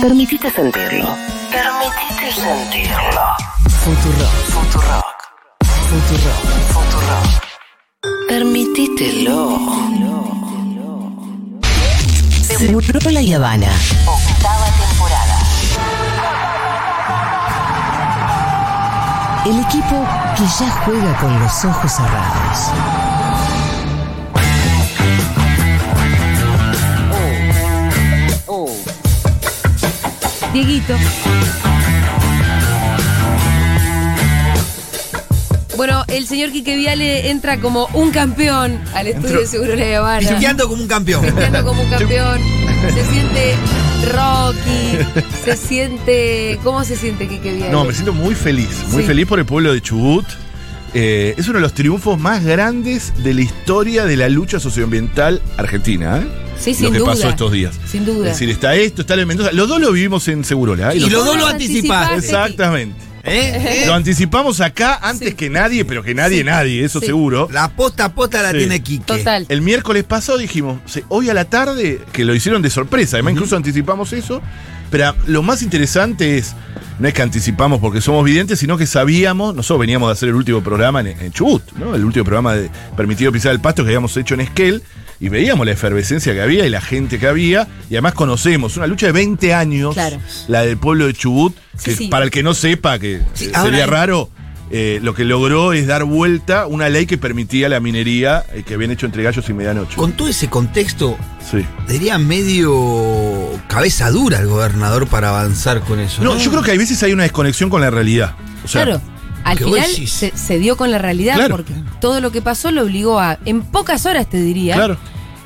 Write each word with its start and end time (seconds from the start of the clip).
Permitite 0.00 0.50
sentirlo. 0.50 1.14
Permitite 1.50 2.32
sentirlo. 2.32 3.36
Futurock. 3.68 4.32
Futurock. 4.48 5.18
Futurock. 5.88 6.42
Futurock. 6.72 7.42
Permitítelo. 8.26 9.58
Seguro 12.40 12.98
la 13.10 13.20
Habana. 13.36 13.68
Octava 14.06 14.68
temporada. 14.80 15.36
El 19.44 19.60
equipo 19.60 20.06
que 20.36 20.44
ya 20.44 20.70
juega 20.84 21.16
con 21.18 21.40
los 21.40 21.64
ojos 21.66 21.92
cerrados. 21.92 23.09
Dieguito. 30.52 30.94
Bueno, 35.76 36.04
el 36.08 36.26
señor 36.26 36.50
Quique 36.52 36.76
Viale 36.76 37.30
entra 37.30 37.58
como 37.58 37.86
un 37.94 38.10
campeón 38.10 38.80
al 38.94 39.06
estudio 39.06 39.40
de 39.40 39.46
Seguro 39.46 39.76
La 39.76 39.98
Habana. 39.98 40.28
Pisteando 40.28 40.68
como 40.68 40.82
un 40.82 40.88
campeón. 40.88 41.24
Pisteando 41.24 41.64
como 41.64 41.82
un 41.82 41.88
campeón. 41.90 42.38
Se 42.94 43.04
siente 43.04 43.54
Rocky. 44.12 45.22
Se 45.44 45.56
siente. 45.56 46.58
¿Cómo 46.62 46.84
se 46.84 46.96
siente 46.96 47.28
Quique 47.28 47.52
Viale? 47.54 47.70
No, 47.72 47.84
me 47.84 47.92
siento 47.94 48.12
muy 48.12 48.34
feliz, 48.34 48.68
muy 48.90 49.02
Sí. 49.02 49.08
feliz 49.08 49.26
por 49.26 49.38
el 49.38 49.46
pueblo 49.46 49.72
de 49.72 49.80
Chubut. 49.80 50.26
Eh, 50.92 51.34
es 51.38 51.46
uno 51.46 51.58
de 51.58 51.62
los 51.62 51.72
triunfos 51.72 52.18
más 52.18 52.44
grandes 52.44 53.12
de 53.22 53.32
la 53.32 53.42
historia 53.42 54.04
de 54.04 54.16
la 54.16 54.28
lucha 54.28 54.58
socioambiental 54.60 55.40
argentina. 55.56 56.18
¿eh? 56.18 56.26
Sí, 56.60 56.76
lo 56.82 56.90
que 56.92 56.98
duda. 56.98 57.12
pasó 57.12 57.28
estos 57.28 57.52
días. 57.52 57.74
Sin 57.90 58.04
duda. 58.04 58.26
Es 58.28 58.34
decir, 58.34 58.50
está 58.50 58.74
esto, 58.74 59.00
está 59.02 59.14
lo 59.16 59.20
de 59.20 59.26
Mendoza. 59.26 59.52
Los 59.52 59.68
dos 59.68 59.80
lo 59.80 59.90
vivimos 59.92 60.28
en 60.28 60.44
Segurola. 60.44 60.92
¿eh? 60.92 60.96
Y 60.96 61.00
los- 61.00 61.10
los 61.12 61.24
dos 61.24 61.36
lo 61.38 61.46
anticipaste. 61.46 62.16
Exactamente. 62.16 62.96
¿Eh? 63.22 63.84
Lo 63.86 63.94
anticipamos 63.94 64.60
acá 64.62 64.98
antes 65.02 65.28
Sí. 65.30 65.34
que 65.34 65.50
nadie, 65.50 65.84
pero 65.84 66.02
que 66.02 66.14
nadie, 66.14 66.38
Sí. 66.38 66.44
nadie, 66.44 66.84
eso 66.84 67.00
Sí. 67.00 67.06
seguro. 67.06 67.48
La 67.52 67.68
posta 67.68 68.06
a 68.06 68.14
posta 68.14 68.40
la 68.42 68.52
Sí. 68.52 68.58
tiene 68.58 68.82
Quique. 68.82 69.04
Total. 69.04 69.44
El 69.48 69.60
miércoles 69.62 70.04
pasado 70.04 70.38
dijimos, 70.38 70.80
"Sí, 70.86 71.02
hoy 71.08 71.28
a 71.28 71.34
la 71.34 71.44
tarde, 71.44 72.00
que 72.12 72.24
lo 72.24 72.34
hicieron 72.34 72.62
de 72.62 72.70
sorpresa, 72.70 73.16
además 73.16 73.34
incluso 73.34 73.56
anticipamos 73.56 74.12
eso, 74.14 74.40
pero 74.90 75.14
lo 75.26 75.42
más 75.42 75.60
interesante 75.62 76.38
es, 76.38 76.54
no 76.98 77.08
es 77.08 77.14
que 77.14 77.20
anticipamos 77.22 77.78
porque 77.80 78.00
somos 78.00 78.24
videntes, 78.24 78.58
sino 78.58 78.78
que 78.78 78.86
sabíamos, 78.86 79.54
nosotros 79.54 79.80
veníamos 79.80 80.08
de 80.08 80.12
hacer 80.12 80.28
el 80.30 80.34
último 80.34 80.62
programa 80.62 81.00
en, 81.00 81.08
en 81.08 81.30
Chubut, 81.32 81.62
¿no? 81.72 81.94
el 81.94 82.04
último 82.04 82.24
programa 82.24 82.54
de 82.54 82.70
Permitido 82.96 83.30
Pisar 83.32 83.52
el 83.52 83.60
Pasto 83.60 83.82
que 83.82 83.88
habíamos 83.88 84.16
hecho 84.16 84.32
en 84.34 84.40
Esquel, 84.40 84.82
y 85.20 85.28
veíamos 85.28 85.66
la 85.66 85.72
efervescencia 85.72 86.32
que 86.32 86.40
había 86.40 86.66
y 86.66 86.70
la 86.70 86.80
gente 86.80 87.18
que 87.18 87.26
había, 87.26 87.68
y 87.90 87.94
además 87.94 88.14
conocemos 88.14 88.76
una 88.78 88.86
lucha 88.86 89.06
de 89.06 89.12
20 89.12 89.52
años, 89.54 89.94
Claro. 89.94 90.18
la 90.48 90.62
del 90.62 90.78
pueblo 90.78 91.06
de 91.06 91.12
Chubut, 91.14 91.54
que 91.84 91.90
Sí, 91.92 91.96
sí. 92.04 92.08
para 92.08 92.24
el 92.24 92.30
que 92.30 92.42
no 92.42 92.54
sepa, 92.54 92.98
que 92.98 93.20
Sí, 93.34 93.50
ahora 93.54 93.70
sería 93.70 93.86
raro, 93.86 94.30
eh, 94.72 94.98
lo 95.02 95.14
que 95.14 95.24
logró 95.24 95.72
es 95.72 95.86
dar 95.88 96.04
vuelta 96.04 96.66
una 96.66 96.88
ley 96.88 97.04
que 97.06 97.18
permitía 97.18 97.68
la 97.68 97.80
minería 97.80 98.44
eh, 98.54 98.62
que 98.64 98.74
habían 98.74 98.92
hecho 98.92 99.04
entre 99.04 99.22
gallos 99.24 99.48
y 99.48 99.52
medianoche. 99.52 99.96
Con 99.96 100.12
todo 100.12 100.28
ese 100.28 100.48
contexto, 100.48 101.16
Sí. 101.50 101.66
diría 101.88 102.16
medio 102.18 103.50
cabeza 103.68 104.10
dura 104.10 104.38
el 104.38 104.46
gobernador 104.46 105.06
para 105.08 105.30
avanzar 105.30 105.80
con 105.80 105.98
eso. 106.00 106.22
No, 106.22 106.38
yo 106.38 106.50
creo 106.50 106.62
que 106.62 106.70
hay 106.70 106.78
veces 106.78 107.02
hay 107.02 107.12
una 107.12 107.24
desconexión 107.24 107.68
con 107.70 107.80
la 107.80 107.90
realidad. 107.90 108.34
O 108.64 108.68
sea, 108.68 108.84
claro. 108.84 109.00
Al 109.44 109.58
que 109.58 109.64
final 109.64 109.86
se, 110.08 110.32
se 110.36 110.58
dio 110.58 110.76
con 110.76 110.90
la 110.90 110.98
realidad 110.98 111.34
Claro. 111.36 111.56
porque 111.56 111.72
todo 112.00 112.20
lo 112.20 112.30
que 112.32 112.42
pasó 112.42 112.70
lo 112.70 112.82
obligó 112.82 113.18
a, 113.20 113.38
en 113.44 113.62
pocas 113.62 114.06
horas 114.06 114.28
te 114.28 114.40
diría, 114.40 114.74
Claro. 114.74 114.96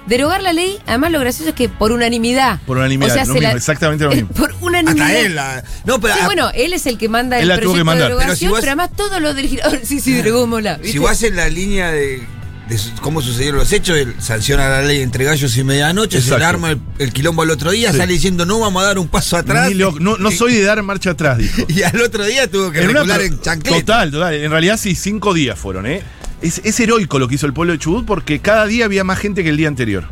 derogar 0.06 0.42
la 0.42 0.52
ley. 0.52 0.78
Además, 0.86 1.12
lo 1.12 1.20
gracioso 1.20 1.50
es 1.50 1.54
que 1.54 1.68
por 1.68 1.92
unanimidad. 1.92 2.60
Por 2.66 2.76
unanimidad, 2.78 3.10
O 3.10 3.14
sea, 3.14 3.22
lo 3.24 3.26
se 3.28 3.32
mismo, 3.34 3.48
la- 3.52 3.56
exactamente 3.56 4.04
lo 4.04 4.10
mismo. 4.14 4.28
Por 4.30 4.54
unanimidad. 4.60 5.06
Hasta 5.06 5.18
él. 5.20 5.34
la- 5.34 5.64
no, 5.84 6.00
pero 6.00 6.14
Sí, 6.14 6.20
a- 6.20 6.26
bueno, 6.26 6.50
él 6.54 6.72
es 6.72 6.86
el 6.86 6.98
que 6.98 7.08
manda 7.08 7.36
Él 7.36 7.42
el 7.42 7.48
la 7.48 7.54
tuvo 7.56 7.72
proyecto 7.72 7.78
que 7.80 7.84
mandar. 7.84 8.10
de 8.10 8.16
Pero 8.16 8.34
si 8.34 8.44
derogación, 8.46 8.52
pero, 8.60 8.80
además 8.82 8.90
todos 8.96 9.22
los 9.22 9.34
legisladores, 9.42 9.88
sí, 9.88 10.00
sí, 10.00 10.12
derogámosla. 10.12 10.76
si 10.76 10.82
¿viste? 10.82 10.98
vos 10.98 11.22
en 11.22 11.36
la 11.36 11.48
línea 11.48 11.90
de, 11.90 12.22
de 12.68 12.78
cómo 13.02 13.20
sucedieron 13.20 13.58
los 13.60 13.72
hechos, 13.72 13.96
él 13.98 14.14
sanciona 14.18 14.68
la 14.68 14.82
ley 14.82 15.00
entre 15.02 15.24
gallos 15.24 15.54
y 15.56 15.64
medianoche, 15.64 16.12
se 16.18 16.24
Exacto. 16.24 16.38
le 16.38 16.44
arma 16.46 16.70
el, 16.70 16.80
el 16.98 17.12
quilombo 17.12 17.42
al 17.42 17.50
otro 17.50 17.70
día, 17.72 17.92
Sí. 17.92 17.98
sale 17.98 18.12
diciendo 18.14 18.46
no 18.46 18.58
vamos 18.60 18.82
a 18.82 18.86
dar 18.86 18.98
un 18.98 19.08
paso 19.08 19.36
atrás. 19.36 19.70
Lo- 19.74 19.92
no, 20.00 20.16
no 20.16 20.30
soy 20.30 20.54
de 20.54 20.62
dar 20.62 20.82
marcha 20.82 21.10
atrás, 21.10 21.38
dijo. 21.38 21.62
Y 21.68 21.82
al 21.82 22.00
otro 22.00 22.24
día 22.24 22.50
tuvo 22.50 22.70
que 22.72 22.80
En 22.80 22.86
regular 22.94 23.20
en 23.20 23.40
chancleta. 23.40 23.78
Total, 23.80 24.10
total. 24.10 24.34
En 24.34 24.50
realidad 24.50 24.78
sí, 24.78 24.94
cinco 24.94 25.34
días 25.34 25.58
fueron, 25.58 25.86
¿eh? 25.86 26.02
Es, 26.40 26.60
es 26.64 26.78
heroico 26.80 27.18
lo 27.18 27.28
que 27.28 27.34
hizo 27.36 27.46
el 27.46 27.52
pueblo 27.52 27.72
de 27.74 27.78
Chubut 27.78 28.04
porque 28.06 28.38
cada 28.40 28.66
día 28.66 28.84
había 28.86 29.04
más 29.04 29.18
gente 29.18 29.42
que 29.42 29.50
el 29.50 29.56
día 29.56 29.68
anterior. 29.68 30.08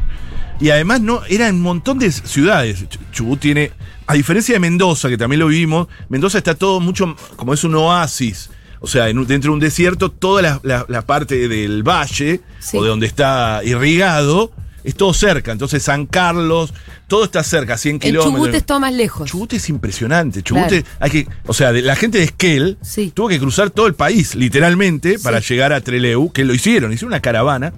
Y 0.61 0.71
además 0.71 1.01
no, 1.01 1.23
era 1.29 1.49
un 1.49 1.61
montón 1.61 1.99
de 1.99 2.13
ciudades. 2.13 2.85
Ch- 2.89 2.99
Chubut 3.13 3.41
tiene, 3.41 3.73
a 4.07 4.15
diferencia 4.15 4.55
de 4.55 4.61
Mendoza, 4.61 5.09
que 5.09 5.17
también 5.19 5.41
lo 5.41 5.49
vivimos, 5.49 5.89
Mendoza 6.09 6.39
está 6.39 6.55
todo 6.55 6.81
mucho, 6.81 7.17
como 7.37 7.53
es 7.55 7.65
un 7.65 7.75
oasis. 7.75 8.51
O 8.83 8.87
sea, 8.87 9.09
en 9.09 9.19
un- 9.19 9.27
dentro 9.27 9.51
de 9.51 9.55
un 9.55 9.61
desierto, 9.61 10.11
toda 10.11 10.43
la, 10.43 10.61
la- 10.63 10.85
la 10.89 11.03
parte 11.03 11.49
del 11.49 11.83
valle, 11.83 12.41
Sí. 12.61 12.77
o 12.77 12.83
de 12.83 12.89
donde 12.89 13.07
está 13.07 13.61
irrigado, 13.65 14.53
es 14.85 14.97
todo 14.97 15.15
cerca. 15.15 15.53
Entonces 15.53 15.83
San 15.85 16.07
Carlos, 16.07 16.75
todo 17.07 17.23
está 17.25 17.45
cerca, 17.45 17.79
100 17.79 17.95
en 17.97 18.01
kilómetros. 18.01 18.35
Chubut 18.47 18.55
es 18.57 18.67
todo 18.67 18.81
más 18.81 18.93
lejos. 18.93 19.31
Chubut 19.31 19.53
es 19.53 19.69
impresionante. 19.69 20.43
Chubut 20.43 20.67
Claro. 20.69 20.77
es- 20.77 20.85
hay 20.99 21.11
que, 21.11 21.29
o 21.47 21.55
sea, 21.55 21.73
de- 21.73 21.83
la 21.83 21.95
gente 21.95 22.19
de 22.19 22.25
Esquel 22.25 22.79
Sí. 22.83 23.13
tuvo 23.15 23.29
que 23.29 23.39
cruzar 23.39 23.71
todo 23.71 23.87
el 23.87 23.95
país, 23.95 24.35
literalmente, 24.35 25.19
Sí. 25.19 25.23
para 25.25 25.39
llegar 25.39 25.73
a 25.73 25.81
Treleu, 25.81 26.33
que 26.33 26.45
lo 26.45 26.53
hicieron, 26.53 26.93
hicieron 26.93 27.13
una 27.13 27.21
caravana. 27.21 27.73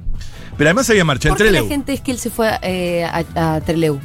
Pero 0.57 0.69
además 0.71 0.89
había 0.89 1.05
marcha 1.05 1.29
en 1.29 1.35
¿Por 1.35 1.45
qué 1.47 1.53
la 1.53 1.65
gente 1.65 1.93
es 1.93 2.01
que 2.01 2.13
él 2.13 2.19
se 2.19 2.31
fue 2.31 2.49
eh, 2.63 3.05
a, 3.05 3.57
a 3.57 3.61
Treleu? 3.61 3.99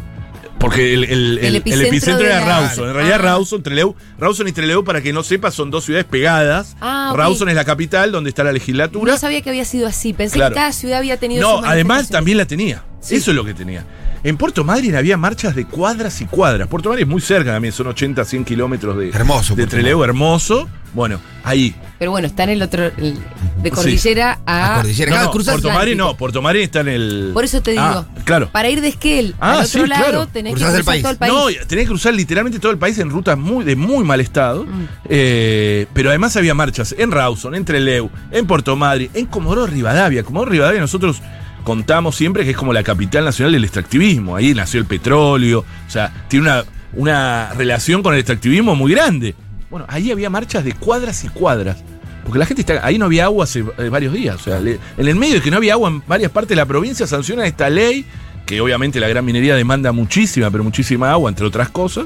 Porque 0.59 0.94
el, 0.94 1.06
el- 1.06 1.12
el- 1.12 1.38
El 1.40 1.46
el 1.46 1.56
epicentro 1.56 1.88
epicentro, 1.88 2.25
era 2.28 2.40
Rawson. 2.46 2.90
En 2.90 2.94
realidad, 2.94 3.16
Ah. 3.20 3.24
Rawson, 3.24 3.64
Treleu. 3.64 3.96
Rawson 4.18 4.47
y 4.47 4.52
Treleu, 4.52 4.84
para 4.84 5.02
que 5.02 5.14
no 5.14 5.24
sepa, 5.24 5.52
son 5.52 5.72
dos 5.72 5.86
ciudades 5.86 6.06
pegadas. 6.06 6.75
Ah. 6.81 7.14
Rawson 7.16 7.47
es 7.50 7.56
la 7.56 7.64
capital, 7.64 8.12
donde 8.12 8.30
está 8.30 8.44
la 8.44 8.52
legislatura. 8.52 9.09
No 9.12 9.18
sabía 9.18 9.42
que 9.42 9.50
había 9.50 9.64
sido 9.66 9.88
así. 9.88 10.12
Pensé 10.14 10.36
Claro. 10.36 10.53
que 10.53 10.59
cada 10.59 10.74
ciudad 10.74 10.98
había 11.00 11.18
tenido 11.18 11.42
No, 11.50 11.59
su 11.59 11.66
además 11.66 12.09
también 12.09 12.38
la 12.38 12.46
tenía. 12.46 12.84
Sí. 13.00 13.16
Eso 13.16 13.31
es 13.31 13.36
lo 13.38 13.46
que 13.46 13.53
tenía. 13.53 13.86
En 14.24 14.35
Puerto 14.38 14.63
Madryn 14.63 14.96
había 14.96 15.16
marchas 15.18 15.56
de 15.56 15.66
cuadras 15.66 16.19
y 16.22 16.25
cuadras. 16.25 16.68
Puerto 16.68 16.90
Madryn 16.90 17.07
es 17.07 17.09
muy 17.12 17.22
cerca 17.22 17.52
también, 17.53 17.74
son 17.74 17.88
80, 17.88 18.25
100 18.25 18.46
kilómetros 18.46 18.97
de, 18.97 19.09
Hermoso, 19.09 19.56
de 19.56 19.66
Trelew, 19.66 20.03
hermoso. 20.03 20.68
Bueno, 20.94 21.22
ahí. 21.44 21.75
Pero 22.00 22.12
bueno, 22.12 22.25
está 22.28 22.44
en 22.44 22.50
el 22.50 22.62
otro. 22.63 22.85
el- 22.85 23.18
de 23.62 23.72
cordillera 23.72 24.40
A 24.46 24.74
a. 24.74 24.75
cordillera. 24.78 25.12
No, 25.12 25.24
no, 25.25 25.31
Puerto 25.31 25.69
Madryn 25.69 25.97
no, 25.97 26.18
Puerto 26.18 26.41
Madryn 26.41 26.63
está 26.63 26.80
en 26.80 26.88
el. 26.88 27.31
Por 27.34 27.44
eso 27.46 27.62
te 27.62 27.72
digo. 27.72 27.84
Ah, 27.84 28.06
claro. 28.25 28.50
Para 28.52 28.69
ir 28.69 28.81
de 28.81 28.88
Esquel 28.88 29.35
Ah, 29.40 29.59
al 29.59 29.66
otro 29.66 29.84
sí, 29.84 29.88
lado 29.88 30.03
claro. 30.03 30.28
tenés 30.28 30.53
que 30.56 30.59
cruzar 30.62 30.80
el 30.80 30.84
país. 30.86 31.01
todo 31.03 31.12
el 31.12 31.18
país. 31.18 31.34
No, 31.34 31.46
tenés 31.68 31.84
que 31.86 31.90
cruzar 31.90 32.13
literalmente 32.13 32.59
todo 32.59 32.72
el 32.72 32.78
país 32.80 32.97
en 32.97 33.09
rutas 33.12 33.38
muy, 33.38 33.63
de 33.66 33.75
muy 33.75 34.03
mal 34.03 34.19
estado. 34.19 34.66
Mm. 34.66 34.88
Eh, 35.09 35.86
pero 35.94 36.09
además 36.09 36.36
había 36.38 36.53
marchas 36.56 36.96
en 36.97 37.12
Rawson, 37.12 37.53
en 37.56 37.66
Trelew, 37.66 38.09
en 38.31 38.47
Puerto 38.47 38.75
Madryn, 38.75 39.12
en 39.13 39.25
Comodoro 39.28 39.68
Rivadavia. 39.68 40.24
Comodoro 40.24 40.51
Rivadavia 40.51 40.80
nosotros 40.81 41.22
contamos 41.64 42.16
siempre 42.16 42.44
que 42.44 42.52
es 42.52 42.58
como 42.58 42.74
la 42.74 42.84
capital 42.84 43.25
nacional 43.25 43.53
del 43.53 43.64
extractivismo. 43.64 44.36
Ahí 44.36 44.53
nació 44.53 44.80
el 44.80 44.86
petróleo. 44.86 45.59
O 45.88 45.90
sea, 45.90 46.12
tiene 46.28 46.47
una, 46.47 46.64
una 46.94 47.53
relación 47.53 48.02
con 48.03 48.14
el 48.14 48.20
extractivismo 48.20 48.75
muy 48.75 48.92
grande. 48.92 49.36
Bueno, 49.69 49.86
ahí 49.88 50.12
había 50.12 50.30
marchas 50.30 50.64
de 50.64 50.74
cuadras 50.74 51.24
y 51.24 51.30
cuadras. 51.30 51.78
Porque 52.24 52.40
la 52.40 52.46
gente 52.46 52.62
está. 52.62 52.86
Ahí 52.86 52.98
no 52.98 53.06
había 53.06 53.25
agua 53.25 53.46
hace 53.46 53.64
eh, 53.78 53.90
varios 53.90 54.14
días. 54.14 54.36
O 54.36 54.40
sea, 54.40 54.59
en 54.59 54.80
el 54.98 55.16
medio 55.16 55.36
de 55.36 55.42
que 55.42 55.52
no 55.52 55.58
había 55.58 55.74
agua 55.74 55.90
en 55.90 56.03
varias 56.08 56.31
partes 56.31 56.50
de 56.50 56.56
la 56.56 56.66
provincia, 56.66 57.08
sancionan 57.08 57.46
esta 57.46 57.69
ley, 57.69 58.06
que 58.46 58.62
obviamente 58.62 59.00
la 59.00 59.08
gran 59.08 59.25
minería 59.25 59.56
demanda 59.56 59.92
muchísima, 59.92 60.52
pero 60.52 60.64
muchísima 60.64 61.12
agua, 61.12 61.30
entre 61.30 61.46
otras 61.46 61.69
cosas. 61.69 62.06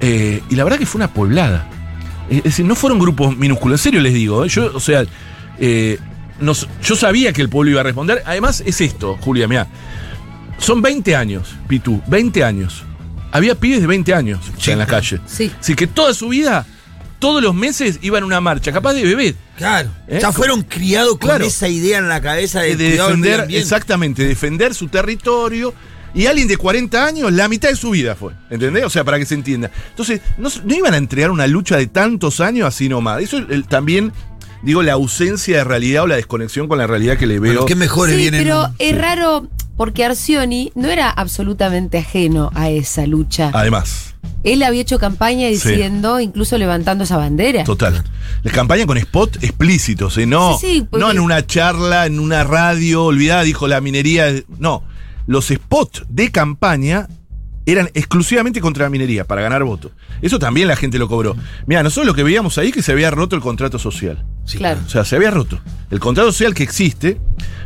Eh, 0.00 0.42
y 0.48 0.56
la 0.56 0.64
verdad 0.64 0.78
que 0.78 0.86
fue 0.86 0.98
una 0.98 1.12
poblada. 1.12 1.68
Es 2.28 2.44
decir, 2.44 2.64
no 2.64 2.74
fueron 2.74 2.98
grupos 2.98 3.36
minúsculos, 3.36 3.80
en 3.80 3.82
serio 3.82 4.00
les 4.00 4.14
digo. 4.14 4.44
¿eh? 4.44 4.48
Yo, 4.48 4.70
o 4.74 4.80
sea, 4.80 5.04
nos- 6.40 6.66
yo 6.82 6.96
sabía 6.96 7.32
que 7.32 7.42
el 7.42 7.48
pueblo 7.48 7.70
iba 7.72 7.80
a 7.80 7.84
responder. 7.84 8.22
Además, 8.26 8.62
es 8.66 8.80
esto, 8.80 9.16
Julia, 9.20 9.46
mira. 9.48 9.66
Son 10.58 10.82
20 10.82 11.16
años, 11.16 11.54
Pitu, 11.68 12.02
20 12.06 12.44
años. 12.44 12.84
Había 13.32 13.54
pibes 13.54 13.80
de 13.80 13.86
20 13.86 14.12
años 14.12 14.40
Sí, 14.58 14.72
en 14.72 14.78
la 14.78 14.86
calle. 14.86 15.20
Sí. 15.26 15.50
Así 15.58 15.74
que 15.74 15.86
toda 15.86 16.12
su 16.14 16.28
vida, 16.28 16.66
todos 17.18 17.42
los 17.42 17.54
meses 17.54 17.98
iban 18.02 18.24
a 18.24 18.26
una 18.26 18.40
marcha, 18.40 18.72
capaz 18.72 18.92
de 18.94 19.04
bebé. 19.04 19.34
Claro. 19.56 19.90
¿Eh? 20.08 20.18
Ya 20.20 20.32
fueron 20.32 20.62
criados 20.62 21.12
con 21.12 21.28
Claro. 21.28 21.44
esa 21.44 21.68
idea 21.68 21.98
en 21.98 22.08
la 22.08 22.20
cabeza 22.20 22.60
de, 22.60 22.76
de 22.76 22.90
defender, 22.92 23.46
exactamente, 23.50 24.26
defender 24.26 24.74
su 24.74 24.88
territorio. 24.88 25.72
Y 26.12 26.26
alguien 26.26 26.48
de 26.48 26.56
40 26.56 27.06
años, 27.06 27.32
la 27.32 27.46
mitad 27.48 27.68
de 27.68 27.76
su 27.76 27.90
vida 27.90 28.16
fue. 28.16 28.32
¿Entendés? 28.50 28.84
O 28.84 28.90
sea, 28.90 29.04
para 29.04 29.16
que 29.20 29.26
se 29.26 29.34
entienda. 29.36 29.70
Entonces, 29.90 30.20
no, 30.38 30.48
no 30.64 30.74
iban 30.74 30.92
a 30.92 30.96
entregar 30.96 31.30
una 31.30 31.46
lucha 31.46 31.76
de 31.76 31.86
tantos 31.86 32.40
años 32.40 32.66
así 32.66 32.88
nomás. 32.88 33.22
Eso 33.22 33.38
el- 33.38 33.64
también, 33.68 34.12
digo, 34.62 34.82
la 34.82 34.92
ausencia 34.94 35.58
de 35.58 35.64
realidad 35.64 36.02
o 36.04 36.06
la 36.06 36.16
desconexión 36.16 36.68
con 36.68 36.78
la 36.78 36.86
realidad 36.86 37.16
que 37.18 37.26
le 37.26 37.38
veo. 37.38 37.52
Bueno, 37.52 37.66
qué 37.66 37.74
mejores 37.74 38.14
Sí, 38.16 38.20
vienen. 38.22 38.42
pero 38.42 38.68
es 38.78 38.96
raro 38.98 39.48
porque 39.76 40.04
Arcioni 40.04 40.72
no 40.74 40.88
era 40.88 41.08
absolutamente 41.10 41.98
ajeno 41.98 42.50
a 42.54 42.68
esa 42.70 43.06
lucha. 43.06 43.50
Además, 43.54 44.14
Él 44.42 44.62
había 44.62 44.80
hecho 44.82 44.98
campaña 44.98 45.48
Sí. 45.48 45.54
diciendo, 45.54 46.18
incluso 46.20 46.56
levantando 46.58 47.04
esa 47.04 47.16
bandera. 47.18 47.64
total. 47.64 48.02
La 48.42 48.50
campaña 48.52 48.86
con 48.86 48.96
spot 48.96 49.36
explícitos, 49.42 50.16
¿eh? 50.18 50.24
No, 50.26 50.56
Sí, 50.58 50.66
sí, 50.74 50.86
porque- 50.88 51.04
no 51.04 51.10
en 51.10 51.20
una 51.20 51.46
charla, 51.46 52.06
en 52.06 52.18
una 52.18 52.42
radio, 52.44 53.04
olvidada, 53.04 53.42
dijo 53.42 53.68
la 53.68 53.80
minería. 53.82 54.28
No, 54.58 54.82
los 55.26 55.46
spots 55.48 56.04
de 56.08 56.30
campaña 56.30 57.08
eran 57.66 57.90
exclusivamente 57.94 58.60
contra 58.62 58.84
la 58.84 58.90
minería, 58.90 59.24
para 59.26 59.42
ganar 59.42 59.62
votos. 59.64 59.92
Eso 60.22 60.38
también 60.38 60.68
la 60.68 60.76
gente 60.76 60.98
lo 60.98 61.06
cobró. 61.08 61.36
Mira, 61.66 61.82
nosotros 61.82 62.06
lo 62.06 62.14
que 62.14 62.22
veíamos 62.22 62.56
ahí 62.58 62.68
es 62.68 62.74
que 62.74 62.82
se 62.82 62.92
había 62.92 63.10
roto 63.10 63.36
el 63.36 63.42
contrato 63.42 63.78
social. 63.78 64.24
Sí, 64.44 64.58
Claro. 64.58 64.80
O 64.84 64.88
sea, 64.88 65.04
se 65.04 65.16
había 65.16 65.30
roto. 65.30 65.60
El 65.90 66.00
contrato 66.00 66.30
social 66.32 66.54
que 66.54 66.62
existe. 66.62 67.18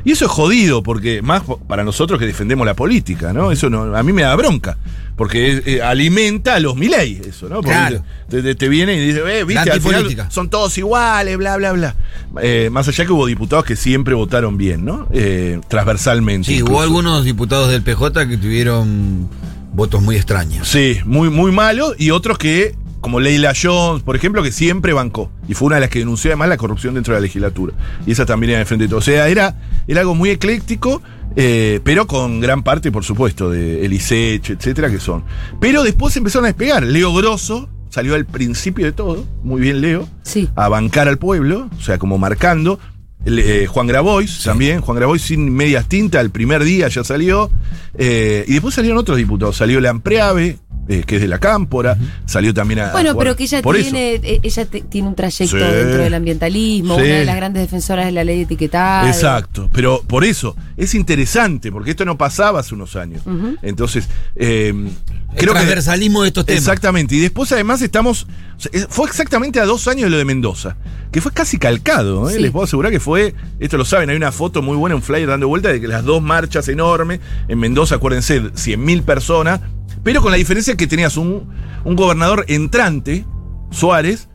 Y 0.07 0.13
eso 0.13 0.27
es 0.27 0.31
jodido, 0.31 0.83
porque 0.83 1.23
más 1.23 1.43
para 1.67 1.83
nosotros 1.83 2.19
que 2.21 2.27
defendemos 2.27 2.67
la 2.67 2.75
política, 2.75 3.33
¿no? 3.33 3.51
Eso 3.53 3.71
no, 3.71 3.97
a 3.97 4.03
mí 4.03 4.13
me 4.13 4.21
da 4.23 4.35
bronca. 4.37 4.77
Porque 5.17 5.63
eh, 5.65 5.81
alimenta 5.83 6.57
a 6.57 6.61
los 6.61 6.77
Milei, 6.77 7.23
eso, 7.27 7.49
¿no? 7.49 7.57
Porque 7.57 7.71
Claro. 7.71 8.05
te, 8.29 8.43
te- 8.43 8.55
te 8.55 8.69
viene 8.69 8.95
y 8.97 9.07
dice, 9.07 9.21
eh, 9.27 9.45
viste, 9.45 9.71
al 9.71 9.81
final 9.81 10.27
son 10.29 10.51
todos 10.51 10.77
iguales, 10.77 11.39
bla, 11.39 11.57
bla, 11.57 11.73
bla. 11.73 11.95
Eh, 12.43 12.69
más 12.71 12.87
allá 12.89 13.07
que 13.07 13.13
hubo 13.13 13.25
diputados 13.27 13.65
que 13.65 13.77
siempre 13.77 14.15
votaron 14.15 14.59
bien, 14.59 14.85
¿no? 14.85 15.09
Eh, 15.13 15.61
transversalmente. 15.69 16.49
Sí, 16.51 16.63
hubo 16.63 16.83
algunos 16.83 17.25
diputados 17.25 17.71
del 17.71 17.81
PJ 17.83 18.27
que 18.29 18.37
tuvieron 18.37 19.29
votos 19.73 20.03
muy 20.03 20.17
extraños. 20.17 20.69
Sí, 20.69 20.99
muy, 21.07 21.31
muy 21.31 21.51
malo. 21.53 21.95
Y 21.97 22.11
otros 22.11 22.37
que, 22.37 22.75
como 23.05 23.21
Leila 23.21 23.53
Jones, 23.55 24.03
por 24.03 24.17
ejemplo, 24.17 24.43
que 24.43 24.51
siempre 24.51 24.95
bancó. 24.95 25.31
Y 25.47 25.53
fue 25.53 25.67
una 25.67 25.75
de 25.77 25.83
las 25.83 25.91
que 25.91 25.99
denunció 25.99 26.31
además 26.31 26.49
la 26.49 26.57
corrupción 26.57 26.95
dentro 26.95 27.13
de 27.13 27.21
la 27.21 27.23
legislatura. 27.25 27.75
Y 28.07 28.13
esa 28.13 28.25
también 28.25 28.53
era 28.53 28.61
de 28.61 28.65
frente 28.65 28.85
de 28.85 28.89
todo. 28.89 29.01
O 29.01 29.03
sea, 29.03 29.29
era, 29.29 29.61
era 29.87 30.01
algo 30.01 30.15
muy 30.15 30.31
ecléctico, 30.31 31.03
eh, 31.37 31.81
pero 31.85 32.07
con 32.07 32.41
gran 32.41 32.63
parte, 32.63 32.91
por 32.91 33.05
supuesto, 33.05 33.51
de 33.51 33.85
Elisech, 33.85 34.49
etcétera, 34.49 34.89
que 34.91 35.01
son. 35.01 35.23
Pero 35.61 35.83
después 35.83 36.17
empezaron 36.17 36.47
a 36.47 36.49
despegar. 36.49 36.83
Leo 36.83 37.13
Grosso 37.13 37.69
salió 37.91 38.15
al 38.15 38.25
principio 38.25 38.87
de 38.87 38.93
todo, 38.93 39.27
muy 39.43 39.61
bien 39.61 39.83
Leo, 39.83 40.09
Sí. 40.23 40.49
a 40.57 40.71
bancar 40.71 41.07
al 41.07 41.19
pueblo, 41.19 41.69
o 41.79 41.81
sea, 41.83 41.99
como 41.99 42.17
marcando. 42.17 42.81
Eh, 43.27 43.67
Juan 43.69 43.87
Grabois 43.87 44.43
también, 44.45 44.81
Juan 44.83 44.97
Grabois 44.99 45.23
sin 45.23 45.51
medias 45.51 45.89
tintas, 45.89 46.21
el 46.23 46.31
primer 46.31 46.65
día 46.65 46.89
ya 46.89 47.05
salió. 47.05 47.51
Eh, 47.97 48.45
y 48.49 48.53
después 48.55 48.75
salieron 48.75 48.99
otros 48.99 49.17
diputados. 49.17 49.57
Salió 49.57 49.81
Lampreave, 49.81 50.59
eh, 50.89 51.03
que 51.07 51.17
es 51.17 51.23
de 51.23 51.29
la 51.29 51.39
Cámpora, 51.39 51.97
salió 52.27 52.53
también 52.55 52.81
a. 52.81 52.93
Bueno, 52.93 53.11
a 53.13 53.19
pero 53.19 53.37
que 53.37 53.45
ella 53.45 53.59
eso. 53.61 53.73
tiene, 53.73 54.15
eh, 54.17 54.41
ella 54.43 54.65
te- 54.67 54.83
tiene 54.83 55.09
un 55.09 55.15
trayecto 55.15 55.57
Sí. 55.57 55.63
dentro 55.65 56.03
del 56.03 56.15
ambientalismo, 56.15 56.97
Sí. 56.97 57.03
una 57.05 57.15
de 57.15 57.25
las 57.25 57.37
grandes 57.37 57.63
defensoras 57.63 58.07
de 58.07 58.13
la 58.13 58.25
ley 58.25 58.37
de 58.39 58.43
etiquetado. 58.43 59.07
Exacto, 59.09 59.71
pero 59.73 60.03
por 60.07 60.25
eso 60.25 60.57
es 60.77 60.95
interesante, 60.95 61.71
porque 61.73 61.91
esto 61.91 62.05
no 62.05 62.19
pasaba 62.19 62.61
hace 62.61 62.75
unos 62.75 62.97
años. 62.97 63.23
Entonces, 63.63 64.09
eh, 64.37 64.69
El 64.69 64.91
creo 65.37 65.53
que. 65.53 65.61
transversalismo 65.61 66.23
de 66.23 66.29
estos 66.29 66.47
temas. 66.47 66.61
Exactamente, 66.63 67.15
y 67.15 67.21
después 67.21 67.51
además 67.53 67.81
estamos. 67.83 68.27
o 68.57 68.61
sea, 68.61 68.71
es- 68.73 68.87
Fue 68.89 69.07
exactamente 69.09 69.59
a 69.59 69.65
dos 69.65 69.89
años 69.89 70.05
de 70.05 70.11
lo 70.11 70.17
de 70.19 70.25
Mendoza, 70.25 70.77
que 71.11 71.21
fue 71.21 71.33
casi 71.33 71.59
calcado, 71.59 72.31
¿eh? 72.31 72.35
Sí. 72.35 72.39
les 72.41 72.53
puedo 72.53 72.65
asegurar 72.65 72.93
que 72.93 73.01
fue, 73.01 73.35
esto 73.59 73.77
lo 73.77 73.85
saben, 73.85 74.11
hay 74.11 74.17
una 74.17 74.31
foto 74.31 74.63
muy 74.63 74.77
buena, 74.77 74.95
un 74.95 75.03
flyer 75.03 75.27
dando 75.29 75.49
vuelta 75.49 75.71
de 75.73 75.81
que 75.81 75.89
las 75.89 76.05
dos 76.05 76.23
marchas 76.23 76.69
enormes, 76.69 77.19
en 77.49 77.59
Mendoza, 77.59 77.97
acuérdense, 77.97 78.43
100.000 78.55 79.03
personas, 79.03 79.61
pero 80.05 80.23
con 80.23 80.31
la 80.31 80.37
diferencia 80.37 80.77
que 80.77 80.87
tenías 80.87 81.17
un, 81.17 81.49
un 81.85 81.97
gobernador 81.97 82.45
entrante, 82.47 83.25
Suárez, 83.71 84.29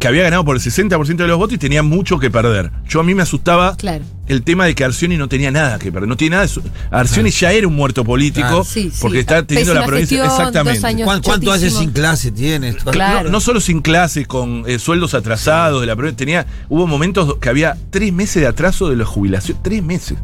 que 0.00 0.08
había 0.08 0.22
ganado 0.24 0.44
por 0.44 0.56
el 0.56 0.62
60% 0.62 1.16
de 1.16 1.28
los 1.28 1.36
votos 1.38 1.54
y 1.54 1.58
tenía 1.58 1.82
mucho 1.82 2.18
que 2.18 2.30
perder. 2.30 2.70
Yo 2.88 3.00
a 3.00 3.04
mí 3.04 3.14
me 3.14 3.22
asustaba 3.22 3.76
Claro. 3.76 4.02
el 4.28 4.42
tema 4.42 4.64
de 4.64 4.74
que 4.74 4.82
Arcioni 4.82 5.18
no 5.18 5.28
tenía 5.28 5.50
nada 5.50 5.78
que 5.78 5.92
perder. 5.92 6.08
No 6.08 6.16
tiene 6.16 6.30
nada 6.36 6.42
de 6.44 6.48
su- 6.48 6.62
Arcioni 6.90 7.30
ya 7.30 7.52
era 7.52 7.68
un 7.68 7.76
muerto 7.76 8.02
político 8.02 8.46
Claro. 8.48 8.64
Sí, 8.64 8.84
sí. 8.90 8.98
porque 8.98 9.20
está 9.20 9.42
teniendo 9.46 9.72
Pésima 9.72 9.80
la 9.82 9.86
provincia. 9.86 10.16
gestión, 10.22 10.38
Exactamente. 10.40 10.78
dos 10.80 10.84
años 10.88 11.04
¿Cuán- 11.06 11.20
¿Cuánto 11.22 11.52
hace 11.52 11.68
sin 11.70 11.90
clase 11.90 12.30
tienes? 12.30 12.76
Claro. 12.76 13.24
No, 13.24 13.30
no 13.32 13.40
solo 13.40 13.60
sin 13.60 13.82
clase, 13.82 14.24
con 14.24 14.64
eh, 14.66 14.78
sueldos 14.78 15.12
atrasados 15.12 15.82
de 15.82 15.86
la 15.86 15.94
provincia, 15.94 16.16
tenía, 16.16 16.46
hubo 16.70 16.86
momentos 16.86 17.36
que 17.38 17.50
había 17.50 17.76
tres 17.90 18.10
meses 18.10 18.40
de 18.40 18.48
atraso 18.48 18.88
de 18.88 18.96
la 18.96 19.04
jubilación, 19.04 19.58
tres 19.62 19.82
meses, 19.82 20.16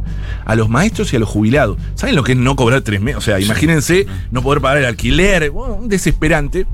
a 0.46 0.54
los 0.54 0.70
maestros 0.70 1.12
y 1.12 1.16
a 1.16 1.18
los 1.18 1.28
jubilados. 1.28 1.76
¿Saben 1.96 2.16
lo 2.16 2.24
que 2.24 2.32
es 2.32 2.38
no 2.38 2.56
cobrar 2.56 2.80
tres 2.80 3.02
meses? 3.02 3.18
O 3.18 3.20
sea, 3.20 3.38
imagínense 3.40 4.06
no 4.30 4.40
poder 4.42 4.62
pagar 4.62 4.78
el 4.78 4.86
alquiler, 4.86 5.50
bueno, 5.50 5.74
un 5.74 5.88
desesperante, 5.90 6.66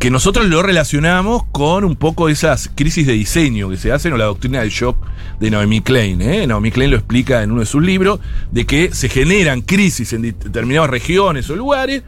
que 0.00 0.10
nosotros 0.10 0.46
lo 0.46 0.62
relacionamos 0.62 1.44
con 1.52 1.84
un 1.84 1.94
poco 1.94 2.28
esas 2.30 2.70
crisis 2.74 3.06
de 3.06 3.12
diseño 3.12 3.68
que 3.68 3.76
se 3.76 3.92
hacen 3.92 4.12
o 4.14 4.16
la 4.16 4.24
doctrina 4.24 4.60
del 4.60 4.70
shock 4.70 4.96
de 5.38 5.50
Naomi 5.50 5.82
Klein. 5.82 6.22
¿eh? 6.22 6.46
Naomi 6.46 6.70
Klein 6.72 6.90
lo 6.90 6.96
explica 6.96 7.42
en 7.42 7.52
uno 7.52 7.60
de 7.60 7.66
sus 7.66 7.82
libros, 7.82 8.18
de 8.50 8.64
que 8.64 8.92
se 8.94 9.08
generan 9.10 9.60
crisis 9.60 10.12
en 10.14 10.22
determinadas 10.22 10.88
regiones 10.90 11.48
o 11.50 11.54
lugares 11.54 12.02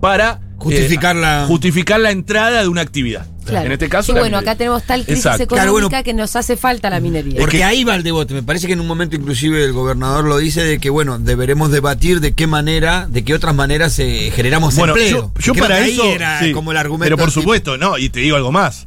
para 0.00 0.40
Justificar 0.58 1.14
la- 1.14 1.44
justificar 1.46 2.00
la 2.00 2.10
entrada 2.10 2.62
de 2.62 2.68
una 2.68 2.80
actividad. 2.80 3.26
Claro. 3.50 3.66
En 3.66 3.72
este 3.72 3.88
caso, 3.88 4.06
Sí, 4.06 4.12
bueno, 4.12 4.24
minería. 4.36 4.50
acá 4.50 4.58
tenemos 4.58 4.82
tal 4.84 5.04
crisis 5.04 5.24
Exacto. 5.26 5.42
económica 5.44 5.62
Claro, 5.72 5.88
bueno. 5.90 6.04
que 6.04 6.14
nos 6.14 6.36
hace 6.36 6.56
falta 6.56 6.90
la 6.90 7.00
minería. 7.00 7.40
Porque 7.40 7.58
que- 7.58 7.64
ahí 7.64 7.84
va 7.84 7.94
el 7.94 8.02
debate. 8.02 8.34
Me 8.34 8.42
parece 8.42 8.66
que 8.66 8.72
en 8.74 8.80
un 8.80 8.86
momento 8.86 9.16
inclusive 9.16 9.64
el 9.64 9.72
gobernador 9.72 10.24
lo 10.24 10.38
dice 10.38 10.62
de 10.64 10.78
que, 10.78 10.90
bueno, 10.90 11.18
deberemos 11.18 11.70
debatir 11.70 12.20
de 12.20 12.32
qué 12.34 12.46
manera, 12.46 13.06
de 13.10 13.24
qué 13.24 13.34
otras 13.34 13.54
maneras 13.54 13.98
eh, 13.98 14.30
generamos 14.34 14.74
Bueno, 14.76 14.92
empleo. 14.94 15.32
yo, 15.38 15.52
yo 15.52 15.54
para 15.54 15.86
eso. 15.86 16.04
era 16.04 16.40
sí, 16.40 16.52
como 16.52 16.70
el 16.72 16.76
argumento. 16.76 17.04
Pero 17.06 17.16
por 17.16 17.28
tipo- 17.30 17.40
supuesto, 17.40 17.78
no, 17.78 17.98
y 17.98 18.08
te 18.08 18.20
digo 18.20 18.36
algo 18.36 18.52
más. 18.52 18.86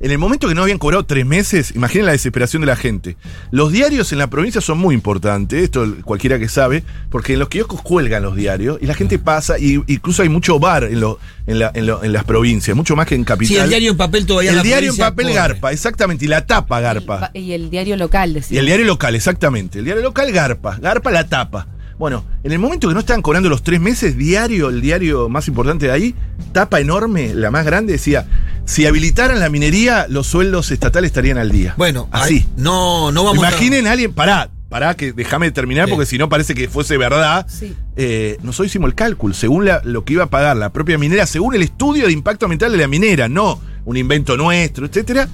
En 0.00 0.10
el 0.10 0.18
momento 0.18 0.48
que 0.48 0.54
no 0.54 0.62
habían 0.62 0.78
cobrado 0.78 1.04
tres 1.04 1.24
meses, 1.24 1.72
imaginen 1.74 2.06
la 2.06 2.12
desesperación 2.12 2.60
de 2.62 2.66
la 2.66 2.76
gente. 2.76 3.16
Los 3.50 3.72
diarios 3.72 4.12
en 4.12 4.18
la 4.18 4.28
provincia 4.28 4.60
son 4.60 4.78
muy 4.78 4.94
importantes, 4.94 5.62
esto 5.62 5.86
cualquiera 6.04 6.38
que 6.38 6.48
sabe, 6.48 6.84
porque 7.10 7.34
en 7.34 7.38
los 7.38 7.48
kioscos 7.48 7.80
cuelgan 7.82 8.22
los 8.22 8.36
diarios 8.36 8.78
y 8.80 8.86
la 8.86 8.94
gente 8.94 9.18
pasa, 9.18 9.58
y 9.58 9.82
incluso 9.86 10.22
hay 10.22 10.28
mucho 10.28 10.58
bar 10.58 10.84
en, 10.84 11.00
lo- 11.00 11.18
en, 11.46 11.58
la- 11.58 11.70
en 11.74 11.86
lo- 11.86 12.02
en 12.04 12.12
las 12.12 12.24
provincias, 12.24 12.76
mucho 12.76 12.96
más 12.96 13.06
que 13.06 13.14
en 13.14 13.24
capital. 13.24 13.56
Sí, 13.56 13.62
el 13.62 13.68
diario 13.68 13.90
en 13.92 13.96
papel 13.96 14.26
todavía 14.26 14.50
El 14.50 14.56
la 14.56 14.62
diario 14.62 14.90
en 14.90 14.96
papel 14.96 15.26
corre. 15.26 15.34
garpa, 15.36 15.72
exactamente, 15.72 16.24
y 16.24 16.28
la 16.28 16.44
tapa 16.46 16.80
garpa. 16.80 17.30
Y 17.34 17.52
el 17.52 17.70
diario 17.70 17.96
local, 17.96 18.30
Y 18.30 18.34
decía. 18.34 18.60
el 18.60 18.66
diario 18.66 18.86
local, 18.86 19.14
exactamente. 19.14 19.78
El 19.78 19.84
diario 19.86 20.02
local 20.02 20.30
garpa. 20.32 20.76
Garpa 20.80 21.10
la 21.10 21.28
tapa. 21.28 21.68
Bueno, 21.96 22.24
en 22.42 22.50
el 22.50 22.58
momento 22.58 22.88
que 22.88 22.94
no 22.94 22.98
estaban 23.00 23.22
cobrando 23.22 23.48
los 23.48 23.62
tres 23.62 23.80
meses, 23.80 24.18
diario, 24.18 24.68
el 24.68 24.80
diario 24.80 25.28
más 25.28 25.46
importante 25.46 25.86
de 25.86 25.92
ahí, 25.92 26.14
tapa 26.52 26.80
enorme, 26.80 27.32
la 27.34 27.52
más 27.52 27.64
grande, 27.64 27.92
decía, 27.92 28.26
si 28.66 28.86
habilitaran 28.86 29.40
la 29.40 29.48
minería, 29.50 30.06
los 30.08 30.26
sueldos 30.26 30.70
estatales 30.70 31.08
estarían 31.08 31.38
al 31.38 31.50
día. 31.50 31.74
Bueno, 31.76 32.08
así. 32.12 32.46
no, 32.56 33.12
no 33.12 33.24
vamos 33.24 33.38
Imaginen 33.38 33.86
a 33.86 33.92
alguien, 33.92 34.12
pará, 34.12 34.50
pará, 34.68 34.94
que 34.96 35.12
déjame 35.12 35.50
terminar, 35.50 35.86
Sí. 35.86 35.90
porque 35.92 36.06
si 36.06 36.18
no 36.18 36.28
parece 36.28 36.54
que 36.54 36.68
fuese 36.68 36.96
verdad. 36.96 37.46
Sí. 37.48 37.74
Eh, 37.96 38.38
nosotros 38.42 38.66
hicimos 38.68 38.88
el 38.88 38.94
cálculo, 38.94 39.34
según 39.34 39.66
la- 39.66 39.80
lo 39.84 40.04
que 40.04 40.14
iba 40.14 40.24
a 40.24 40.30
pagar 40.30 40.56
la 40.56 40.72
propia 40.72 40.98
minera, 40.98 41.26
según 41.26 41.54
el 41.54 41.62
estudio 41.62 42.06
de 42.06 42.12
impacto 42.12 42.46
ambiental 42.46 42.72
de 42.72 42.78
la 42.78 42.88
minera, 42.88 43.28
no 43.28 43.60
un 43.84 43.96
invento 43.96 44.36
nuestro, 44.36 44.86
etcétera. 44.86 45.28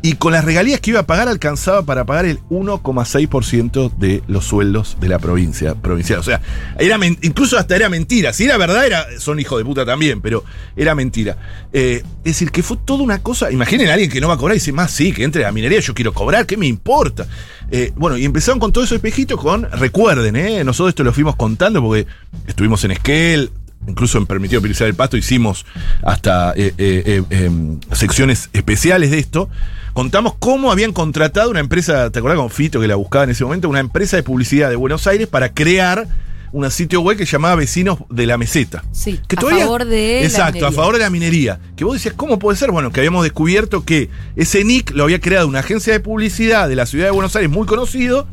Y 0.00 0.14
con 0.14 0.32
las 0.32 0.44
regalías 0.44 0.80
que 0.80 0.90
iba 0.90 1.00
a 1.00 1.06
pagar 1.06 1.26
alcanzaba 1.26 1.82
para 1.82 2.04
pagar 2.04 2.24
el 2.24 2.38
1,6% 2.50 3.92
de 3.96 4.22
los 4.28 4.44
sueldos 4.44 4.96
de 5.00 5.08
la 5.08 5.18
provincia 5.18 5.74
provincial. 5.74 6.20
O 6.20 6.22
sea, 6.22 6.40
era 6.78 6.98
incluso 7.22 7.58
hasta 7.58 7.74
era 7.74 7.88
mentira. 7.88 8.32
Si 8.32 8.44
era 8.44 8.56
verdad, 8.56 8.86
era, 8.86 9.06
son 9.18 9.40
hijos 9.40 9.58
de 9.58 9.64
puta 9.64 9.84
también, 9.84 10.20
pero 10.20 10.44
era 10.76 10.94
mentira. 10.94 11.36
Eh, 11.72 12.02
es 12.18 12.24
decir, 12.24 12.52
que 12.52 12.62
fue 12.62 12.76
toda 12.84 13.02
una 13.02 13.22
cosa. 13.22 13.50
Imaginen 13.50 13.88
a 13.88 13.94
alguien 13.94 14.10
que 14.10 14.20
no 14.20 14.28
va 14.28 14.34
a 14.34 14.36
cobrar 14.36 14.54
y 14.54 14.60
dice, 14.60 14.72
más 14.72 14.92
sí, 14.92 15.12
que 15.12 15.24
entre 15.24 15.42
a 15.42 15.48
la 15.48 15.52
minería, 15.52 15.80
yo 15.80 15.94
quiero 15.94 16.14
cobrar, 16.14 16.46
¿qué 16.46 16.56
me 16.56 16.66
importa? 16.66 17.26
Eh, 17.70 17.92
bueno, 17.96 18.16
y 18.16 18.24
empezaron 18.24 18.60
con 18.60 18.72
todo 18.72 18.84
eso 18.84 18.94
espejito 18.94 19.36
con, 19.36 19.70
recuerden, 19.70 20.36
eh, 20.36 20.64
nosotros 20.64 20.90
esto 20.90 21.04
lo 21.04 21.12
fuimos 21.12 21.36
contando 21.36 21.82
porque 21.82 22.06
estuvimos 22.46 22.82
en 22.84 22.92
Esquel, 22.92 23.50
incluso 23.88 24.18
en 24.18 24.26
Permitido 24.26 24.60
Utilizar 24.60 24.86
el 24.86 24.94
Pasto, 24.94 25.16
hicimos 25.16 25.66
hasta 26.02 26.52
eh, 26.56 26.74
eh, 26.78 27.02
eh, 27.06 27.22
em, 27.30 27.80
secciones 27.92 28.50
especiales 28.52 29.10
de 29.10 29.18
esto. 29.18 29.48
Contamos 29.92 30.34
cómo 30.38 30.70
habían 30.70 30.92
contratado 30.92 31.50
una 31.50 31.60
empresa, 31.60 32.10
¿te 32.10 32.18
acordás 32.18 32.38
con 32.38 32.50
Fito 32.50 32.80
que 32.80 32.86
la 32.86 32.94
buscaba 32.94 33.24
en 33.24 33.30
ese 33.30 33.44
momento? 33.44 33.68
Una 33.68 33.80
empresa 33.80 34.16
de 34.16 34.22
publicidad 34.22 34.70
de 34.70 34.76
Buenos 34.76 35.06
Aires 35.06 35.26
para 35.26 35.52
crear 35.52 36.06
un 36.52 36.70
sitio 36.70 37.00
web 37.00 37.16
que 37.16 37.24
llamaba 37.24 37.56
Vecinos 37.56 37.98
de 38.08 38.26
la 38.26 38.38
Meseta. 38.38 38.82
Sí, 38.92 39.20
Que 39.26 39.36
a 39.36 39.40
favor 39.40 39.84
de 39.84 40.24
Exacto, 40.24 40.66
a 40.66 40.72
favor 40.72 40.94
de 40.94 41.00
la 41.00 41.10
minería. 41.10 41.60
Que 41.76 41.84
vos 41.84 41.94
decías, 41.94 42.14
¿cómo 42.14 42.38
puede 42.38 42.56
ser? 42.56 42.70
Bueno, 42.70 42.90
que 42.90 43.00
habíamos 43.00 43.22
descubierto 43.22 43.84
que 43.84 44.08
ese 44.36 44.64
nick 44.64 44.92
lo 44.92 45.04
había 45.04 45.20
creado 45.20 45.46
una 45.48 45.60
agencia 45.60 45.92
de 45.92 46.00
publicidad 46.00 46.68
de 46.68 46.76
la 46.76 46.86
ciudad 46.86 47.06
de 47.06 47.10
Buenos 47.10 47.34
Aires 47.36 47.50
muy 47.50 47.66
conocido, 47.66 48.26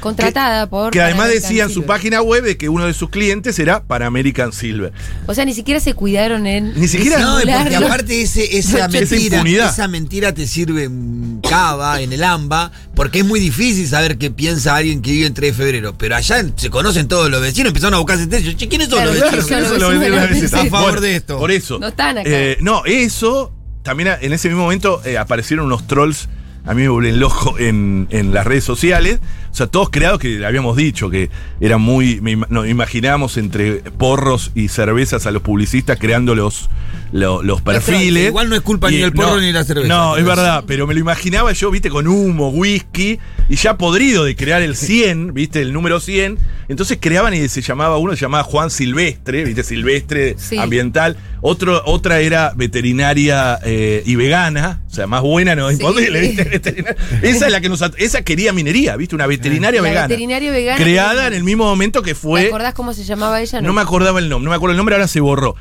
Contratada 0.00 0.68
por. 0.68 0.92
que 0.92 1.00
además 1.00 1.26
American 1.26 1.42
decía 1.50 1.64
en 1.64 1.70
su 1.70 1.84
página 1.84 2.22
web 2.22 2.42
de 2.44 2.56
que 2.56 2.68
uno 2.68 2.86
de 2.86 2.94
sus 2.94 3.10
clientes 3.10 3.58
era 3.58 3.82
Pan 3.82 4.02
American 4.02 4.52
Silver. 4.52 4.92
O 5.26 5.34
sea, 5.34 5.44
ni 5.44 5.54
siquiera 5.54 5.80
se 5.80 5.94
cuidaron 5.94 6.46
en. 6.46 6.78
Ni 6.78 6.88
siquiera- 6.88 7.18
No, 7.18 7.38
porque 7.40 7.76
aparte 7.76 8.22
ese, 8.22 8.56
esa 8.58 8.78
Esa 8.86 8.88
mentira, 8.88 9.36
impunidad. 9.38 9.70
esa 9.72 9.88
mentira 9.88 10.32
te 10.34 10.46
sirve 10.46 10.84
en 10.84 11.40
Cava, 11.48 12.00
en 12.00 12.12
el 12.12 12.22
AMBA, 12.22 12.72
porque 12.94 13.20
es 13.20 13.24
muy 13.24 13.40
difícil 13.40 13.86
saber 13.88 14.18
qué 14.18 14.30
piensa 14.30 14.76
alguien 14.76 15.02
que 15.02 15.10
vive 15.12 15.26
en 15.26 15.34
3 15.34 15.56
de 15.56 15.64
febrero. 15.64 15.94
Pero 15.98 16.16
allá 16.16 16.44
se 16.56 16.70
conocen 16.70 17.08
todos 17.08 17.30
los 17.30 17.40
vecinos, 17.40 17.68
empezaron 17.68 17.94
a 17.94 17.98
buscar 17.98 18.18
sentencias. 18.18 18.56
Che, 18.56 18.68
¿quiénes 18.68 18.88
son 18.88 18.98
Claro, 18.98 19.12
los 19.12 19.20
vecinos? 19.22 19.46
claro. 19.46 19.64
eso 19.66 19.74
los 19.78 19.82
lo 19.94 20.00
vecinos 20.00 20.52
a 20.54 20.64
favor 20.66 20.80
Bueno, 20.92 21.00
de 21.00 21.16
esto. 21.16 21.38
Por 21.38 21.50
eso. 21.50 21.78
No 21.78 21.88
están 21.88 22.18
acá. 22.18 22.28
Eh, 22.30 22.56
no, 22.60 22.84
eso. 22.84 23.52
También 23.82 24.10
en 24.20 24.32
ese 24.32 24.48
mismo 24.48 24.64
momento 24.64 25.00
eh, 25.04 25.16
aparecieron 25.16 25.66
unos 25.66 25.86
trolls 25.86 26.28
a 26.68 26.74
mí 26.74 26.82
me 26.82 26.88
vuelven 26.88 27.20
loco 27.20 27.56
en, 27.60 28.08
en 28.10 28.34
las 28.34 28.44
redes 28.44 28.64
sociales. 28.64 29.20
O 29.56 29.58
sea, 29.58 29.68
todos 29.68 29.88
creados 29.88 30.18
que 30.18 30.44
habíamos 30.44 30.76
dicho 30.76 31.08
que 31.08 31.30
eran 31.62 31.80
muy. 31.80 32.20
Nos 32.50 32.68
imaginábamos 32.68 33.38
entre 33.38 33.76
porros 33.76 34.52
y 34.54 34.68
cervezas 34.68 35.24
a 35.26 35.30
los 35.30 35.40
publicistas 35.40 35.98
creando 35.98 36.34
los, 36.34 36.68
lo- 37.10 37.42
los 37.42 37.62
perfiles. 37.62 38.26
igual 38.28 38.50
no 38.50 38.54
es 38.54 38.60
culpa 38.60 38.90
ni 38.90 38.98
del 38.98 39.12
porro 39.14 39.40
ni 39.40 39.46
de 39.46 39.52
la 39.54 39.64
cerveza. 39.64 39.88
No, 39.88 40.18
es 40.18 40.26
verdad, 40.26 40.64
pero 40.66 40.86
me 40.86 40.92
lo 40.92 41.00
imaginaba 41.00 41.52
yo, 41.54 41.70
viste, 41.70 41.88
con 41.88 42.06
humo, 42.06 42.50
whisky, 42.50 43.18
y 43.48 43.56
ya 43.56 43.78
podrido 43.78 44.24
de 44.24 44.36
crear 44.36 44.60
el 44.60 44.76
100, 44.76 45.32
viste, 45.32 45.62
el 45.62 45.72
número 45.72 46.00
100. 46.00 46.36
Entonces 46.68 46.98
creaban 47.00 47.32
y 47.32 47.48
se 47.48 47.62
llamaba, 47.62 47.96
uno 47.96 48.12
se 48.14 48.20
llamaba 48.20 48.42
Juan 48.44 48.68
Silvestre, 48.70 49.42
viste, 49.44 49.62
Silvestre 49.62 50.34
Sí. 50.36 50.58
ambiental. 50.58 51.16
Otro, 51.40 51.80
otra 51.86 52.20
era 52.20 52.52
veterinaria 52.56 53.58
eh, 53.64 54.02
y 54.04 54.16
vegana, 54.16 54.80
o 54.90 54.94
sea, 54.94 55.06
más 55.06 55.22
buena 55.22 55.54
no 55.54 55.70
es 55.70 55.76
Sí. 55.78 55.82
imposible, 55.82 56.20
viste. 56.20 56.84
Esa 57.22 57.46
es 57.46 57.52
la 57.52 57.60
que 57.60 57.68
nos, 57.68 57.82
esa 57.98 58.22
quería 58.22 58.52
minería, 58.52 58.96
viste, 58.96 59.14
una 59.14 59.26
veterinaria 59.26 59.45
La 59.48 59.80
vegana. 59.82 60.06
veterinaria 60.08 60.50
vegana 60.52 60.82
Creada 60.82 61.20
que- 61.22 61.26
en 61.28 61.34
el 61.34 61.44
mismo 61.44 61.64
momento 61.64 62.02
que 62.02 62.10
¿Te 62.12 62.14
fue. 62.14 62.46
acordás 62.48 62.74
cómo 62.74 62.92
se 62.92 63.04
llamaba 63.04 63.40
ella? 63.40 63.60
No 63.60 63.72
me 63.72 63.80
acordaba 63.82 64.18
el 64.18 64.28
nombre, 64.28 64.44
no 64.44 64.50
me 64.50 64.56
acuerdo 64.56 64.72
el 64.72 64.76
nombre, 64.76 64.94
ahora 64.96 65.08
se 65.08 65.20
borró. 65.20 65.56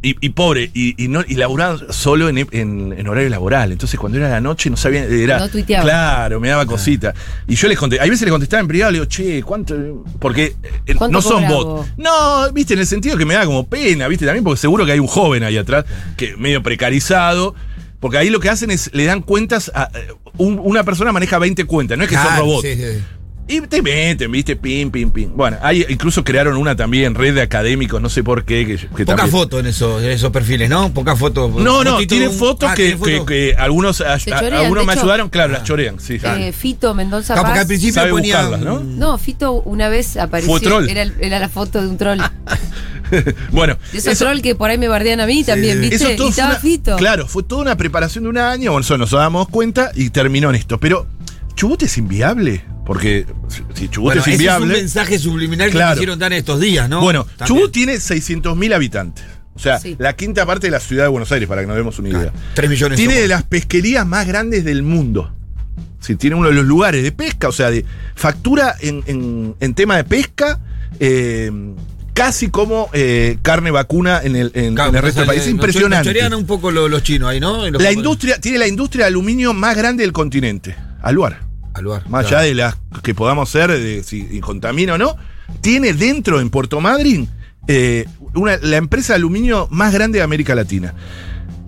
Y, 0.00 0.14
y 0.20 0.28
pobre, 0.28 0.70
y, 0.74 0.94
y, 1.02 1.08
no, 1.08 1.24
y 1.26 1.34
laburaba 1.34 1.76
solo 1.92 2.28
en, 2.28 2.38
en- 2.38 2.94
en 2.96 3.08
horario 3.08 3.28
laboral. 3.30 3.72
Entonces, 3.72 3.98
cuando 3.98 4.16
era 4.18 4.28
la 4.28 4.40
noche, 4.40 4.70
no 4.70 4.76
sabía. 4.76 5.02
Era, 5.04 5.40
No 5.40 5.48
tuiteaba. 5.48 5.82
Claro, 5.82 6.38
me 6.38 6.48
daba 6.50 6.66
cosita. 6.66 7.12
Y 7.48 7.56
yo 7.56 7.66
les 7.66 7.76
conté. 7.76 8.00
Hay 8.00 8.08
veces 8.08 8.24
le 8.24 8.30
contestaba 8.30 8.60
en 8.60 8.68
privado, 8.68 8.92
le 8.92 8.98
digo, 9.00 9.06
che, 9.06 9.42
¿cuánto? 9.42 10.04
Porque 10.20 10.54
eh, 10.86 10.94
¿Cuánto 10.94 11.12
no 11.12 11.20
son 11.20 11.48
bots. 11.48 11.64
vos? 11.64 11.86
No, 11.96 12.52
viste, 12.52 12.74
en 12.74 12.80
el 12.80 12.86
sentido 12.86 13.16
que 13.16 13.24
me 13.24 13.34
da 13.34 13.44
como 13.44 13.66
pena, 13.66 14.06
viste, 14.06 14.24
también, 14.24 14.44
porque 14.44 14.60
seguro 14.60 14.86
que 14.86 14.92
hay 14.92 15.00
un 15.00 15.08
joven 15.08 15.42
ahí 15.42 15.56
atrás, 15.56 15.84
que 16.16 16.36
medio 16.36 16.62
precarizado. 16.62 17.56
Porque 17.98 18.18
ahí 18.18 18.30
lo 18.30 18.38
que 18.38 18.48
hacen 18.48 18.70
es, 18.70 18.90
le 18.94 19.04
dan 19.04 19.20
cuentas 19.22 19.72
a. 19.74 19.90
eh, 19.92 20.12
un- 20.36 20.60
una 20.62 20.84
persona 20.84 21.10
maneja 21.10 21.38
20 21.40 21.64
cuentas, 21.64 21.98
no 21.98 22.04
es 22.04 22.10
que 22.10 22.14
son 22.14 22.36
robots. 22.36 22.62
sí, 22.62 22.76
sí. 22.76 23.02
Y 23.50 23.62
te 23.62 23.80
meten, 23.80 24.30
viste, 24.30 24.56
pim, 24.56 24.90
pim, 24.90 25.10
pim. 25.10 25.30
Bueno, 25.34 25.56
ahí 25.62 25.84
incluso 25.88 26.22
crearon 26.22 26.56
una 26.58 26.76
también, 26.76 27.14
red 27.14 27.34
de 27.34 27.40
académicos, 27.42 28.00
no 28.02 28.08
sé 28.10 28.22
por 28.22 28.44
qué. 28.44 28.66
Que, 28.66 28.76
que 28.76 28.86
Poca 28.88 29.04
también- 29.16 29.30
foto 29.30 29.58
en 29.58 29.66
esos, 29.66 30.02
en 30.02 30.10
esos 30.10 30.30
perfiles, 30.30 30.68
¿no? 30.68 30.92
Poca 30.92 31.16
foto. 31.16 31.48
No, 31.48 31.82
no, 31.82 31.92
Fotito 31.92 32.08
tiene 32.10 32.24
de 32.26 32.30
un- 32.30 32.38
fotos 32.38 32.68
Ah, 32.70 32.74
que, 32.74 32.90
¿tiene 32.94 33.02
que- 33.02 33.12
foto? 33.16 33.26
que 33.26 33.54
algunos, 33.58 34.00
a- 34.02 34.18
chorean, 34.18 34.52
algunos 34.54 34.82
de 34.82 34.86
me 34.86 34.92
hecho. 34.92 35.00
ayudaron, 35.02 35.28
claro, 35.30 35.52
las 35.54 35.64
chorean, 35.64 35.98
sí. 35.98 36.18
Eh, 36.22 36.52
Fito 36.52 36.94
Mendoza 36.94 37.34
porque 37.36 37.50
al 37.52 37.56
Paz. 37.58 37.66
principio 37.66 37.94
Sabe 37.94 38.10
ponían. 38.10 38.50
buscarlas, 38.50 38.60
¿no? 38.60 38.80
No, 38.84 39.16
Fito 39.18 39.52
una 39.62 39.88
vez 39.88 40.16
apareció. 40.18 40.52
Fue 40.52 40.60
troll. 40.60 40.88
Era, 40.88 41.38
la 41.38 41.48
foto 41.48 41.80
de 41.80 41.88
un 41.88 41.96
troll. 41.96 42.18
bueno, 43.52 43.76
De 43.92 43.98
esos 43.98 44.18
troll 44.18 44.40
que 44.42 44.54
por 44.54 44.68
ahí 44.70 44.78
me 44.78 44.88
bardean 44.88 45.20
a 45.20 45.26
mí 45.26 45.42
también, 45.44 45.80
¿viste? 45.80 45.96
eso 45.96 46.10
todo 46.16 46.26
y 46.26 46.30
estaba 46.30 46.50
una- 46.50 46.58
Fito. 46.60 46.96
Claro, 46.96 47.26
fue 47.26 47.42
toda 47.42 47.62
una 47.62 47.76
preparación 47.76 48.24
de 48.24 48.30
un 48.30 48.38
año, 48.38 48.72
bueno, 48.72 48.84
eso 48.84 48.98
nos 48.98 49.10
damos 49.12 49.48
cuenta 49.48 49.90
y 49.94 50.10
terminó 50.10 50.50
en 50.50 50.56
esto. 50.56 50.78
Pero, 50.78 51.06
¿Chubut 51.54 51.82
es 51.82 51.98
inviable? 51.98 52.62
Porque 52.88 53.26
si- 53.74 53.88
Chubut 53.88 54.06
Bueno, 54.14 54.22
es 54.22 54.26
ese 54.26 54.30
es 54.30 54.36
un 54.38 54.40
inviable. 54.54 54.74
mensaje 54.80 55.18
subliminal 55.18 55.70
Claro. 55.70 55.90
que 55.90 55.94
quisieron 56.00 56.18
dar 56.18 56.32
estos 56.32 56.58
días, 56.58 56.88
¿no? 56.88 57.02
Bueno, 57.02 57.24
También. 57.36 57.46
Chubut 57.46 57.70
tiene 57.70 58.00
600.000 58.00 58.72
habitantes. 58.74 59.24
O 59.54 59.58
sea, 59.60 59.78
Sí. 59.78 59.94
la 59.98 60.16
quinta 60.16 60.46
parte 60.46 60.68
de 60.68 60.70
la 60.70 60.80
ciudad 60.80 61.04
de 61.04 61.08
Buenos 61.08 61.30
Aires, 61.30 61.46
para 61.48 61.60
que 61.60 61.66
nos 61.66 61.76
demos 61.76 61.98
una 61.98 62.08
idea. 62.08 62.32
Tres 62.54 62.70
millones 62.70 62.96
Tiene 62.96 63.12
somos. 63.14 63.22
de 63.22 63.28
las 63.28 63.42
pesquerías 63.42 64.06
más 64.06 64.26
grandes 64.26 64.64
del 64.64 64.82
mundo. 64.82 65.34
Sí, 66.00 66.16
tiene 66.16 66.36
uno 66.36 66.48
de 66.48 66.54
los 66.54 66.64
lugares 66.64 67.02
de 67.02 67.12
pesca, 67.12 67.48
o 67.48 67.52
sea, 67.52 67.70
de 67.70 67.84
factura 68.14 68.74
en, 68.80 69.02
en- 69.06 69.54
en 69.60 69.74
tema 69.74 69.96
de 69.96 70.04
pesca, 70.04 70.58
eh, 70.98 71.50
casi 72.14 72.48
como 72.48 72.88
eh, 72.94 73.36
carne 73.42 73.70
vacuna 73.70 74.20
en 74.22 74.34
el, 74.36 74.50
en, 74.54 74.74
Claro, 74.76 74.90
en 74.90 74.96
el 74.96 75.02
resto 75.02 75.20
del 75.20 75.26
país. 75.28 75.42
Es 75.42 75.48
impresionante. 75.48 75.96
nos 75.96 76.06
chorean 76.06 76.32
un 76.34 76.46
poco 76.46 76.70
lo- 76.70 76.88
los, 76.88 77.02
chinos 77.02 77.28
ahí, 77.28 77.38
¿no? 77.40 77.56
Los 77.56 77.64
La 77.64 77.66
japoneses. 77.90 77.96
industria, 77.96 78.40
tiene 78.40 78.58
la 78.58 78.66
industria 78.68 79.04
de 79.04 79.08
aluminio 79.08 79.52
más 79.52 79.76
grande 79.76 80.04
del 80.04 80.12
continente, 80.12 80.74
Aluar. 81.02 81.47
Al 81.78 81.84
lugar, 81.84 82.02
Más 82.08 82.26
claro. 82.26 82.38
allá 82.38 82.46
de 82.48 82.54
las 82.54 82.76
que 83.02 83.14
podamos 83.14 83.48
ser, 83.48 83.70
de 83.70 84.02
si 84.02 84.40
contamina 84.40 84.94
o 84.94 84.98
no, 84.98 85.16
tiene 85.60 85.92
dentro 85.94 86.40
en 86.40 86.50
Puerto 86.50 86.80
Madryn 86.80 87.28
eh, 87.66 88.06
una- 88.34 88.56
la 88.58 88.76
empresa 88.76 89.12
de 89.12 89.16
aluminio 89.18 89.68
más 89.70 89.92
grande 89.92 90.18
de 90.18 90.22
América 90.24 90.54
Latina. 90.54 90.94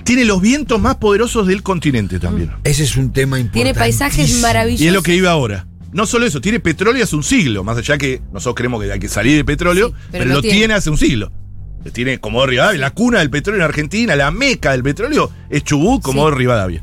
Tiene 0.05 0.25
los 0.25 0.41
vientos 0.41 0.81
más 0.81 0.97
poderosos 0.97 1.47
del 1.47 1.63
continente 1.63 2.19
también. 2.19 2.51
Ese 2.65 2.85
es 2.85 2.97
un 2.97 3.13
tema 3.13 3.39
importante. 3.39 3.53
Tiene 3.65 3.75
paisajes 3.79 4.41
maravillosos. 4.41 4.83
Y 4.85 4.89
es 4.89 4.93
lo 4.95 5.03
que 5.03 5.15
iba 5.15 5.31
ahora. 5.31 5.67
No 5.93 6.07
solo 6.07 6.25
eso, 6.27 6.41
tiene 6.41 6.59
petróleo 6.61 7.03
hace 7.05 7.17
un 7.17 7.23
siglo, 7.23 7.65
más 7.65 7.77
allá 7.77 7.99
que 7.99 8.23
nosotros 8.33 8.55
creemos 8.55 8.83
que 8.83 8.91
hay 8.93 8.99
que 9.01 9.09
salir 9.09 9.37
de 9.37 9.45
petróleo, 9.45 9.89
Sí, 9.89 9.95
pero, 10.13 10.25
pero 10.25 10.35
lo 10.37 10.41
tiene. 10.43 10.57
tiene. 10.59 10.75
hace 10.75 10.89
un 10.91 10.97
siglo. 10.99 11.33
Tiene 11.93 12.19
Comodoro 12.21 12.51
Rivadavia, 12.51 12.79
la 12.81 12.91
cuna 12.91 13.19
del 13.21 13.31
petróleo 13.31 13.61
en 13.61 13.65
Argentina, 13.65 14.15
la 14.15 14.31
meca 14.31 14.73
del 14.73 14.83
petróleo 14.83 15.31
es 15.49 15.65
Chubut, 15.65 16.03
Comodoro 16.03 16.37
Rivadavia. 16.37 16.83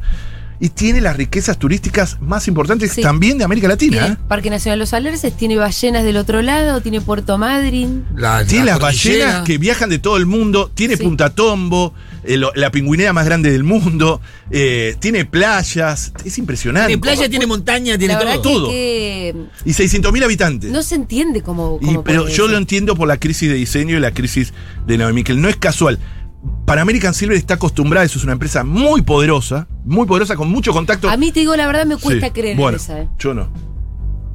Y 0.60 0.70
tiene 0.70 1.02
las 1.02 1.16
riquezas 1.16 1.60
turísticas 1.60 2.18
más 2.20 2.48
importantes 2.48 2.92
Sí. 2.92 3.02
también 3.02 3.38
de 3.38 3.44
América 3.44 3.68
Latina. 3.68 4.00
Tiene 4.00 4.14
¿eh? 4.16 4.18
Parque 4.28 4.50
Nacional 4.50 4.80
Los 4.80 4.94
Alerces, 4.94 5.38
tiene 5.38 5.56
ballenas 5.56 6.04
del 6.04 6.18
otro 6.18 6.42
lado, 6.42 6.82
tiene 6.82 7.00
Puerto 7.00 7.38
Madryn. 7.38 8.06
La- 8.16 8.44
Tiene 8.46 8.66
la 8.66 8.72
las 8.74 8.80
ballenas 8.82 9.44
que 9.44 9.58
viajan 9.60 9.90
de 9.90 10.00
todo 10.00 10.18
el 10.18 10.26
mundo, 10.26 10.72
tiene 10.74 10.98
Sí. 10.98 11.04
Punta 11.04 11.30
Tombo, 11.30 11.94
eh, 12.24 12.38
lo- 12.38 12.52
la 12.56 12.72
pingüinera 12.72 13.14
más 13.14 13.26
grande 13.26 13.52
del 13.52 13.64
mundo, 13.64 14.20
eh, 14.50 14.96
tiene 15.00 15.26
playas, 15.26 16.12
es 16.26 16.38
impresionante. 16.40 16.88
Tiene 16.88 17.02
playa, 17.02 17.30
tiene 17.30 17.46
montaña, 17.46 17.96
tiene 17.98 18.16
todo. 18.16 18.26
que, 18.32 18.38
todo. 18.40 18.70
que 18.70 19.36
Y 19.64 19.74
600.000 19.74 20.24
habitantes. 20.24 20.72
no 20.72 20.82
se 20.82 20.96
entiende 20.96 21.42
cómo. 21.44 21.78
Y- 21.84 21.98
pero 22.04 22.28
yo 22.28 22.48
lo 22.48 22.58
entiendo 22.58 22.96
por 22.96 23.08
la 23.08 23.18
crisis 23.18 23.48
de 23.50 23.56
diseño 23.56 23.96
y 23.96 24.00
la 24.00 24.12
crisis 24.12 24.54
de 24.88 24.98
Naomi 24.98 25.14
Miquel. 25.18 25.40
No 25.40 25.50
es 25.50 25.56
casual. 25.58 26.00
Para 26.66 26.82
American 26.82 27.14
Silver 27.14 27.38
está 27.38 27.54
acostumbrada, 27.54 28.06
eso 28.06 28.18
es 28.18 28.24
una 28.26 28.34
empresa 28.34 28.64
muy 28.64 29.02
poderosa, 29.02 29.68
muy 29.86 30.06
poderosa, 30.06 30.36
con 30.36 30.50
mucho 30.50 30.74
contacto. 30.74 31.10
A 31.10 31.16
mí 31.18 31.32
te 31.32 31.40
digo 31.40 31.56
la 31.56 31.66
verdad, 31.66 31.86
me 31.86 31.96
Sí. 31.96 32.02
cuesta 32.02 32.34
creer 32.34 32.52
en 32.54 32.58
bueno, 32.58 32.76
esa. 32.78 33.00
¿eh? 33.02 33.08
Yo 33.18 33.34
no. 33.34 33.50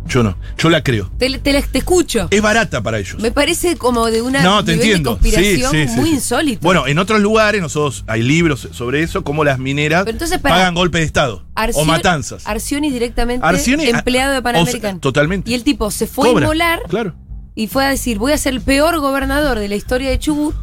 Yo 0.07 0.23
no. 0.25 0.37
Yo 0.59 0.69
la 0.69 0.83
creo. 0.83 1.11
Te, 1.17 1.39
te- 1.39 1.63
te 1.63 1.79
escucho. 1.79 2.27
Es 2.31 2.43
barata 2.43 2.83
para 2.83 2.99
ellos. 2.99 3.21
Me 3.23 3.31
parece 3.31 3.77
como 3.77 4.07
de 4.07 4.21
una 4.21 4.43
No, 4.43 4.65
te 4.65 4.73
nivel 4.73 4.87
entiendo. 4.89 5.11
de 5.11 5.17
conspiración 5.21 5.71
Sí, 5.71 5.89
sí, 5.89 5.95
muy 6.01 6.09
sí. 6.09 6.15
insólito. 6.17 6.61
Bueno, 6.63 6.87
en 6.89 6.99
otros 6.99 7.21
lugares, 7.21 7.61
nosotros 7.63 8.03
hay 8.09 8.23
libros 8.23 8.69
sobre 8.73 9.03
eso, 9.03 9.23
como 9.23 9.45
las 9.45 9.59
mineras 9.61 10.03
Pero 10.05 10.15
entonces, 10.17 10.39
para- 10.39 10.57
pagan 10.57 10.75
golpe 10.75 10.99
de 10.99 11.05
Estado 11.05 11.45
o 11.75 11.85
matanzas. 11.85 12.47
Arcionis 12.49 12.93
directamente 12.93 13.47
Arcioni- 13.47 13.89
empleado 13.89 14.33
de 14.35 14.43
Pan 14.43 14.57
o 14.57 14.67
sea, 14.67 14.99
totalmente. 14.99 15.49
Y 15.51 15.55
el 15.55 15.63
tipo 15.63 15.91
se 15.93 16.07
fue 16.09 16.29
Cobra, 16.31 16.47
a 16.47 16.49
inmolar 16.49 16.81
Claro. 16.89 17.15
y 17.55 17.69
fue 17.69 17.85
a 17.87 17.91
decir, 17.91 18.19
voy 18.19 18.33
a 18.33 18.39
ser 18.39 18.55
el 18.55 18.61
peor 18.61 18.99
gobernador 18.99 19.59
de 19.61 19.69
la 19.69 19.77
historia 19.77 20.11
de 20.11 20.19
Chubut. 20.19 20.57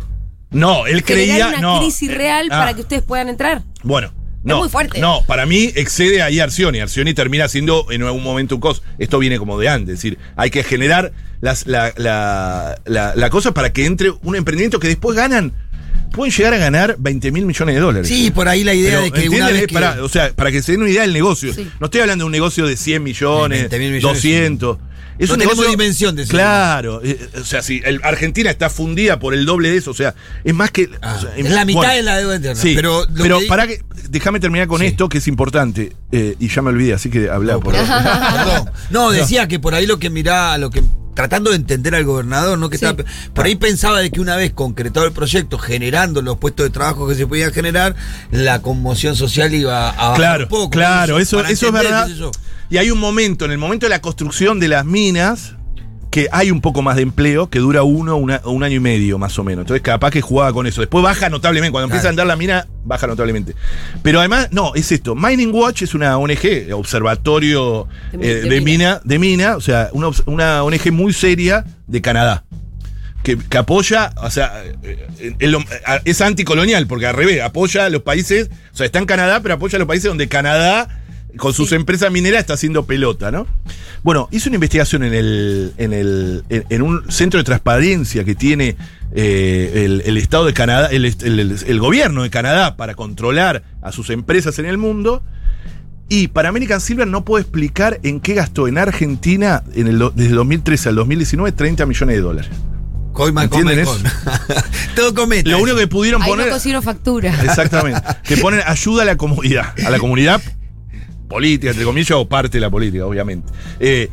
No, 0.52 0.88
él 0.88 1.04
Creía 1.04 1.50
una 1.50 1.60
no, 1.60 1.80
crisis 1.80 2.10
eh, 2.10 2.16
real 2.16 2.48
ah, 2.52 2.60
para 2.60 2.74
que 2.74 2.82
ustedes 2.82 3.02
puedan 3.04 3.30
entrar. 3.30 3.64
Bueno. 3.84 4.14
No, 4.42 4.60
muy 4.60 4.70
fuerte. 4.70 5.00
No, 5.02 5.22
para 5.28 5.46
mí 5.46 5.70
excede 5.76 6.22
ahí 6.22 6.40
Arcioni. 6.40 6.80
Arcioni 6.80 7.14
termina 7.14 7.48
siendo 7.50 7.86
en 7.92 8.04
algún 8.04 8.24
momento 8.24 8.56
un 8.56 8.62
costo. 8.62 8.86
Esto 8.98 9.20
viene 9.20 9.38
como 9.38 9.60
de 9.60 9.68
antes. 9.68 9.96
Es 9.96 10.00
decir, 10.02 10.18
hay 10.38 10.50
que 10.50 10.64
generar 10.64 11.12
las, 11.42 11.68
la, 11.68 11.92
la, 11.98 12.80
la- 12.86 13.16
la 13.16 13.30
cosa 13.30 13.54
para 13.54 13.74
que 13.74 13.86
entre 13.86 14.12
un 14.24 14.36
emprendimiento 14.38 14.80
que 14.80 14.88
después 14.88 15.16
ganan. 15.18 15.54
Pueden 16.12 16.34
llegar 16.34 16.54
a 16.54 16.58
ganar 16.58 16.96
20 17.00 17.32
mil 17.32 17.46
millones 17.46 17.76
de 17.76 17.82
dólares. 17.82 18.08
Sí, 18.08 18.32
por 18.32 18.48
ahí 18.48 18.64
la 18.64 18.74
idea 18.74 19.00
Pero, 19.00 19.02
de 19.04 19.12
que 19.12 19.30
una 19.30 19.48
vez 19.48 19.62
Es 19.62 19.68
que- 19.68 19.74
para, 19.74 20.04
o 20.04 20.10
sea, 20.10 20.32
para 20.34 20.52
que 20.52 20.62
se 20.62 20.72
den 20.74 20.82
una 20.82 20.90
idea 20.90 21.02
del 21.04 21.14
negocio. 21.14 21.54
Sí. 21.54 21.68
No 21.80 21.86
estoy 21.86 22.02
hablando 22.02 22.24
de 22.24 22.26
un 22.28 22.32
negocio 22.32 22.66
de 22.68 22.76
100 22.78 23.04
millones, 23.04 23.60
20 23.62 23.80
mil 23.80 23.92
millones, 23.92 24.18
200. 24.18 24.78
Es 25.20 25.28
No 25.28 25.34
un 25.34 25.40
tenemos 25.40 25.58
negocio. 25.58 25.72
dimensión 25.78 26.16
de 26.16 26.24
eso. 26.24 26.32
Claro. 26.32 27.02
eh, 27.04 27.20
o 27.42 27.44
sea, 27.44 27.62
si 27.62 27.82
el- 27.84 28.00
Argentina 28.04 28.50
está 28.50 28.70
fundida 28.70 29.20
por 29.20 29.34
el 29.34 29.46
doble 29.46 29.70
de 29.70 29.78
eso, 29.78 29.92
o 29.92 29.94
sea, 29.94 30.16
es 30.46 30.54
más 30.54 30.72
que. 30.72 30.90
Ah, 31.02 31.16
o 31.18 31.22
sea, 31.22 31.36
es 31.36 31.50
la 31.50 31.66
mitad 31.66 31.80
bueno, 31.80 31.94
de 31.94 32.04
la 32.04 32.18
deuda 32.18 32.36
interna. 32.38 32.62
Sí, 32.62 32.74
Pero, 32.74 33.06
pero, 33.18 33.40
que- 33.40 33.46
para 33.48 33.68
que. 33.68 33.82
Déjame 34.10 34.40
terminar 34.40 34.68
con 34.68 34.80
Sí. 34.80 34.88
esto, 34.88 35.10
que 35.10 35.18
es 35.18 35.28
importante. 35.28 35.92
eh, 36.12 36.36
y 36.40 36.48
ya 36.48 36.62
me 36.64 36.70
olvidé, 36.70 36.94
así 36.94 37.10
que 37.12 37.30
habla 37.30 37.54
No, 37.54 37.60
por 37.60 37.74
perdón. 37.76 38.70
No, 38.90 39.12
decía 39.12 39.48
que 39.48 39.60
por 39.60 39.76
ahí 39.76 39.86
lo 39.86 40.00
que 40.00 40.10
mirá, 40.10 40.58
lo 40.58 40.70
que 40.72 40.82
tratando 41.20 41.50
de 41.50 41.58
entender 41.58 41.94
al 41.96 42.06
gobernador, 42.06 42.58
no 42.58 42.70
que 42.70 42.78
Sí. 42.78 42.86
estaba- 42.86 43.04
por 43.34 43.46
ahí 43.46 43.56
pensaba 43.56 44.00
de 44.00 44.10
que 44.10 44.22
una 44.22 44.38
vez 44.38 44.54
concretado 44.54 45.06
el 45.06 45.12
proyecto, 45.12 45.58
generando 45.58 46.22
los 46.22 46.38
puestos 46.38 46.64
de 46.66 46.70
trabajo 46.70 47.10
que 47.10 47.16
se 47.16 47.28
podían 47.28 47.52
generar, 47.52 47.94
la 48.32 48.62
conmoción 48.62 49.18
social 49.18 49.54
iba 49.54 49.90
a 49.90 49.92
bajar 50.12 50.16
Claro, 50.16 50.44
un 50.46 50.50
poco. 50.50 50.70
claro, 50.70 51.20
eso, 51.20 51.36
para 51.36 51.50
eso 51.50 51.68
es 51.68 51.74
verdad. 51.74 52.08
qué 52.08 52.14
sé 52.14 52.20
yo. 52.20 52.32
Y 52.70 52.78
hay 52.78 52.90
un 52.90 53.00
momento, 53.00 53.44
en 53.44 53.52
el 53.52 53.58
momento 53.58 53.86
de 53.86 53.90
la 53.90 54.00
construcción 54.00 54.62
de 54.62 54.70
las 54.70 54.86
minas, 54.86 55.56
que 56.12 56.28
hay 56.32 56.50
un 56.50 56.60
poco 56.60 56.82
más 56.82 56.96
de 56.96 57.04
empleo, 57.04 57.50
que 57.52 57.60
dura 57.60 57.84
uno, 57.84 58.18
una- 58.18 58.42
un 58.46 58.64
año 58.64 58.78
y 58.78 58.80
medio 58.80 59.20
más 59.20 59.38
o 59.38 59.44
menos. 59.44 59.62
Entonces 59.64 59.84
capaz 59.84 60.10
que 60.10 60.22
jugaba 60.22 60.52
con 60.54 60.66
eso. 60.66 60.82
Después 60.82 61.04
baja 61.04 61.30
notablemente, 61.30 61.72
cuando 61.72 61.86
empieza 61.86 62.08
a 62.08 62.10
andar 62.10 62.26
la 62.26 62.36
mina, 62.36 62.66
baja 62.84 63.06
notablemente. 63.06 63.54
Pero 64.02 64.18
además, 64.20 64.48
no, 64.52 64.74
es 64.74 64.92
esto. 64.92 65.14
Mining 65.14 65.54
Watch 65.54 65.84
es 65.84 65.94
una 65.94 66.18
ONG, 66.18 66.74
observatorio 66.74 67.88
De 68.12 68.32
eh, 68.32 68.36
de 68.42 68.50
de, 68.50 68.62
mina. 68.62 68.62
mina, 68.62 69.02
de 69.04 69.20
mina, 69.20 69.56
o 69.56 69.62
sea, 69.62 69.90
una, 69.94 70.64
ONG 70.64 70.92
muy 70.92 71.14
seria 71.14 71.64
de 71.88 72.02
Canadá. 72.02 72.44
Que, 73.22 73.38
que 73.38 73.58
apoya, 73.58 74.12
o 74.18 74.32
sea, 74.32 74.64
eh, 74.82 75.08
a- 75.86 76.00
es 76.06 76.22
anticolonial, 76.22 76.88
porque 76.88 77.06
al 77.06 77.14
revés, 77.16 77.42
apoya 77.42 77.86
a 77.86 77.90
los 77.90 78.02
países, 78.02 78.50
o 78.74 78.78
sea, 78.78 78.86
está 78.86 78.98
en 79.00 79.06
Canadá, 79.06 79.42
pero 79.42 79.56
apoya 79.56 79.76
a 79.76 79.80
los 79.80 79.88
países 79.88 80.08
donde 80.10 80.28
Canadá, 80.30 80.88
con 81.38 81.54
sus 81.54 81.72
empresas 81.72 82.12
mineras, 82.12 82.40
está 82.42 82.54
haciendo 82.54 82.86
pelota, 82.86 83.32
¿no? 83.32 83.46
Bueno, 84.04 84.28
hizo 84.32 84.50
una 84.50 84.56
investigación 84.56 85.04
en 85.04 85.14
el, 85.14 85.74
en 85.78 85.94
el, 85.94 86.44
en, 86.50 86.66
en 86.70 86.82
un 86.82 87.12
centro 87.12 87.38
de 87.38 87.44
transparencia 87.44 88.24
que 88.24 88.34
tiene 88.36 88.76
eh, 89.14 89.84
el, 89.86 90.02
el 90.06 90.18
Estado 90.18 90.46
de 90.46 90.54
Canadá, 90.54 90.88
el, 90.92 91.06
est- 91.06 91.24
el- 91.24 91.40
el- 91.40 91.56
el 91.66 91.80
gobierno 91.80 92.24
de 92.24 92.30
Canadá 92.30 92.78
para 92.78 92.96
controlar 92.96 93.64
a 93.82 93.92
sus 93.92 94.10
empresas 94.10 94.58
en 94.60 94.66
el 94.66 94.78
mundo. 94.78 95.22
Y 96.12 96.30
para 96.30 96.50
American 96.50 96.82
Silver 96.82 97.06
no 97.08 97.24
puedo 97.24 97.40
explicar 97.42 98.00
en 98.04 98.20
qué 98.20 98.34
gastó 98.34 98.68
en 98.68 98.80
Argentina 98.80 99.64
en 99.76 99.88
el 99.88 100.00
desde 100.16 100.34
2013 100.34 100.90
al 100.90 100.96
2019 100.96 101.52
30 101.52 101.86
millones 101.86 102.16
de 102.16 102.22
dólares. 102.22 102.52
Coima, 103.14 103.44
¿Entienden 103.44 103.86
come, 103.86 104.00
come. 104.10 104.62
Todo 104.96 105.14
cometa. 105.14 105.50
Lo 105.52 105.60
único 105.60 105.78
que 105.78 105.88
pudieron 105.88 106.22
Ahí 106.24 106.30
poner. 106.30 106.48
no 106.74 106.82
factura. 106.82 107.34
Exactamente. 107.44 108.02
que 108.24 108.38
ponen 108.38 108.62
ayuda 108.66 109.04
a 109.04 109.06
la 109.06 109.18
comunidad. 109.18 109.74
A 109.86 109.90
la 109.92 110.00
comunidad 110.00 110.42
política, 111.30 111.70
entre 111.72 111.86
comillas, 111.86 112.12
o 112.12 112.28
parte 112.28 112.58
de 112.58 112.62
la 112.62 112.70
política, 112.70 113.06
obviamente. 113.06 113.50
Eh, 113.80 114.10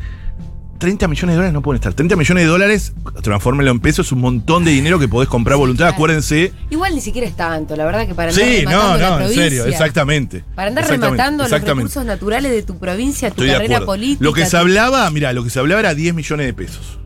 30 0.77 1.07
millones 1.07 1.33
de 1.33 1.35
dólares 1.37 1.53
no 1.53 1.61
pueden 1.63 1.77
estar. 1.77 1.93
30 1.93 2.15
millones 2.15 2.43
de 2.43 2.47
dólares, 2.47 2.93
transfórmenlo 3.23 3.71
en 3.71 3.79
pesos, 3.79 4.05
es 4.05 4.11
un 4.11 4.21
montón 4.21 4.63
de 4.63 4.69
dinero 4.71 4.99
que 4.99 5.07
podés 5.07 5.27
comprar 5.27 5.57
voluntad. 5.57 5.87
Acuérdense. 5.87 6.53
Igual 6.69 6.93
ni 6.93 7.01
siquiera 7.01 7.27
es 7.27 7.35
tanto, 7.35 7.75
la 7.75 7.83
verdad 7.83 8.07
que 8.07 8.13
para 8.13 8.29
andar 8.29 8.45
Sí, 8.45 8.59
rematando 8.59 8.87
no, 8.93 8.97
la 8.97 9.09
no, 9.09 9.25
en 9.25 9.33
serio, 9.33 9.65
exactamente. 9.65 10.43
Para 10.55 10.67
andar 10.69 10.83
Exactamente, 10.83 11.17
rematando 11.17 11.43
los 11.43 11.51
exactamente. 11.51 11.81
recursos 11.87 12.05
naturales 12.05 12.51
de 12.51 12.61
tu 12.61 12.77
provincia, 12.77 13.31
tu 13.31 13.41
Estoy 13.41 13.49
carrera 13.57 13.85
política. 13.85 14.23
Lo 14.23 14.33
que 14.33 14.45
se 14.45 14.55
hablaba, 14.55 15.09
mira, 15.09 15.33
lo 15.33 15.43
que 15.43 15.49
se 15.49 15.57
hablaba 15.59 15.79
era 15.79 15.95
10 15.95 16.13
millones 16.13 16.45
de 16.45 16.53
pesos. 16.53 16.99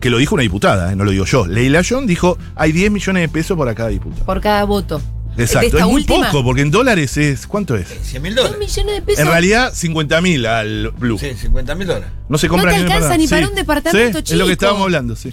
Que 0.00 0.10
lo 0.10 0.18
dijo 0.18 0.34
una 0.34 0.42
diputada, 0.42 0.92
eh, 0.92 0.96
no 0.96 1.04
lo 1.04 1.12
digo 1.12 1.24
yo. 1.24 1.46
Leila 1.46 1.82
John 1.88 2.06
dijo, 2.06 2.36
hay 2.56 2.72
10 2.72 2.90
millones 2.90 3.22
de 3.22 3.28
pesos 3.28 3.56
para 3.56 3.74
cada 3.76 3.88
diputado. 3.90 4.24
por 4.26 4.40
cada 4.40 4.64
voto. 4.64 5.00
Exacto, 5.38 5.78
es 5.78 5.84
muy 5.84 5.94
última, 6.02 6.26
poco, 6.30 6.44
porque 6.44 6.62
en 6.62 6.70
dólares 6.70 7.16
es, 7.16 7.46
¿cuánto 7.46 7.76
es? 7.76 7.86
100 8.02 8.22
mil 8.22 8.34
dos 8.34 8.50
dólares. 8.50 8.68
millones 8.76 8.94
de 8.96 9.02
pesos. 9.02 9.20
En 9.20 9.26
realidad, 9.28 9.72
50 9.74 10.20
mil 10.20 10.46
al 10.46 10.90
Blue. 10.92 11.18
Sí, 11.18 11.32
50 11.40 11.74
mil 11.74 11.86
dólares. 11.86 12.08
No 12.28 12.38
se 12.38 12.48
compra 12.48 12.70
No 12.72 12.78
te 12.78 12.84
un 12.84 12.92
alcanza 12.92 13.16
ni 13.16 13.28
para 13.28 13.42
Sí. 13.46 13.48
un 13.50 13.54
departamento 13.56 14.18
Sí, 14.18 14.24
Es 14.24 14.30
lo 14.32 14.36
chico. 14.36 14.46
que 14.46 14.52
estábamos 14.52 14.82
hablando, 14.82 15.16
sí. 15.16 15.32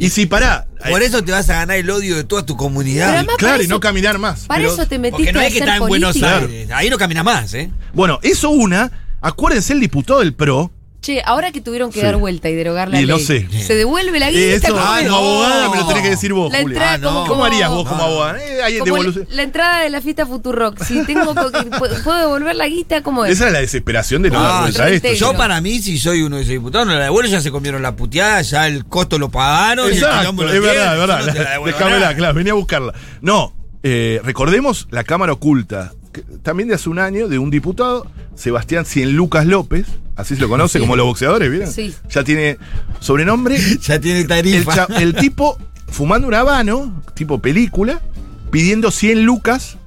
Y 0.00 0.10
si 0.10 0.26
pará, 0.26 0.66
Por 0.90 1.02
eh, 1.02 1.06
eso 1.06 1.24
te 1.24 1.32
vas 1.32 1.50
a 1.50 1.54
ganar 1.54 1.76
el 1.76 1.90
odio 1.90 2.14
de 2.16 2.22
toda 2.24 2.46
tu 2.46 2.56
comunidad. 2.56 3.26
claro, 3.36 3.62
y 3.62 3.66
no 3.66 3.80
caminar 3.80 4.18
más. 4.18 4.46
Para 4.46 4.60
Pero- 4.60 4.72
eso 4.74 4.86
te 4.86 4.98
metiste 4.98 5.24
Porque 5.24 5.32
no 5.32 5.40
es 5.40 5.52
que 5.52 5.58
está 5.58 5.76
en 5.76 5.86
Buenos. 5.86 6.22
Aires. 6.22 6.70
Ahí 6.72 6.88
no 6.88 6.98
camina 6.98 7.22
más, 7.24 7.52
¿eh? 7.54 7.70
Bueno, 7.94 8.20
eso 8.22 8.50
una, 8.50 8.92
acuérdense 9.20 9.72
el 9.72 9.80
diputado 9.80 10.20
del 10.20 10.34
PRO. 10.34 10.70
Che, 11.08 11.22
ahora 11.24 11.52
que 11.52 11.62
tuvieron 11.62 11.90
que 11.90 12.00
Sí. 12.00 12.04
dar 12.04 12.16
vuelta 12.18 12.50
y 12.50 12.54
derogar 12.54 12.90
la 12.90 13.00
Y 13.00 13.06
lo 13.06 13.16
ley, 13.16 13.24
sé. 13.24 13.48
se 13.62 13.74
devuelve 13.74 14.20
la 14.20 14.30
guita. 14.30 14.56
Eso, 14.56 14.68
¿cómo 14.74 14.80
ah, 14.84 14.96
como 14.98 15.08
no. 15.08 15.16
abogada 15.16 15.70
me 15.70 15.76
lo 15.78 15.86
tenés 15.86 16.02
que 16.02 16.10
decir 16.10 16.34
vos, 16.34 16.52
La 16.52 16.60
entrada 16.60 16.92
Ah, 16.92 16.98
no. 16.98 17.08
como, 17.14 17.26
¿Cómo 17.28 17.44
harías 17.46 17.70
vos 17.70 17.88
como 17.88 18.02
abogada? 18.02 18.38
Eh, 18.44 18.78
como 18.80 19.02
la, 19.02 19.12
la 19.30 19.42
entrada 19.42 19.80
de 19.84 19.88
la 19.88 20.02
fiesta 20.02 20.26
Futurock. 20.26 20.82
Si 20.84 21.02
tengo 21.06 21.34
co- 21.34 21.50
que- 21.50 21.64
¿puedo 22.04 22.18
devolver 22.18 22.54
la 22.56 22.68
guita? 22.68 23.02
¿Cómo 23.02 23.24
es? 23.24 23.32
Esa 23.32 23.46
es 23.46 23.52
la 23.54 23.60
desesperación 23.60 24.20
de 24.20 24.30
no 24.30 24.42
dar 24.42 24.52
Ah, 24.52 24.60
vuelta 24.64 24.84
a 24.84 24.88
yo 24.90 24.94
esto. 24.96 25.12
Yo 25.14 25.34
para 25.34 25.58
mí, 25.62 25.78
si 25.78 25.96
soy 25.96 26.20
uno 26.20 26.36
de 26.36 26.42
esos 26.42 26.52
diputados, 26.52 26.86
no 26.86 26.92
la 26.92 27.04
devuelvo, 27.04 27.30
ya 27.30 27.40
se 27.40 27.50
comieron 27.50 27.80
la 27.80 27.96
puteada, 27.96 28.42
ya 28.42 28.66
el 28.66 28.84
costo 28.84 29.18
lo 29.18 29.30
pagaron. 29.30 29.86
y 29.86 29.92
el 29.92 29.94
Exacto, 30.02 30.30
es 30.46 30.60
verdad, 30.60 30.92
es 30.92 30.98
verdad. 31.00 31.90
no 31.90 31.98
la 32.00 32.14
claro, 32.16 32.34
venía 32.34 32.52
a 32.52 32.56
buscarla. 32.56 32.92
No, 33.22 33.54
eh, 33.82 34.20
recordemos 34.24 34.88
la 34.90 35.04
Cámara 35.04 35.32
Oculta, 35.32 35.94
que 36.12 36.20
también 36.42 36.68
de 36.68 36.74
hace 36.74 36.90
un 36.90 36.98
año, 36.98 37.28
de 37.28 37.38
un 37.38 37.48
diputado, 37.48 38.06
Sebastián 38.34 38.84
Cien 38.84 39.12
Lucas 39.16 39.46
López, 39.46 39.86
así 40.18 40.34
se 40.34 40.42
lo 40.42 40.48
conoce 40.48 40.78
como 40.78 40.96
los 40.96 41.06
boxeadores, 41.06 41.50
¿vieron? 41.50 41.72
Sí. 41.72 41.94
Ya 42.10 42.24
tiene 42.24 42.58
sobrenombre. 43.00 43.58
Ya 43.80 43.98
tiene 43.98 44.24
tarifa. 44.24 44.86
el 44.98 45.14
tipo 45.14 45.58
fumando 45.86 46.28
un 46.28 46.34
habano, 46.34 47.02
tipo 47.14 47.40
película, 47.40 48.00
pidiendo 48.50 48.90
100 48.90 49.24
lucas, 49.24 49.78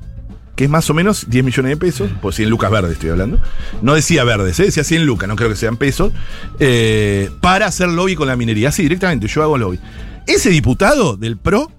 que 0.55 0.63
es 0.63 0.69
más 0.69 0.89
o 0.89 0.93
menos 0.93 1.29
10 1.29 1.43
millones 1.45 1.69
de 1.71 1.77
pesos, 1.77 2.09
por 2.21 2.33
100 2.33 2.49
lucas 2.49 2.71
verdes 2.71 2.93
estoy 2.93 3.09
hablando. 3.09 3.39
No 3.81 3.93
decía 3.93 4.23
verdes, 4.23 4.59
¿eh? 4.59 4.65
decía 4.65 4.83
100 4.83 5.05
lucas, 5.05 5.27
no 5.27 5.35
creo 5.35 5.49
que 5.49 5.55
sean 5.55 5.77
pesos, 5.77 6.13
eh, 6.59 7.29
para 7.41 7.67
hacer 7.67 7.89
lobby 7.89 8.15
con 8.15 8.27
la 8.27 8.35
minería. 8.35 8.69
Así, 8.69 8.83
directamente, 8.83 9.27
yo 9.27 9.43
hago 9.43 9.57
lobby. 9.57 9.79
Ese 10.27 10.49
diputado 10.49 11.17
del 11.17 11.37
PRO 11.37 11.71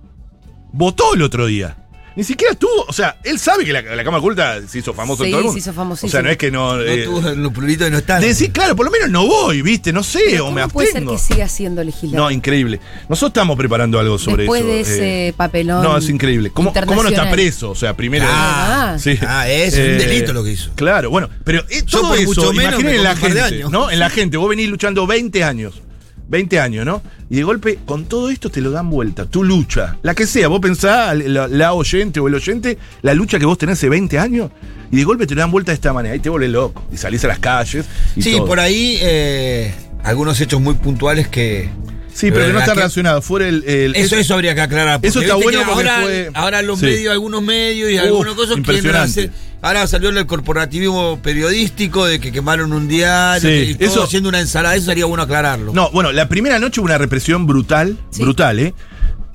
votó 0.72 1.14
el 1.14 1.22
otro 1.22 1.46
día. 1.46 1.76
Ni 2.14 2.24
siquiera 2.24 2.52
estuvo, 2.52 2.84
o 2.86 2.92
sea, 2.92 3.16
él 3.24 3.38
sabe 3.38 3.64
que 3.64 3.72
la, 3.72 3.80
la 3.82 4.04
Cámara 4.04 4.18
Oculta 4.18 4.60
se 4.66 4.78
hizo 4.78 4.92
famoso 4.92 5.24
en 5.24 5.30
todo 5.30 5.40
el 5.40 5.44
mundo. 5.46 5.52
se 5.54 5.58
hizo 5.60 5.72
famosísimo. 5.72 6.08
O 6.08 6.10
sea, 6.10 6.22
no 6.22 6.28
es 6.30 6.36
que 6.36 6.50
no... 6.50 6.76
No 6.76 6.82
eh, 6.82 7.04
tuvo 7.04 7.20
los 7.20 7.52
pluritos 7.52 7.90
no 7.90 8.00
de 8.00 8.26
decir, 8.26 8.52
claro, 8.52 8.76
por 8.76 8.84
lo 8.86 8.92
menos 8.92 9.10
no 9.10 9.26
voy, 9.26 9.62
¿viste? 9.62 9.92
No 9.92 10.02
sé, 10.02 10.20
Pero 10.30 10.46
o 10.46 10.50
me 10.52 10.60
¿Cómo 10.62 10.72
puede 10.74 10.88
ser 10.88 10.96
abstengo. 10.98 11.12
que 11.12 11.18
siga 11.34 11.48
siendo 11.48 11.82
legislador? 11.82 12.16
No, 12.26 12.30
increíble. 12.30 12.80
Nosotros 13.08 13.30
estamos 13.30 13.56
preparando 13.56 13.98
algo 13.98 14.18
sobre 14.18 14.42
Después 14.44 14.62
eso. 14.62 14.70
de 14.70 14.80
ese 14.80 15.34
papelón 15.36 15.82
No, 15.82 15.96
es 15.96 16.08
increíble. 16.08 16.50
¿Cómo, 16.50 16.72
¿Cómo 16.72 17.02
no 17.02 17.08
está 17.08 17.30
preso? 17.30 17.70
O 17.70 17.74
sea, 17.74 17.96
primero. 17.96 18.26
Ah, 18.28 18.96
Sí. 18.98 19.18
ah, 19.26 19.48
es 19.48 19.74
un 19.74 19.98
delito 19.98 20.32
lo 20.32 20.44
que 20.44 20.52
hizo. 20.52 20.70
Claro, 20.74 21.10
bueno, 21.10 21.28
pero 21.44 21.60
eh, 21.70 21.82
Yo 21.86 22.00
todo 22.00 22.08
por 22.10 22.18
eso, 22.18 22.26
mucho 22.28 22.52
menos 22.52 22.72
imaginen 22.80 22.92
me 22.92 22.96
en 22.98 23.04
la 23.04 23.16
gente. 23.16 23.64
¿no? 23.70 23.90
En 23.90 23.98
la 23.98 24.10
gente, 24.10 24.36
vos 24.36 24.48
venís 24.48 24.68
luchando 24.68 25.06
20 25.06 25.44
años. 25.44 25.82
20 26.28 26.60
años, 26.60 26.86
¿no? 26.86 27.02
Y 27.30 27.36
de 27.36 27.42
golpe, 27.44 27.78
con 27.84 28.04
todo 28.06 28.30
esto 28.30 28.50
te 28.50 28.60
lo 28.60 28.70
dan 28.70 28.88
vuelta. 28.90 29.26
Tu 29.26 29.44
lucha, 29.44 29.96
la 30.02 30.14
que 30.14 30.26
sea, 30.26 30.48
vos 30.48 30.60
pensás, 30.60 31.16
la, 31.16 31.48
la 31.48 31.72
oyente 31.74 32.20
o 32.20 32.28
el 32.28 32.34
oyente, 32.34 32.78
la 33.02 33.14
lucha 33.14 33.38
que 33.38 33.46
vos 33.46 33.58
tenés 33.58 33.78
hace 33.78 33.88
20 33.88 34.18
años, 34.18 34.50
y 34.90 34.96
de 34.96 35.04
golpe 35.04 35.26
te 35.26 35.34
lo 35.34 35.40
dan 35.40 35.50
vuelta 35.50 35.72
de 35.72 35.74
esta 35.76 35.92
manera. 35.92 36.12
Ahí 36.14 36.20
te 36.20 36.28
vuelves 36.30 36.50
loco. 36.50 36.84
Y 36.92 36.96
salís 36.96 37.24
a 37.24 37.28
las 37.28 37.38
calles. 37.38 37.86
Y 38.16 38.22
Sí, 38.22 38.32
todo. 38.36 38.46
por 38.46 38.60
ahí 38.60 38.98
eh, 39.00 39.72
algunos 40.04 40.40
hechos 40.40 40.60
muy 40.60 40.74
puntuales 40.74 41.28
que. 41.28 41.70
Sí, 42.14 42.30
pero 42.30 42.46
que 42.46 42.52
no 42.52 42.58
está 42.58 42.72
que- 42.72 42.80
relacionado. 42.80 43.22
Fuera 43.22 43.48
el. 43.48 43.64
el- 43.64 43.96
Eso, 43.96 44.16
eso 44.16 44.34
habría 44.34 44.54
que 44.54 44.60
aclarar. 44.60 45.00
Eso 45.02 45.20
está 45.22 45.34
bueno 45.36 45.60
que 45.60 45.64
porque 45.64 45.88
ahora, 45.88 46.02
fue- 46.02 46.30
ahora 46.34 46.60
los 46.62 46.78
Sí. 46.80 46.84
medios, 46.86 47.10
algunos 47.12 47.40
medios 47.42 47.90
y 47.90 47.94
Uf, 47.96 48.02
algunas 48.02 48.34
cosas 48.34 48.56
quieren 48.62 48.94
hacer. 48.96 49.30
Ahora 49.62 49.86
salió 49.86 50.08
el 50.10 50.26
corporativismo 50.26 51.20
periodístico 51.22 52.04
de 52.04 52.18
que 52.20 52.32
quemaron 52.32 52.72
un 52.72 52.88
diario 52.88 53.40
Sí, 53.40 53.46
que- 53.56 53.70
y 53.70 53.74
todo 53.76 53.88
eso- 53.88 54.02
haciendo 54.02 54.28
una 54.28 54.40
ensalada. 54.40 54.74
Eso 54.74 54.86
sería 54.86 55.06
bueno 55.06 55.22
aclararlo. 55.22 55.72
No, 55.72 55.90
bueno, 55.92 56.10
la 56.12 56.28
primera 56.28 56.58
noche 56.58 56.80
hubo 56.80 56.86
una 56.86 56.98
represión 56.98 57.46
brutal, 57.46 57.96
Sí. 58.10 58.22
brutal, 58.22 58.58
¿eh? 58.58 58.74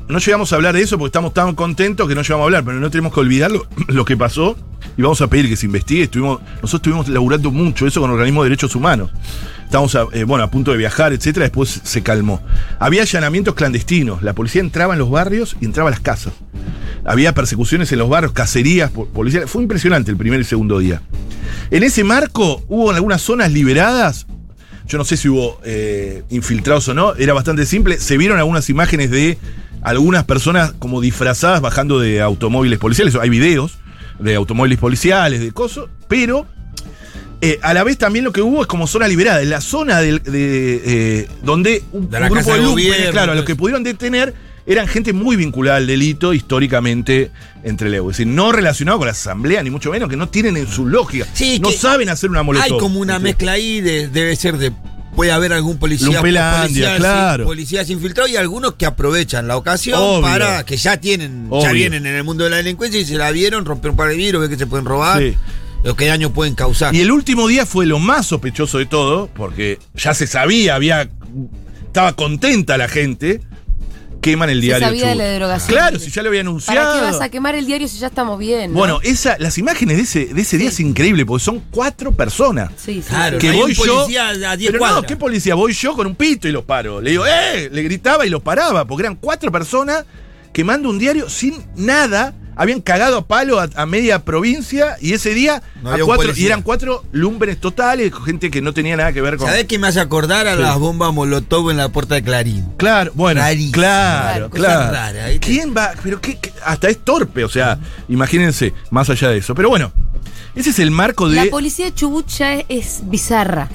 No 0.10 0.20
llegamos 0.20 0.52
a 0.54 0.56
hablar 0.58 0.76
de 0.76 0.82
eso 0.82 0.98
porque 0.98 1.10
estamos 1.10 1.34
tan 1.34 1.56
contentos 1.56 2.08
que 2.08 2.16
no 2.16 2.22
llegamos 2.22 2.44
a 2.44 2.46
hablar, 2.46 2.64
pero 2.66 2.80
no 2.80 2.90
tenemos 2.92 3.14
que 3.14 3.20
olvidar 3.22 3.52
lo, 3.52 3.68
lo 3.88 4.06
que 4.06 4.16
pasó 4.18 4.56
y 4.98 5.02
vamos 5.02 5.22
a 5.22 5.28
pedir 5.28 5.48
que 5.48 5.56
se 5.56 5.66
investigue. 5.68 6.04
Estuvimos, 6.04 6.42
nosotros 6.62 6.74
estuvimos 6.76 7.08
laburando 7.10 7.52
mucho 7.52 7.86
eso 7.88 8.02
con 8.02 8.10
organismos 8.10 8.44
de 8.46 8.50
derechos 8.50 8.76
humanos. 8.76 9.12
Estamos 9.64 9.96
a, 9.96 10.06
eh, 10.14 10.24
bueno, 10.24 10.44
a 10.44 10.50
punto 10.50 10.72
de 10.72 10.78
viajar, 10.78 11.14
etcétera, 11.14 11.44
después 11.46 11.82
se 11.84 12.02
calmó. 12.02 12.42
Había 12.80 13.02
allanamientos 13.02 13.54
clandestinos, 13.54 14.24
la 14.24 14.34
policía 14.34 14.62
entraba 14.62 14.94
en 14.94 15.00
los 15.00 15.10
barrios 15.10 15.56
y 15.62 15.66
entraba 15.66 15.90
a 15.90 15.92
las 15.92 16.00
casas. 16.00 16.34
Había 17.06 17.34
persecuciones 17.34 17.92
en 17.92 18.00
los 18.00 18.10
barrios, 18.10 18.32
cacerías 18.34 18.92
po- 18.92 19.08
policiales. 19.08 19.50
Fue 19.50 19.62
impresionante 19.62 20.12
el 20.12 20.18
primer 20.18 20.42
y 20.42 20.44
segundo 20.44 20.80
día. 20.80 21.02
En 21.70 21.84
ese 21.84 22.04
marco 22.04 22.64
hubo 22.68 22.92
algunas 22.92 23.22
zonas 23.22 23.52
liberadas 23.52 24.26
yo 24.88 24.98
no 24.98 25.04
sé 25.04 25.18
si 25.18 25.28
hubo 25.28 25.60
eh, 25.66 26.24
infiltrados 26.30 26.88
o 26.88 26.94
no, 26.94 27.14
era 27.16 27.34
bastante 27.34 27.66
simple. 27.66 28.00
Se 28.00 28.18
vieron 28.18 28.38
algunas 28.38 28.70
imágenes 28.70 29.12
de 29.12 29.38
algunas 29.82 30.24
personas 30.24 30.74
como 30.80 31.02
disfrazadas 31.02 31.60
bajando 31.60 32.00
de 32.00 32.22
automóviles 32.22 32.80
policiales. 32.80 33.14
Hay 33.16 33.30
videos 33.30 33.80
de 34.20 34.36
automóviles 34.36 34.78
policiales, 34.80 35.40
de 35.40 35.52
cosas, 35.52 35.86
pero 36.08 36.46
eh, 37.42 37.60
a 37.62 37.74
la 37.74 37.84
vez 37.84 37.98
también 37.98 38.26
lo 38.26 38.32
que 38.32 38.42
hubo 38.42 38.62
es 38.62 38.68
como 38.68 38.88
zona 38.88 39.08
liberada. 39.08 39.42
En 39.42 39.50
la 39.50 39.62
zona 39.62 40.00
del- 40.02 40.24
de, 40.24 40.82
eh, 40.86 41.28
donde 41.44 41.84
un, 41.92 42.10
De 42.10 42.20
la 42.20 42.28
un 42.28 42.34
grupo 42.34 42.54
de 42.54 42.60
Gobierno, 42.66 43.12
claro, 43.12 43.32
a 43.34 43.36
los 43.36 43.46
que 43.46 43.56
pudieron 43.56 43.84
detener 43.84 44.34
eran 44.66 44.88
gente 44.88 45.14
muy 45.14 45.36
vinculada 45.38 45.78
al 45.78 45.88
delito 45.88 46.34
históricamente 46.34 47.32
entre 47.64 47.90
Leo. 47.90 48.10
Es 48.12 48.18
decir, 48.18 48.28
no 48.28 48.52
relacionado 48.52 48.98
con 48.98 49.06
la 49.08 49.12
asamblea, 49.12 49.64
ni 49.64 49.70
mucho 49.70 49.92
menos, 49.92 50.10
que 50.10 50.18
no 50.18 50.28
tienen 50.30 50.58
en 50.58 50.68
su 50.68 50.86
lógica. 50.88 51.26
Sí, 51.34 51.60
no 51.60 51.72
saben 51.72 52.10
hacer 52.10 52.30
una 52.30 52.44
molestia. 52.44 52.74
Hay 52.74 52.80
como 52.80 53.00
una 53.00 53.18
mezcla 53.20 53.54
ahí, 53.54 53.80
de- 53.82 54.08
debe 54.10 54.36
ser 54.36 54.58
de. 54.58 54.72
Puede 55.18 55.32
haber 55.32 55.52
algún 55.52 55.78
policía, 55.80 56.20
policías, 56.22 56.98
claro. 56.98 57.46
policías 57.46 57.90
infiltrados 57.90 58.30
y 58.32 58.38
algunos 58.38 58.76
que 58.76 58.86
aprovechan 58.86 59.48
la 59.48 59.58
ocasión 59.58 60.00
Obvio. 60.00 60.22
para 60.22 60.64
que 60.64 60.78
ya 60.78 60.98
tienen, 60.98 61.50
ya 61.60 61.72
vienen 61.72 62.06
en 62.06 62.16
el 62.16 62.24
mundo 62.24 62.44
de 62.44 62.52
la 62.52 62.58
delincuencia 62.58 63.00
y 63.00 63.06
se 63.06 63.16
la 63.16 63.32
vieron, 63.32 63.66
romper 63.66 63.90
un 63.92 63.98
par 63.98 64.10
de 64.10 64.16
vidrios, 64.16 64.42
ver 64.42 64.50
que 64.52 64.58
se 64.58 64.68
pueden 64.68 64.86
robar, 64.86 65.20
Sí. 65.20 65.36
lo 65.84 65.96
que 65.96 66.06
daño 66.06 66.32
pueden 66.34 66.54
causar. 66.54 66.94
Y 66.94 67.02
el 67.02 67.12
último 67.12 67.48
día 67.48 67.66
fue 67.66 67.88
lo 67.88 67.98
más 67.98 68.28
sospechoso 68.28 68.78
de 68.78 68.86
todo, 68.86 69.28
porque 69.36 69.80
ya 69.96 70.14
se 70.14 70.28
sabía, 70.28 70.76
había. 70.76 71.10
Estaba 71.88 72.14
contenta 72.14 72.78
la 72.78 72.88
gente. 72.88 73.42
Queman 74.22 74.50
el 74.50 74.58
Se 74.60 74.66
diario. 74.66 74.88
sabía 74.88 75.08
de 75.10 75.16
la 75.16 75.24
derogación. 75.26 75.70
Claro, 75.78 76.00
si 76.00 76.10
ya 76.12 76.22
lo 76.24 76.30
había 76.30 76.42
¿Para 76.42 76.50
anunciado. 76.50 76.96
qué 76.96 77.02
vas 77.02 77.22
a 77.22 77.30
quemar 77.30 77.56
el 77.56 77.66
diario 77.66 77.88
si 77.88 77.98
ya 78.00 78.08
estamos 78.08 78.38
bien? 78.40 78.72
no? 78.74 78.78
Bueno, 78.80 79.00
esa, 79.04 79.38
las 79.40 79.58
imágenes 79.58 79.98
de 79.98 80.04
ese, 80.04 80.34
de 80.34 80.42
ese 80.42 80.58
día 80.58 80.70
es 80.70 80.80
increíble, 80.80 81.26
porque 81.26 81.44
son 81.44 81.62
cuatro 81.72 82.12
personas. 82.12 82.72
sí, 82.78 82.96
sí. 83.02 83.10
Claro, 83.10 83.38
Que 83.38 83.52
voy 83.52 83.74
yo. 83.74 83.84
policía 84.04 84.30
a 84.30 84.58
10 84.58 84.72
pero 84.72 84.80
cuadras. 84.80 85.02
no, 85.04 85.08
¿qué 85.08 85.16
policía? 85.16 85.56
Voy 85.56 85.74
yo 85.74 85.94
con 85.96 86.08
un 86.08 86.16
pito 86.16 86.48
y 86.48 86.52
los 86.52 86.64
paro. 86.66 87.00
Le 87.02 87.12
digo, 87.12 87.26
¡eh! 87.26 87.70
Le 87.72 87.82
gritaba 87.84 88.26
y 88.26 88.30
los 88.30 88.42
paraba, 88.42 88.86
porque 88.86 89.04
eran 89.04 89.16
cuatro 89.16 89.52
personas 89.52 90.04
quemando 90.52 90.90
un 90.90 90.98
diario 91.00 91.30
sin 91.30 91.56
nada. 91.76 92.34
Habían 92.60 92.82
cagado 92.82 93.18
a 93.18 93.26
palo 93.28 93.60
a, 93.60 93.70
a 93.76 93.86
media 93.86 94.26
provincia 94.26 94.98
y 95.00 95.14
ese 95.14 95.34
día 95.36 95.62
No 95.84 95.92
a 95.92 96.00
cuatro, 96.00 96.34
y 96.36 96.46
eran 96.46 96.64
cuatro 96.64 97.04
lumbenes 97.12 97.60
totales, 97.60 98.12
gente 98.26 98.50
que 98.50 98.62
no 98.64 98.74
tenía 98.74 98.98
nada 98.98 99.14
que 99.14 99.22
ver 99.22 99.38
con. 99.38 99.48
¿Sabés 99.48 99.66
qué 99.66 99.78
me 99.78 99.88
hace 99.88 100.00
acordar 100.00 100.48
a 100.48 100.56
Sí. 100.56 100.62
las 100.62 100.80
bombas 100.80 101.14
Molotov 101.14 101.70
en 101.70 101.78
la 101.78 101.90
puerta 101.90 102.16
de 102.16 102.24
Clarín? 102.24 102.66
Claro, 102.78 103.12
bueno, 103.14 103.42
Rarísimo. 103.42 103.74
claro, 103.74 104.50
Claro. 104.50 105.20
¿Quién 105.40 105.74
va? 105.78 105.92
Pero 106.02 106.20
qué, 106.20 106.38
qué- 106.40 106.52
hasta 106.66 106.90
es 106.90 106.98
torpe, 106.98 107.44
o 107.44 107.50
sea, 107.50 107.78
imagínense, 108.10 108.74
más 108.90 109.10
allá 109.10 109.30
de 109.30 109.38
eso. 109.38 109.54
Pero 109.54 109.70
bueno, 109.70 109.92
ese 110.56 110.72
es 110.72 110.80
el 110.80 110.90
marco 110.92 111.28
La 111.28 111.44
de. 111.44 111.50
policía 111.52 111.86
de 111.86 111.94
Chubut 111.94 112.28
ya 112.28 112.56
es, 112.56 112.66
es 112.70 113.00
bizarra. 113.04 113.70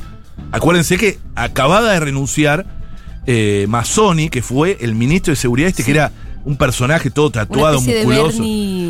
Acuérdense 0.50 0.98
que 0.98 1.18
acababa 1.36 1.92
de 1.92 2.00
renunciar 2.00 2.66
eh, 3.26 3.66
Mazzoni, 3.68 4.28
que 4.28 4.42
fue 4.42 4.76
el 4.80 4.94
ministro 4.96 5.30
de 5.30 5.36
seguridad 5.36 5.68
este 5.68 5.84
que 5.84 5.92
era 5.92 6.10
un 6.44 6.56
personaje 6.56 7.10
todo 7.10 7.30
tatuado, 7.30 7.80
musculoso. 7.80 8.42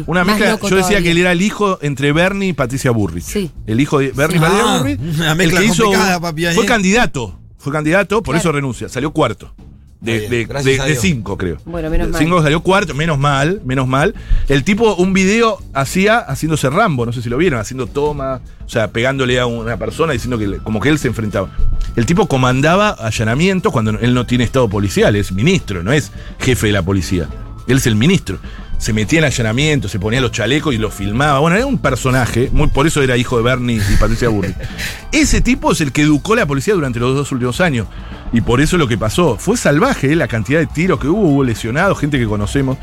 Una 0.07 0.25
más 0.25 0.35
mezcla, 0.37 0.53
loco 0.53 0.69
yo 0.69 0.77
decía 0.77 0.89
todavía. 0.91 1.03
que 1.05 1.11
él 1.13 1.19
era 1.19 1.33
el 1.33 1.43
hijo 1.43 1.79
entre 1.83 2.13
Bernie 2.13 2.49
y 2.49 2.53
Patricia 2.53 2.91
Burrich. 2.91 3.25
Sí. 3.25 3.51
El 3.67 3.81
hijo 3.81 3.99
de 3.99 4.13
Bernie 4.13 4.39
Sí. 4.39 4.45
y 4.45 4.49
Patricia 4.49 4.65
Ah, 4.75 4.79
Burrich. 4.79 5.01
una 5.19 5.33
el 5.45 5.51
que 5.55 5.65
hizo 5.65 5.93
papi, 6.21 6.47
fue 6.55 6.67
candidato. 6.67 7.39
Fue 7.59 7.73
candidato, 7.73 8.23
por 8.23 8.35
Claro. 8.35 8.41
eso 8.41 8.53
renuncia. 8.53 8.89
Salió 8.89 9.13
cuarto. 9.13 9.55
De, 10.01 10.29
de- 10.29 10.47
de- 10.47 10.97
cinco, 10.97 11.39
creo. 11.39 11.59
Bueno, 11.65 11.89
menos 11.89 12.09
De 12.09 12.13
mal. 12.15 12.21
Cinco 12.21 12.43
salió 12.43 12.61
cuarto, 12.61 12.93
menos 12.93 13.21
mal, 13.21 13.63
menos 13.65 13.87
mal. 13.87 14.17
El 14.49 14.65
tipo, 14.65 14.97
un 14.97 15.13
video 15.13 15.59
hacía 15.75 16.19
haciéndose 16.19 16.69
Rambo, 16.71 17.07
no 17.07 17.13
sé 17.13 17.23
si 17.23 17.29
lo 17.29 17.37
vieron, 17.37 17.61
haciendo 17.61 17.87
toma, 17.87 18.41
o 18.67 18.69
sea, 18.69 18.91
pegándole 18.91 19.39
a 19.39 19.47
una 19.47 19.77
persona 19.77 20.13
diciendo 20.13 20.39
que 20.39 20.59
como 20.59 20.81
que 20.81 20.89
él 20.89 20.99
se 20.99 21.07
enfrentaba. 21.07 21.51
El 21.95 22.05
tipo 22.05 22.27
comandaba 22.27 22.89
allanamientos 22.91 23.73
cuando 23.73 23.93
él 23.93 24.13
no 24.13 24.27
tiene 24.27 24.43
estado 24.43 24.69
policial, 24.69 25.15
es 25.15 25.31
ministro, 25.31 25.85
no 25.85 25.93
es 25.93 26.11
jefe 26.41 26.67
de 26.67 26.73
la 26.73 26.83
policía. 26.83 27.29
Él 27.67 27.79
es 27.79 27.87
el 27.87 27.97
ministro. 27.97 28.39
Se 28.79 28.93
metía 28.93 29.21
en 29.21 29.27
allanamientos, 29.27 29.93
se 29.93 30.01
ponía 30.01 30.21
los 30.21 30.33
chalecos 30.33 30.75
y 30.75 30.79
los 30.79 30.93
filmaba. 30.93 31.39
Bueno, 31.39 31.57
era 31.57 31.67
un 31.67 31.79
personaje, 31.79 32.51
muy, 32.53 32.67
por 32.67 32.87
eso 32.87 33.01
era 33.01 33.17
hijo 33.17 33.37
de 33.37 33.45
Bernie 33.45 33.77
y 33.77 33.97
Patricia 33.97 34.29
Burri. 34.29 34.55
Ese 35.13 35.41
tipo 35.41 35.71
es 35.71 35.81
el 35.81 35.93
que 35.93 36.03
educó 36.03 36.33
a 36.33 36.37
la 36.37 36.47
policía 36.47 36.75
durante 36.75 36.99
los 36.99 37.15
dos 37.15 37.31
últimos 37.31 37.61
años. 37.61 37.87
Y 38.33 38.41
por 38.41 38.61
eso 38.61 38.79
lo 38.79 38.89
que 38.89 38.99
pasó. 38.99 39.37
Fue 39.37 39.57
salvaje 39.57 40.13
eh, 40.13 40.17
la 40.17 40.27
cantidad 40.27 40.59
de 40.59 40.67
tiros 40.67 40.99
que 40.99 41.07
hubo, 41.07 41.21
hubo 41.21 41.45
lesionados, 41.45 41.99
gente 41.99 42.19
que 42.19 42.27
conocemos. 42.27 42.79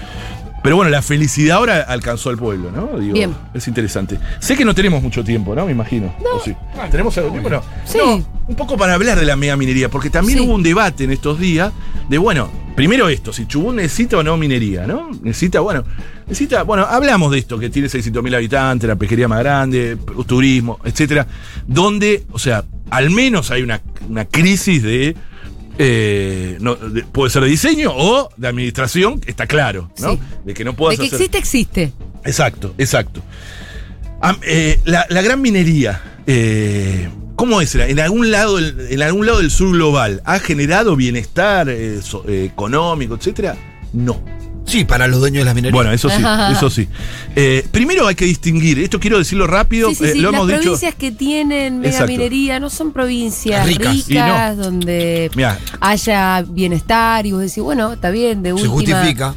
Pero 0.63 0.75
bueno, 0.75 0.89
la 0.91 1.01
felicidad 1.01 1.57
ahora 1.57 1.81
alcanzó 1.87 2.29
al 2.29 2.37
pueblo, 2.37 2.71
¿no? 2.71 2.99
Digo, 2.99 3.13
Bien. 3.13 3.33
Es 3.53 3.67
interesante. 3.67 4.19
Sé 4.39 4.55
que 4.57 4.65
no 4.65 4.75
tenemos 4.75 5.01
mucho 5.01 5.23
tiempo, 5.23 5.55
¿no? 5.55 5.65
Me 5.65 5.71
imagino. 5.71 6.13
¿O 6.33 6.39
sí? 6.43 6.53
¿Tenemos 6.91 7.17
algo 7.17 7.31
tiempo? 7.31 7.49
No. 7.49 7.61
Sí. 7.85 7.97
No, 7.97 8.15
un 8.47 8.55
poco 8.55 8.77
para 8.77 8.93
hablar 8.93 9.19
de 9.19 9.25
la 9.25 9.35
mega 9.35 9.55
minería, 9.55 9.89
porque 9.89 10.09
también 10.09 10.39
Sí. 10.39 10.45
hubo 10.45 10.53
un 10.55 10.63
debate 10.63 11.03
en 11.05 11.11
estos 11.11 11.39
días 11.39 11.71
de, 12.09 12.17
bueno, 12.17 12.49
primero 12.75 13.07
esto, 13.09 13.31
si 13.31 13.45
Chubut 13.45 13.75
necesita 13.75 14.17
o 14.17 14.23
no 14.23 14.35
minería, 14.37 14.85
¿no? 14.87 15.09
Necesita, 15.21 15.59
bueno, 15.61 15.83
necesita, 16.27 16.63
bueno, 16.63 16.85
hablamos 16.89 17.31
de 17.31 17.39
esto, 17.39 17.57
que 17.59 17.69
tiene 17.69 17.87
600 17.89 18.21
mil 18.23 18.33
habitantes, 18.35 18.87
la 18.87 18.95
pesquería 18.95 19.27
más 19.27 19.39
grande, 19.39 19.97
turismo, 20.27 20.79
etcétera, 20.83 21.25
donde, 21.67 22.23
o 22.31 22.39
sea, 22.39 22.63
al 22.89 23.09
menos 23.11 23.51
hay 23.51 23.61
una, 23.61 23.81
una 24.09 24.25
crisis 24.25 24.81
de, 24.83 25.15
eh, 25.81 26.57
no, 26.59 26.75
de- 26.75 27.03
puede 27.03 27.31
ser 27.31 27.41
de 27.43 27.49
diseño 27.49 27.91
o 27.95 28.29
de 28.37 28.47
administración, 28.47 29.21
está 29.25 29.47
claro, 29.47 29.89
¿no? 29.99 30.11
Sí. 30.13 30.19
De 30.45 30.53
que 30.53 30.63
no 30.65 30.71
De 30.71 30.77
puedas 30.77 30.99
que 30.99 31.05
hacer- 31.07 31.15
existe, 31.15 31.37
existe. 31.37 31.93
Exacto, 32.25 32.75
exacto. 32.77 33.23
Eh, 34.43 34.79
la, 34.83 35.05
la 35.09 35.21
gran 35.21 35.41
minería, 35.41 36.01
eh, 36.27 37.07
¿cómo 37.37 37.61
es? 37.61 37.73
En 37.75 37.99
algún, 38.01 38.29
lado 38.29 38.57
del, 38.57 38.87
en 38.91 39.01
algún 39.01 39.25
lado 39.25 39.37
del 39.39 39.49
sur 39.49 39.71
global, 39.71 40.21
¿ha 40.25 40.39
generado 40.39 40.97
bienestar 40.97 41.69
eh, 41.69 42.01
so- 42.03 42.25
eh, 42.27 42.43
económico, 42.43 43.15
etcétera? 43.15 43.55
No. 43.93 44.21
Sí, 44.69 44.85
para 44.85 45.07
los 45.07 45.19
dueños 45.19 45.41
de 45.41 45.45
las 45.45 45.55
minerías. 45.55 45.73
Bueno, 45.73 45.91
eso 45.91 46.09
sí, 46.09 46.21
eso 46.51 46.69
sí. 46.69 46.87
Eh, 47.35 47.65
primero 47.71 48.07
hay 48.07 48.15
que 48.15 48.25
distinguir, 48.25 48.79
esto 48.79 48.99
quiero 48.99 49.17
decirlo 49.17 49.47
rápido, 49.47 49.89
Sí, 49.89 49.95
sí, 49.95 50.03
eh, 50.05 50.15
lo 50.15 50.31
Las 50.31 50.37
hemos 50.37 50.47
dicho. 50.47 50.61
provincias 50.61 50.95
que 50.95 51.11
tienen 51.11 51.79
mega 51.79 52.05
minería 52.05 52.59
no 52.59 52.69
son 52.69 52.91
provincias 52.93 53.65
Ricas. 53.65 54.07
ricas, 54.07 54.55
no. 54.57 54.63
donde 54.63 55.31
Mirá. 55.35 55.57
haya 55.79 56.43
bienestar 56.47 57.25
y 57.25 57.31
vos 57.31 57.41
decís, 57.41 57.63
bueno, 57.63 57.93
está 57.93 58.09
bien, 58.11 58.43
de 58.43 58.49
Se 58.49 58.67
última. 58.67 58.99
justifica. 58.99 59.35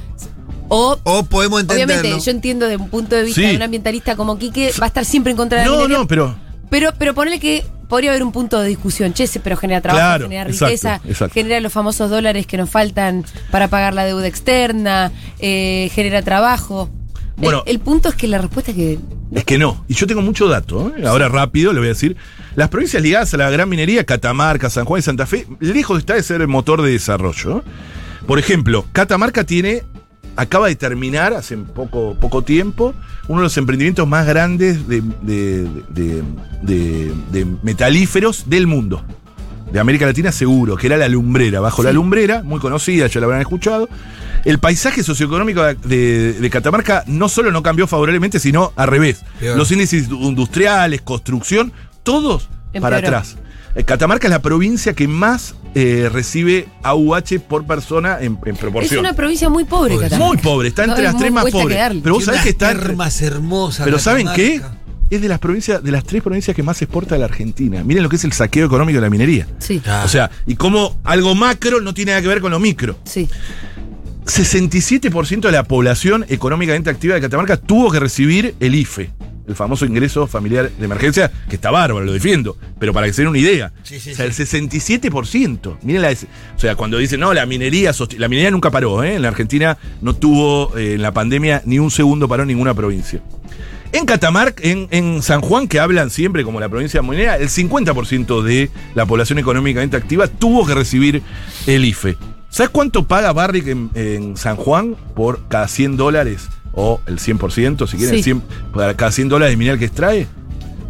O, 0.69 0.99
O 1.03 1.23
podemos 1.25 1.61
entenderlo. 1.61 1.95
obviamente, 1.95 2.25
yo 2.25 2.31
entiendo 2.31 2.67
desde 2.67 2.83
un 2.83 2.89
punto 2.89 3.15
de 3.15 3.25
vista 3.25 3.41
Sí. 3.43 3.47
de 3.49 3.57
un 3.57 3.63
ambientalista 3.63 4.17
como 4.17 4.39
Quique, 4.39 4.73
va 4.81 4.85
a 4.85 4.89
estar 4.89 5.05
siempre 5.05 5.31
en 5.31 5.37
contra 5.37 5.59
de 5.59 5.65
la 5.67 5.71
No, 5.71 5.77
minería. 5.79 5.99
no, 5.99 6.07
pero 6.09 6.35
Pero, 6.71 6.93
pero 6.99 7.15
ponele 7.15 7.39
que 7.39 7.65
podría 7.93 8.13
haber 8.13 8.23
un 8.23 8.33
punto 8.33 8.59
de 8.59 8.69
discusión. 8.69 9.13
Che, 9.13 9.29
pero 9.45 9.55
genera 9.55 9.83
trabajo, 9.83 10.01
Claro, 10.03 10.25
genera 10.25 10.45
riqueza, 10.45 10.99
exacto. 11.05 11.35
genera 11.35 11.61
los 11.61 11.71
famosos 11.71 12.09
dólares 12.09 12.47
que 12.47 12.57
nos 12.57 12.71
faltan 12.71 13.23
para 13.51 13.69
pagar 13.69 13.93
la 13.93 14.07
deuda 14.07 14.27
externa, 14.27 15.13
eh, 15.39 15.91
genera 15.93 16.23
trabajo. 16.23 16.89
Bueno. 17.37 17.63
el, 17.67 17.81
punto 17.81 18.09
es 18.09 18.15
que 18.15 18.29
la 18.29 18.39
respuesta 18.39 18.71
es 18.71 18.79
que 18.79 18.99
Es 19.35 19.45
que 19.45 19.59
no. 19.59 19.85
Y 19.89 19.95
yo 19.95 20.07
tengo 20.07 20.23
mucho 20.23 20.49
dato. 20.49 20.91
¿eh? 20.97 21.07
Ahora 21.07 21.29
rápido 21.29 21.75
le 21.75 21.81
voy 21.81 21.89
a 21.89 21.91
decir. 21.91 22.17
Las 22.55 22.71
provincias 22.71 23.03
ligadas 23.03 23.35
a 23.35 23.37
la 23.37 23.51
gran 23.51 23.69
minería, 23.69 24.05
Catamarca, 24.05 24.71
San 24.71 24.87
Juan 24.87 25.01
y 25.01 25.03
Santa 25.03 25.27
Fe, 25.27 25.47
lejos 25.61 25.99
está 25.99 26.15
de 26.15 26.23
ser 26.23 26.41
el 26.41 26.49
motor 26.49 26.81
de 26.81 26.93
desarrollo. 26.93 27.63
Por 28.27 28.39
ejemplo, 28.39 28.87
Catamarca 28.93 29.45
tiene, 29.45 29.83
acaba 30.37 30.69
de 30.69 30.77
terminar 30.77 31.33
hace 31.35 31.57
poco, 31.57 32.17
poco 32.21 32.43
tiempo, 32.43 32.95
uno 33.29 33.41
de 33.41 33.45
los 33.45 33.57
emprendimientos 33.57 34.07
más 34.09 34.27
grandes 34.27 34.89
de, 34.89 35.03
de- 35.23 35.69
de- 35.91 36.23
de- 36.63 37.13
de 37.31 37.47
metalíferos 37.63 38.49
del 38.49 38.67
mundo. 38.67 39.05
De 39.73 39.81
América 39.81 40.05
Latina 40.05 40.33
seguro, 40.33 40.77
que 40.77 40.87
era 40.87 40.99
la 40.99 41.09
lumbrera. 41.09 41.61
Bajo 41.61 41.83
la 41.83 41.93
lumbrera, 41.93 42.43
muy 42.43 42.61
conocida, 42.61 43.07
ya 43.07 43.21
la 43.21 43.27
habrán 43.27 43.41
escuchado. 43.41 43.89
El 44.45 44.59
paisaje 44.59 45.03
socioeconómico 45.03 45.63
de, 45.63 45.75
de- 45.77 46.33
de 46.35 46.51
Catamarca 46.51 47.05
no 47.07 47.29
solo 47.29 47.51
no 47.51 47.63
cambió 47.63 47.87
favorablemente, 47.87 48.39
sino 48.39 48.73
al 48.77 48.89
revés. 48.89 49.25
Peor. 49.41 49.57
Los 49.57 49.71
índices 49.73 50.09
industriales, 50.11 51.01
construcción, 51.01 51.73
todos 52.03 52.49
para 52.83 52.97
atrás. 53.09 53.37
Eh, 53.75 53.85
Catamarca 53.85 54.27
es 54.27 54.31
la 54.31 54.43
provincia 54.43 54.93
que 54.93 55.09
más 55.09 55.55
eh, 55.75 56.09
recibe 56.13 56.69
AUH 56.83 57.41
por 57.49 57.65
persona 57.67 58.19
en, 58.21 58.39
en 58.45 58.55
es 58.55 58.59
proporción. 58.59 59.01
una 59.01 59.15
provincia 59.15 59.49
muy 59.49 59.65
pobre, 59.65 59.95
Pobre. 59.95 60.17
Muy 60.19 60.37
pobre, 60.37 60.69
está 60.69 60.87
No, 60.87 60.93
entre 60.93 61.07
es 61.07 61.13
las 61.13 61.21
tres 61.21 61.33
más 61.33 61.45
pobres. 61.51 61.79
Pero 62.03 62.15
vos 62.15 62.25
sabés 62.25 62.43
que 62.43 62.51
está. 62.51 62.69
termas 62.69 63.23
hermosas. 63.23 63.85
Pero 63.85 63.99
¿saben 63.99 64.29
qué? 64.35 64.61
Es 65.11 65.21
de 65.21 65.29
las 65.29 65.39
provincias, 65.39 65.83
de 65.83 65.91
las 65.93 66.05
tres 66.05 66.23
provincias 66.23 66.57
que 66.57 66.63
más 66.63 66.81
exporta 66.81 67.19
la 67.19 67.27
Argentina. 67.27 67.85
Miren 67.85 68.03
lo 68.03 68.09
que 68.09 68.17
es 68.17 68.25
el 68.25 68.33
saqueo 68.33 68.65
económico 68.67 68.97
de 68.97 69.03
la 69.03 69.11
minería. 69.11 69.47
Sí, 69.59 69.81
Ah. 69.87 70.03
O 70.05 70.09
sea, 70.09 70.31
y 70.47 70.55
cómo 70.57 70.97
algo 71.05 71.35
macro 71.35 71.81
no 71.83 71.93
tiene 71.93 72.13
nada 72.13 72.23
que 72.23 72.29
ver 72.29 72.41
con 72.41 72.51
lo 72.51 72.59
micro. 72.59 72.97
sí. 73.05 73.29
67% 74.25 75.41
de 75.41 75.53
la 75.53 75.65
población 75.65 76.25
económicamente 76.29 76.89
activa 76.91 77.17
de 77.17 77.21
Catamarca 77.21 77.57
tuvo 77.57 77.91
que 77.91 77.99
recibir 77.99 78.55
el 78.61 78.75
IFE, 78.77 79.11
el 79.53 79.57
famoso 79.57 79.87
ingreso 79.87 80.27
familiar 80.27 80.71
de 80.71 80.85
emergencia, 80.85 81.31
que 81.49 81.57
está 81.57 81.71
bárbaro, 81.71 82.05
lo 82.05 82.13
defiendo, 82.13 82.57
pero 82.79 82.93
para 82.93 83.07
que 83.07 83.13
se 83.13 83.23
den 83.23 83.29
una 83.29 83.39
idea. 83.39 83.73
Sí, 83.83 84.01
sí, 84.01 84.13
o 84.13 84.15
sea, 84.15 84.25
el 84.25 84.33
67%. 84.33 85.77
Miren 85.83 86.03
la, 86.03 86.11
o 86.11 86.59
sea, 86.59 86.75
cuando 86.75 86.99
dicen, 86.99 87.21
no, 87.21 87.33
la 87.33 87.47
minería, 87.47 87.93
la 88.19 88.29
minería 88.29 88.51
nunca 88.51 88.71
paró, 88.71 89.05
¿eh? 89.05 89.15
En 89.15 89.23
la 89.23 89.29
Argentina 89.29 89.79
no 90.01 90.15
tuvo 90.15 90.77
eh, 90.77 90.95
en 90.95 91.03
la 91.03 91.13
pandemia 91.13 91.63
ni 91.65 91.79
un 91.79 91.91
segundo 91.91 92.29
paró 92.29 92.43
en 92.43 92.49
ninguna 92.49 92.75
provincia. 92.75 93.23
En 93.93 94.07
Catamarca, 94.07 94.63
en, 94.67 94.89
en 94.91 95.21
San 95.21 95.43
Juan, 95.43 95.69
que 95.69 95.79
hablan 95.79 96.09
siempre 96.09 96.45
como 96.45 96.59
la 96.61 96.71
provincia 96.71 97.03
minera, 97.03 97.37
el 97.37 97.51
50% 97.51 98.43
de 98.43 98.71
la 98.95 99.05
población 99.05 99.39
económicamente 99.39 99.99
activa 99.99 100.29
tuvo 100.29 100.67
que 100.67 100.75
recibir 100.75 101.23
el 101.67 101.85
IFE. 101.85 102.17
¿Sabes 102.49 102.71
cuánto 102.71 103.07
paga 103.07 103.33
Barrick 103.33 103.67
en, 103.69 103.91
en 103.95 104.37
San 104.37 104.57
Juan 104.57 104.97
por 105.15 105.47
cada 105.49 105.69
100 105.69 105.99
dólares? 105.99 106.49
O 106.75 107.01
el 107.07 107.19
100%, 107.19 107.87
si 107.87 107.97
quieren, 107.97 108.15
Sí. 108.15 108.19
el 108.19 108.25
100, 108.25 108.41
por 108.73 108.97
cada 108.97 109.13
100 109.13 109.29
dólares 109.29 109.53
de 109.53 109.57
mineral 109.59 109.79
que 109.79 109.85
extrae. 109.87 110.27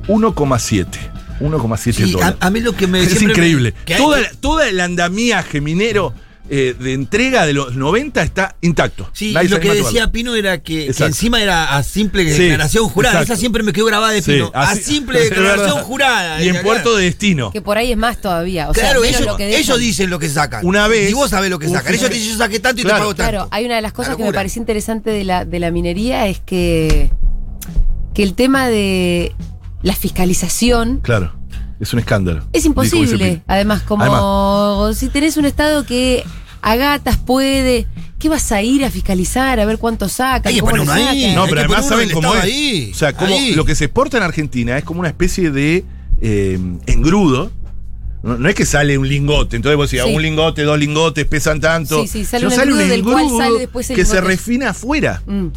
1,7. 0.09 0.99
1,7 1.40 1.92
Sí, 2.05 2.11
a, 2.11 2.12
dólares. 2.12 2.37
a 2.40 2.51
mí 2.51 2.61
lo 2.61 2.73
que 2.75 2.87
me 2.87 3.01
es 3.01 3.09
siempre 3.11 3.27
me- 3.27 3.33
increíble. 3.33 3.75
que 3.85 3.95
hay- 3.95 4.01
toda, 4.01 4.18
todo 4.40 4.61
el 4.62 4.79
andamiaje 4.81 5.61
minero 5.61 6.14
eh, 6.50 6.74
de 6.78 6.92
entrega 6.92 7.46
de 7.46 7.52
los 7.52 7.76
90 7.76 8.20
está 8.22 8.57
intacto. 8.61 9.09
Sí, 9.12 9.33
Nadie 9.33 9.48
lo 9.48 9.61
que 9.61 9.70
a 9.70 9.74
decía. 9.74 10.11
Pino 10.12 10.35
era 10.35 10.59
que, 10.62 10.92
que 10.94 11.05
encima 11.05 11.40
era 11.40 11.76
a 11.76 11.83
simple 11.83 12.24
Sí, 12.24 12.42
declaración 12.42 12.88
jurada. 12.88 13.14
exacto. 13.14 13.33
Esa 13.35 13.40
siempre 13.40 13.62
me 13.62 13.72
quedó 13.72 13.87
grabada 13.87 14.12
de 14.12 14.22
Sí, 14.22 14.33
Pino. 14.33 14.50
a 14.52 14.70
así- 14.70 14.83
simple 14.83 15.20
declaración 15.24 15.83
jurada. 15.85 16.42
Y 16.42 16.48
en 16.48 16.61
puerto 16.62 16.83
claro. 16.83 16.96
de 16.98 17.05
destino. 17.05 17.50
Que 17.52 17.62
por 17.62 17.78
ahí 17.78 17.92
es 17.92 17.96
más 17.96 18.20
todavía. 18.20 18.68
O 18.68 18.74
sea, 18.74 18.83
Claro, 18.85 19.00
menos 19.02 19.16
ellos, 19.20 19.31
lo 19.31 19.37
que 19.37 19.46
dejan. 19.46 19.61
ellos 19.62 19.78
dicen 19.78 20.11
lo 20.11 20.18
que 20.18 20.28
sacan. 20.28 20.66
Una 20.66 20.88
vez- 20.88 21.11
Y 21.11 21.14
vos 21.14 21.31
sabés 21.31 21.48
lo 21.48 21.59
que 21.59 21.68
sacan. 21.68 21.94
Ellos 21.94 22.09
te 22.09 22.14
dicen, 22.16 22.33
yo 22.33 22.38
saqué 22.38 22.59
tanto 22.61 22.81
y 22.81 22.85
Claro. 22.85 22.96
te 22.96 23.00
pago 23.02 23.14
tanto. 23.14 23.31
Claro, 23.31 23.48
hay 23.52 23.64
una 23.64 23.76
de 23.76 23.83
las 23.83 23.92
cosas 23.92 24.16
que 24.16 24.24
me 24.24 24.33
pareció 24.33 24.61
interesante 24.61 25.11
de 25.11 25.24
la, 25.24 25.44
de 25.44 25.59
la 25.61 25.70
minería 25.70 26.26
es 26.26 26.40
que, 26.40 27.11
que 28.14 28.22
el 28.24 28.35
tema 28.35 28.68
de 28.68 29.33
la 29.83 29.94
fiscalización 29.94 31.00
Claro. 31.02 31.33
Es 31.83 31.92
un 31.92 31.99
escándalo. 31.99 32.45
es 32.53 32.64
imposible. 32.64 33.42
Además, 33.49 33.83
como 33.83 34.05
Además. 34.05 34.97
si 34.97 35.09
tenés 35.09 35.37
un 35.37 35.45
Estado 35.47 35.85
que 35.85 36.23
a 36.61 36.77
gatas 36.77 37.16
puede, 37.16 37.88
¿qué 38.21 38.29
vas 38.29 38.53
a 38.53 38.62
ir 38.62 38.85
a 38.85 38.90
fiscalizar? 38.90 39.59
A 39.59 39.64
ver 39.64 39.79
cuánto 39.79 40.09
sacan. 40.09 40.47
Hay 40.51 40.55
que 40.55 40.61
cómo 40.61 40.71
poner 40.71 40.88
ahí. 41.09 41.35
No, 41.35 41.45
pero 41.47 41.59
además 41.62 41.88
saben 41.88 42.09
cómo 42.11 42.33
es. 42.37 42.45
Ahí, 42.45 42.90
o 42.92 42.95
sea, 42.97 43.12
como 43.14 43.35
ahí. 43.35 43.55
lo 43.55 43.64
que 43.64 43.75
se 43.75 43.87
exporta 43.87 44.16
en 44.16 44.23
Argentina 44.23 44.79
es 44.79 44.85
como 44.85 45.01
una 45.01 45.09
especie 45.09 45.51
de 45.51 45.85
eh, 46.21 46.57
engrudo. 46.87 47.51
No, 48.23 48.38
no 48.38 48.49
es 48.49 48.55
que 48.55 48.64
sale 48.64 48.97
un 48.97 49.09
lingote, 49.09 49.57
entonces 49.57 49.77
vos 49.77 49.90
decís, 49.90 50.05
Sí. 50.07 50.14
un 50.14 50.23
lingote, 50.23 50.62
dos 50.62 50.79
lingotes, 50.79 51.25
pesan 51.25 51.59
tanto. 51.61 52.01
Sí, 52.03 52.07
sí, 52.07 52.25
sale 52.25 52.47
un 52.47 52.53
engrudo 52.53 52.77
del 52.87 53.03
cual 53.03 53.27
sale 53.37 53.59
después 53.59 53.90
el 53.90 53.97
que 53.97 54.05
se 54.05 54.21
refina 54.21 54.71
afuera. 54.71 55.21
Mm. 55.27 55.49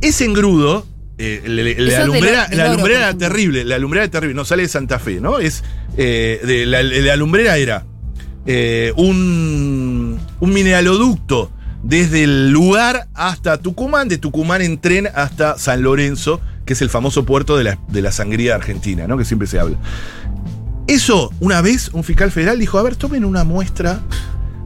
Ese 0.00 0.24
engrudo, 0.24 0.86
eh, 1.18 1.42
le- 1.46 1.62
le- 1.64 1.70
Eso 1.72 1.80
la 1.80 1.98
del- 1.98 2.06
lumbrera, 2.08 2.46
del 2.48 2.58
la 2.58 2.72
oro, 2.72 2.86
era 2.86 3.14
terrible, 3.16 3.64
la 3.64 3.78
lumbrera 3.78 4.04
era 4.04 4.10
terrible, 4.10 4.34
no 4.34 4.44
sale 4.44 4.62
de 4.62 4.68
Santa 4.68 4.98
Fe, 4.98 5.20
¿no? 5.20 5.38
Es 5.38 5.62
eh, 5.96 6.40
de 6.44 6.66
la, 6.66 6.82
la 6.82 7.16
lumbrera 7.16 7.56
era 7.56 7.84
eh, 8.46 8.92
un, 8.96 10.18
un 10.40 10.52
mineraloducto 10.52 11.50
desde 11.82 12.24
el 12.24 12.50
lugar 12.50 13.08
hasta 13.14 13.58
Tucumán, 13.58 14.08
de 14.08 14.18
Tucumán 14.18 14.62
en 14.62 14.78
tren 14.78 15.08
hasta 15.14 15.58
San 15.58 15.82
Lorenzo, 15.82 16.40
que 16.64 16.72
es 16.72 16.82
el 16.82 16.88
famoso 16.90 17.24
puerto 17.26 17.56
de 17.58 17.64
la, 17.64 17.78
de 17.88 18.00
la 18.02 18.10
sangría 18.10 18.54
argentina, 18.54 19.06
¿no? 19.06 19.16
Que 19.18 19.24
siempre 19.24 19.46
se 19.46 19.58
habla. 19.60 19.76
Eso, 20.86 21.30
una 21.40 21.60
vez, 21.62 21.90
un 21.92 22.04
fiscal 22.04 22.30
federal 22.30 22.58
dijo, 22.58 22.78
a 22.78 22.82
ver, 22.82 22.96
tomen 22.96 23.24
una 23.24 23.44
muestra, 23.44 24.00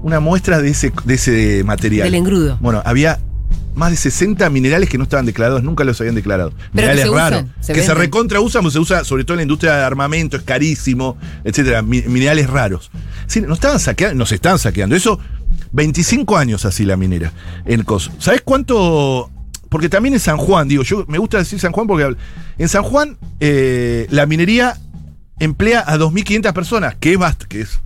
una 0.03 0.19
muestra 0.21 0.61
de 0.61 0.71
ese, 0.71 0.93
de 1.05 1.15
ese 1.15 1.63
material. 1.65 2.07
Del 2.07 2.15
engrudo. 2.17 2.57
Bueno, 2.61 2.83
había 2.85 3.21
más 3.79 3.91
de 3.93 3.97
60 3.97 4.51
minerales 4.51 4.89
que 4.89 4.99
no 4.99 5.05
estaban 5.05 5.25
declarados, 5.25 5.63
nunca 5.63 5.85
los 5.85 5.99
habían 6.01 6.15
declarado. 6.17 6.51
Pero 6.51 6.63
que 6.73 6.73
minerales 6.75 7.05
se 7.05 7.11
raros. 7.11 7.41
usan, 7.43 7.55
se 7.61 7.73
que 7.73 7.83
se 7.83 7.95
recontra 7.95 8.41
usan, 8.41 8.63
pues 8.63 8.75
se 8.75 8.81
usa 8.81 9.05
sobre 9.05 9.25
todo 9.25 9.35
en 9.35 9.39
la 9.39 9.43
industria 9.45 9.77
de 9.77 9.85
armamento, 9.85 10.37
es 10.37 10.43
carísimo, 10.43 11.17
etcétera. 11.45 11.81
mi- 11.83 12.03
minerales 12.03 12.51
raros. 12.51 12.91
Sí, 13.27 13.41
nos 13.41 13.59
estaban 13.59 13.79
saqueando, 13.81 14.17
nos 14.17 14.33
están 14.33 14.59
saqueando. 14.59 14.95
Eso, 14.97 15.19
25 15.73 16.37
años 16.37 16.65
así 16.65 16.85
la 16.85 16.97
minera. 16.97 17.33
En 17.65 17.83
COS. 17.85 18.11
¿Sabes 18.19 18.43
cuánto? 18.45 19.31
Porque 19.69 19.89
también 19.89 20.15
en 20.15 20.21
San 20.21 20.39
Juan, 20.39 20.67
digo, 20.67 20.83
yo 20.83 21.05
me 21.09 21.19
gusta 21.19 21.39
decir 21.39 21.61
San 21.61 21.73
Juan 21.73 21.87
porque 21.87 22.17
en 22.59 22.69
San 22.69 22.83
Juan 22.83 23.19
eh, 23.39 24.07
la 24.11 24.25
minería 24.27 24.79
emplea 25.39 25.85
a 25.87 25.97
2.500 25.99 26.53
personas, 26.53 26.95
que 26.99 27.13
es, 27.13 27.19
que 27.49 27.61
es 27.61 27.79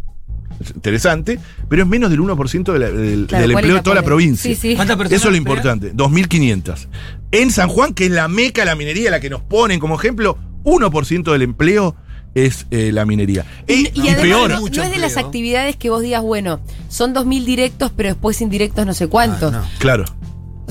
interesante, 0.74 1.38
pero 1.68 1.82
es 1.82 1.88
menos 1.88 2.10
del 2.10 2.20
1% 2.20 2.72
de 2.72 2.78
la- 2.78 2.90
del, 2.90 3.26
Claro, 3.26 3.42
del 3.42 3.52
¿cuál 3.52 3.64
empleo 3.64 3.76
de 3.76 3.82
toda 3.82 3.96
la 3.96 4.02
provincia. 4.02 4.54
Sí, 4.54 4.60
sí. 4.60 4.74
¿Cuántas 4.76 4.96
personas? 4.96 5.20
Eso 5.20 5.28
es 5.28 5.32
lo 5.32 5.36
importante, 5.38 5.92
2.500. 5.94 6.88
En 7.32 7.50
San 7.50 7.68
Juan, 7.68 7.94
que 7.94 8.06
es 8.06 8.10
la 8.10 8.28
meca 8.28 8.62
de 8.62 8.66
la 8.66 8.76
minería, 8.76 9.10
la 9.10 9.20
que 9.20 9.30
nos 9.30 9.42
ponen 9.42 9.80
como 9.80 9.94
ejemplo, 9.98 10.38
1% 10.64 11.32
del 11.32 11.42
empleo 11.42 11.96
es 12.34 12.66
eh, 12.70 12.92
la 12.92 13.04
minería. 13.04 13.44
Y, 13.66 13.72
Y, 13.72 13.76
y 13.76 13.90
y 13.94 14.00
además 14.08 14.22
peor, 14.22 14.50
no, 14.52 14.60
Mucho 14.60 14.80
no 14.80 14.86
es 14.86 14.92
de 14.92 14.98
las 14.98 15.16
actividades 15.18 15.76
que 15.76 15.90
vos 15.90 16.02
digas, 16.02 16.22
bueno, 16.22 16.60
son 16.88 17.14
2.000 17.14 17.44
directos, 17.44 17.92
pero 17.96 18.08
después 18.08 18.40
indirectos 18.40 18.86
no 18.86 18.94
sé 18.94 19.06
cuántos. 19.08 19.52
Ah, 19.52 19.58
no. 19.58 19.78
claro. 19.78 20.04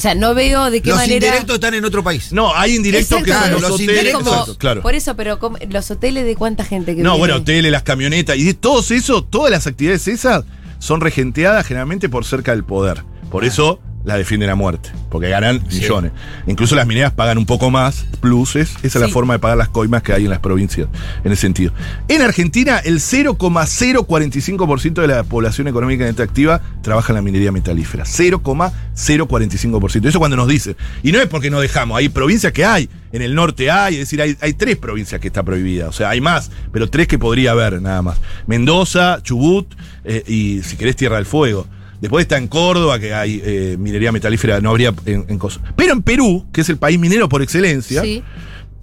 O 0.02 0.04
sea, 0.04 0.16
no 0.16 0.34
veo 0.34 0.72
de 0.72 0.82
qué 0.82 0.90
Los 0.90 0.98
manera... 0.98 1.14
indirectos 1.28 1.54
están 1.54 1.76
en 1.76 1.86
otro 1.86 2.04
país. 2.04 2.34
No, 2.34 2.56
hay 2.56 2.76
indirectos 2.76 3.22
que 3.22 3.32
son 3.32 3.52
los, 3.52 3.62
Los 3.62 3.72
hoteles. 3.74 4.14
Como- 4.16 4.56
claro. 4.58 4.82
Por 4.82 4.96
eso, 4.96 5.16
pero 5.16 5.38
los 5.70 5.92
hoteles 5.92 6.26
de 6.26 6.36
cuánta 6.36 6.66
gente 6.66 6.96
que 6.96 7.04
No, 7.04 7.12
viene? 7.12 7.20
bueno, 7.20 7.36
hoteles, 7.36 7.72
las 7.72 7.84
camionetas, 7.84 8.36
y 8.36 8.44
de 8.46 8.56
todos 8.56 8.90
eso, 8.90 9.24
todas 9.24 9.52
las 9.52 9.68
actividades 9.68 10.08
esas 10.08 10.44
son 10.80 11.02
regenteadas 11.02 11.68
generalmente 11.68 12.10
por 12.10 12.26
cerca 12.26 12.50
del 12.50 12.64
poder. 12.64 13.04
Por 13.30 13.46
eso 13.46 13.80
la 14.04 14.18
defienden 14.18 14.50
a 14.50 14.56
muerte, 14.56 14.90
porque 15.10 15.30
ganan 15.30 15.62
Sí. 15.70 15.82
millones. 15.82 16.12
Incluso 16.48 16.76
las 16.76 16.88
mineras 16.88 17.14
pagan 17.14 17.38
un 17.38 17.46
poco 17.46 17.70
más, 17.72 18.06
pluses, 18.20 18.72
esa 18.84 19.00
es 19.00 19.02
la 19.02 19.08
forma 19.10 19.34
de 19.34 19.40
pagar 19.40 19.58
las 19.58 19.70
coimas 19.70 20.04
que 20.04 20.14
hay 20.14 20.24
en 20.24 20.30
las 20.30 20.40
provincias, 20.40 20.88
en 21.24 21.32
ese 21.32 21.42
sentido. 21.42 21.72
En 22.08 22.22
Argentina, 22.22 22.80
el 22.80 23.00
0,045% 23.00 25.02
de 25.02 25.08
la 25.08 25.24
población 25.24 25.68
económicamente 25.68 26.24
activa 26.24 26.62
trabaja 26.82 27.14
en 27.14 27.16
la 27.16 27.22
minería 27.22 27.52
metalífera. 27.52 28.06
0,045%. 28.06 30.08
Eso 30.08 30.20
cuando 30.20 30.38
nos 30.38 30.48
dicen. 30.48 30.76
Y 31.04 31.12
no 31.12 31.20
es 31.20 31.28
porque 31.28 31.50
no 31.50 31.60
dejamos, 31.60 31.98
hay 31.98 32.10
provincias 32.10 32.54
que 32.54 32.66
hay, 32.66 32.90
en 33.12 33.22
el 33.22 33.36
norte 33.36 33.70
hay, 33.72 33.96
es 33.96 34.00
decir, 34.02 34.22
hay, 34.22 34.36
hay 34.42 34.54
tres 34.54 34.78
provincias 34.78 35.20
que 35.22 35.28
está 35.28 35.44
prohibida, 35.44 35.90
o 35.90 35.92
sea, 35.92 36.10
hay 36.10 36.22
más, 36.22 36.52
pero 36.72 36.90
tres 36.90 37.08
que 37.08 37.20
podría 37.20 37.52
haber 37.52 37.82
nada 37.82 38.02
más. 38.02 38.18
Mendoza, 38.48 39.20
Chubut 39.22 39.68
eh, 40.04 40.24
y 40.28 40.62
si 40.64 40.78
querés 40.78 40.96
Tierra 40.96 41.18
del 41.18 41.26
Fuego. 41.26 41.68
Después 42.02 42.24
está 42.24 42.38
en 42.38 42.48
Córdoba, 42.48 43.00
que 43.00 43.14
hay 43.14 43.42
eh, 43.46 43.76
minería 43.80 44.12
metalífera, 44.12 44.60
no 44.60 44.72
habría 44.72 44.94
en, 45.06 45.26
en 45.30 45.38
cosas. 45.38 45.62
Pero 45.76 45.94
en 45.94 46.02
Perú, 46.02 46.48
que 46.52 46.62
es 46.62 46.70
el 46.70 46.78
país 46.78 47.00
minero 47.00 47.30
por 47.30 47.42
excelencia, 47.44 48.02
Sí. 48.02 48.24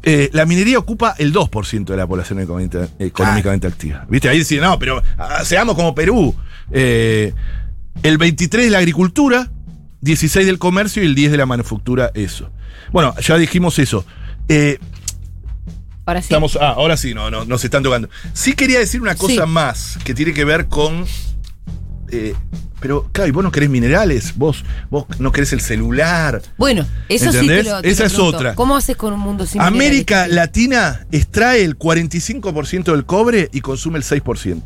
eh, 0.04 0.30
la 0.32 0.46
minería 0.46 0.78
ocupa 0.78 1.14
el 1.18 1.32
2% 1.32 1.84
de 1.84 1.96
la 1.96 2.06
población 2.06 2.38
económica- 2.40 2.88
económicamente 3.00 3.66
activa. 3.66 4.06
¿Viste? 4.08 4.28
Ahí 4.28 4.38
decían, 4.38 4.62
no, 4.62 4.78
pero 4.78 5.02
ah, 5.18 5.44
seamos 5.44 5.74
como 5.74 5.94
Perú. 5.94 6.34
Eh, 6.70 7.34
el 8.04 8.18
23 8.18 8.66
de 8.66 8.70
la 8.70 8.78
agricultura, 8.78 9.50
16 10.00 10.46
del 10.46 10.58
comercio 10.60 11.02
y 11.02 11.06
el 11.06 11.16
10 11.16 11.32
de 11.32 11.38
la 11.38 11.46
manufactura, 11.46 12.12
eso. 12.14 12.50
Bueno, 12.92 13.14
ya 13.20 13.36
dijimos 13.36 13.78
eso. 13.80 14.06
Eh, 14.48 14.78
Ahora 16.06 16.22
sí. 16.22 16.26
Estamos, 16.26 16.56
ah, 16.60 16.70
ahora 16.70 16.96
sí, 16.96 17.12
no, 17.12 17.30
no, 17.30 17.44
nos 17.44 17.62
están 17.64 17.82
tocando. 17.82 18.08
Sí 18.32 18.54
quería 18.54 18.78
decir 18.78 19.02
una 19.02 19.14
cosa 19.16 19.44
Sí. 19.44 19.50
más 19.50 19.98
que 20.04 20.14
tiene 20.14 20.32
que 20.32 20.44
ver 20.44 20.68
con. 20.68 21.04
eh, 22.10 22.34
pero, 22.80 23.08
claro, 23.12 23.28
y 23.28 23.32
vos 23.32 23.42
no 23.44 23.50
querés 23.52 23.70
minerales, 23.70 24.34
vos, 24.36 24.64
vos 24.90 25.06
no 25.18 25.32
querés 25.32 25.52
el 25.52 25.60
celular. 25.60 26.40
Bueno, 26.56 26.86
eso 27.08 27.30
sí 27.32 27.38
¿Entendés? 27.38 27.64
te 27.64 27.70
lo, 27.70 27.82
te 27.82 27.90
Esa 27.90 28.02
lo 28.04 28.06
es 28.08 28.18
otra. 28.18 28.54
¿Cómo 28.54 28.76
haces 28.76 28.96
con 28.96 29.12
un 29.12 29.20
mundo 29.20 29.46
sin 29.46 29.60
América 29.60 30.24
minerales? 30.26 30.34
Latina 30.36 31.06
extrae 31.12 31.64
el 31.64 31.78
45% 31.78 32.84
del 32.92 33.04
cobre 33.04 33.48
y 33.52 33.60
consume 33.60 33.98
el 33.98 34.04
6%. 34.04 34.62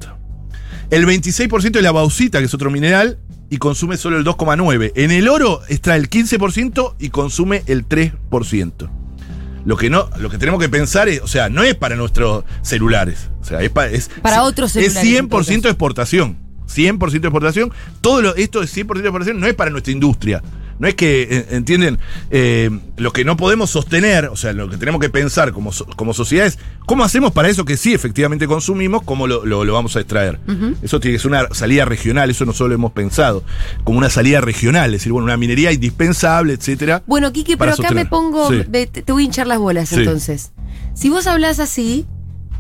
El 0.91 1.07
26% 1.07 1.71
de 1.71 1.83
la 1.83 1.93
bauxita, 1.93 2.39
que 2.39 2.45
es 2.45 2.55
otro 2.55 2.71
mineral, 2.71 3.19
y 3.49 3.57
consume 3.59 3.97
solo 3.97 4.19
el 4.19 4.25
2,9%. 4.25 4.93
En 4.95 5.11
el 5.11 5.29
oro 5.29 5.61
extrae 5.69 5.99
el 5.99 6.09
15% 6.11 6.95
y 6.99 7.09
consume 7.11 7.63
el 7.67 7.89
3%. 7.89 8.91
Lo 9.65 9.77
que 9.77 9.91
no, 9.91 10.11
lo 10.19 10.29
que 10.29 10.39
tenemos 10.39 10.61
que 10.61 10.69
pensar 10.69 11.09
es, 11.09 11.21
o 11.21 11.29
sea, 11.29 11.49
no 11.49 11.63
es 11.63 11.75
para 11.77 11.95
nuestros 11.97 12.45
celulares. 12.63 13.31
O 13.41 13.45
sea, 13.45 13.63
es, 13.63 13.71
pa- 13.71 13.87
es 13.87 14.11
Para 14.21 14.43
otros 14.43 14.75
Es 14.75 14.93
celulares, 14.95 15.13
100% 15.13 15.19
entonces. 15.23 15.65
exportación. 15.67 16.37
100% 16.75 17.11
de 17.11 17.17
exportación. 17.29 17.73
Todo 18.01 18.23
lo, 18.23 18.35
esto 18.37 18.61
de 18.61 18.67
100% 18.67 18.95
de 18.95 19.01
exportación 19.01 19.41
no 19.41 19.47
es 19.47 19.55
para 19.55 19.71
nuestra 19.71 19.93
industria. 19.93 20.43
No 20.79 20.89
es 20.89 20.95
que, 20.97 21.23
eh, 21.31 21.47
¿entienden? 21.51 21.99
Eh, 22.31 22.69
lo 22.97 23.13
que 23.13 23.25
no 23.25 23.37
podemos 23.37 23.71
sostener, 23.71 24.25
o 24.27 24.37
sea, 24.37 24.53
lo 24.53 24.69
que 24.69 24.77
tenemos 24.79 25.01
que 25.01 25.11
pensar 25.11 25.53
como, 25.53 25.71
como 25.95 26.13
sociedad 26.13 26.47
es 26.47 26.59
cómo 26.87 27.05
hacemos 27.05 27.31
para 27.31 27.49
eso 27.49 27.65
que 27.65 27.77
sí 27.77 27.95
efectivamente 27.95 28.49
consumimos, 28.49 29.03
cómo 29.03 29.29
lo, 29.29 29.45
lo- 29.47 29.65
lo 29.65 29.73
vamos 29.75 29.95
a 29.95 30.01
extraer. 30.01 30.41
Eso 30.83 30.99
tiene 30.99 31.17
que 31.17 31.23
ser 31.23 31.31
una 31.31 31.47
salida 31.53 31.85
regional, 31.85 32.31
eso 32.31 32.45
no 32.47 32.53
solo 32.53 32.71
lo 32.71 32.75
hemos 32.77 32.93
pensado, 32.93 33.45
como 33.85 33.99
una 33.99 34.11
salida 34.11 34.41
regional, 34.41 34.87
es 34.95 35.03
decir, 35.03 35.13
bueno, 35.13 35.27
una 35.27 35.37
minería 35.37 35.71
indispensable, 35.71 36.55
etcétera. 36.55 37.03
Bueno, 37.07 37.33
Kike, 37.33 37.57
para 37.57 37.73
pero 37.77 37.85
acá 37.85 37.95
me 37.95 38.07
pongo. 38.07 38.51
Sí. 38.51 38.65
te, 38.69 38.87
te 38.89 39.13
voy 39.13 39.23
a 39.23 39.27
hinchar 39.27 39.47
las 39.47 39.59
bolas 39.59 39.89
Sí. 39.91 39.97
entonces. 39.97 40.53
Si 40.95 41.11
vos 41.11 41.29
hablas 41.29 41.61
así, 41.61 42.07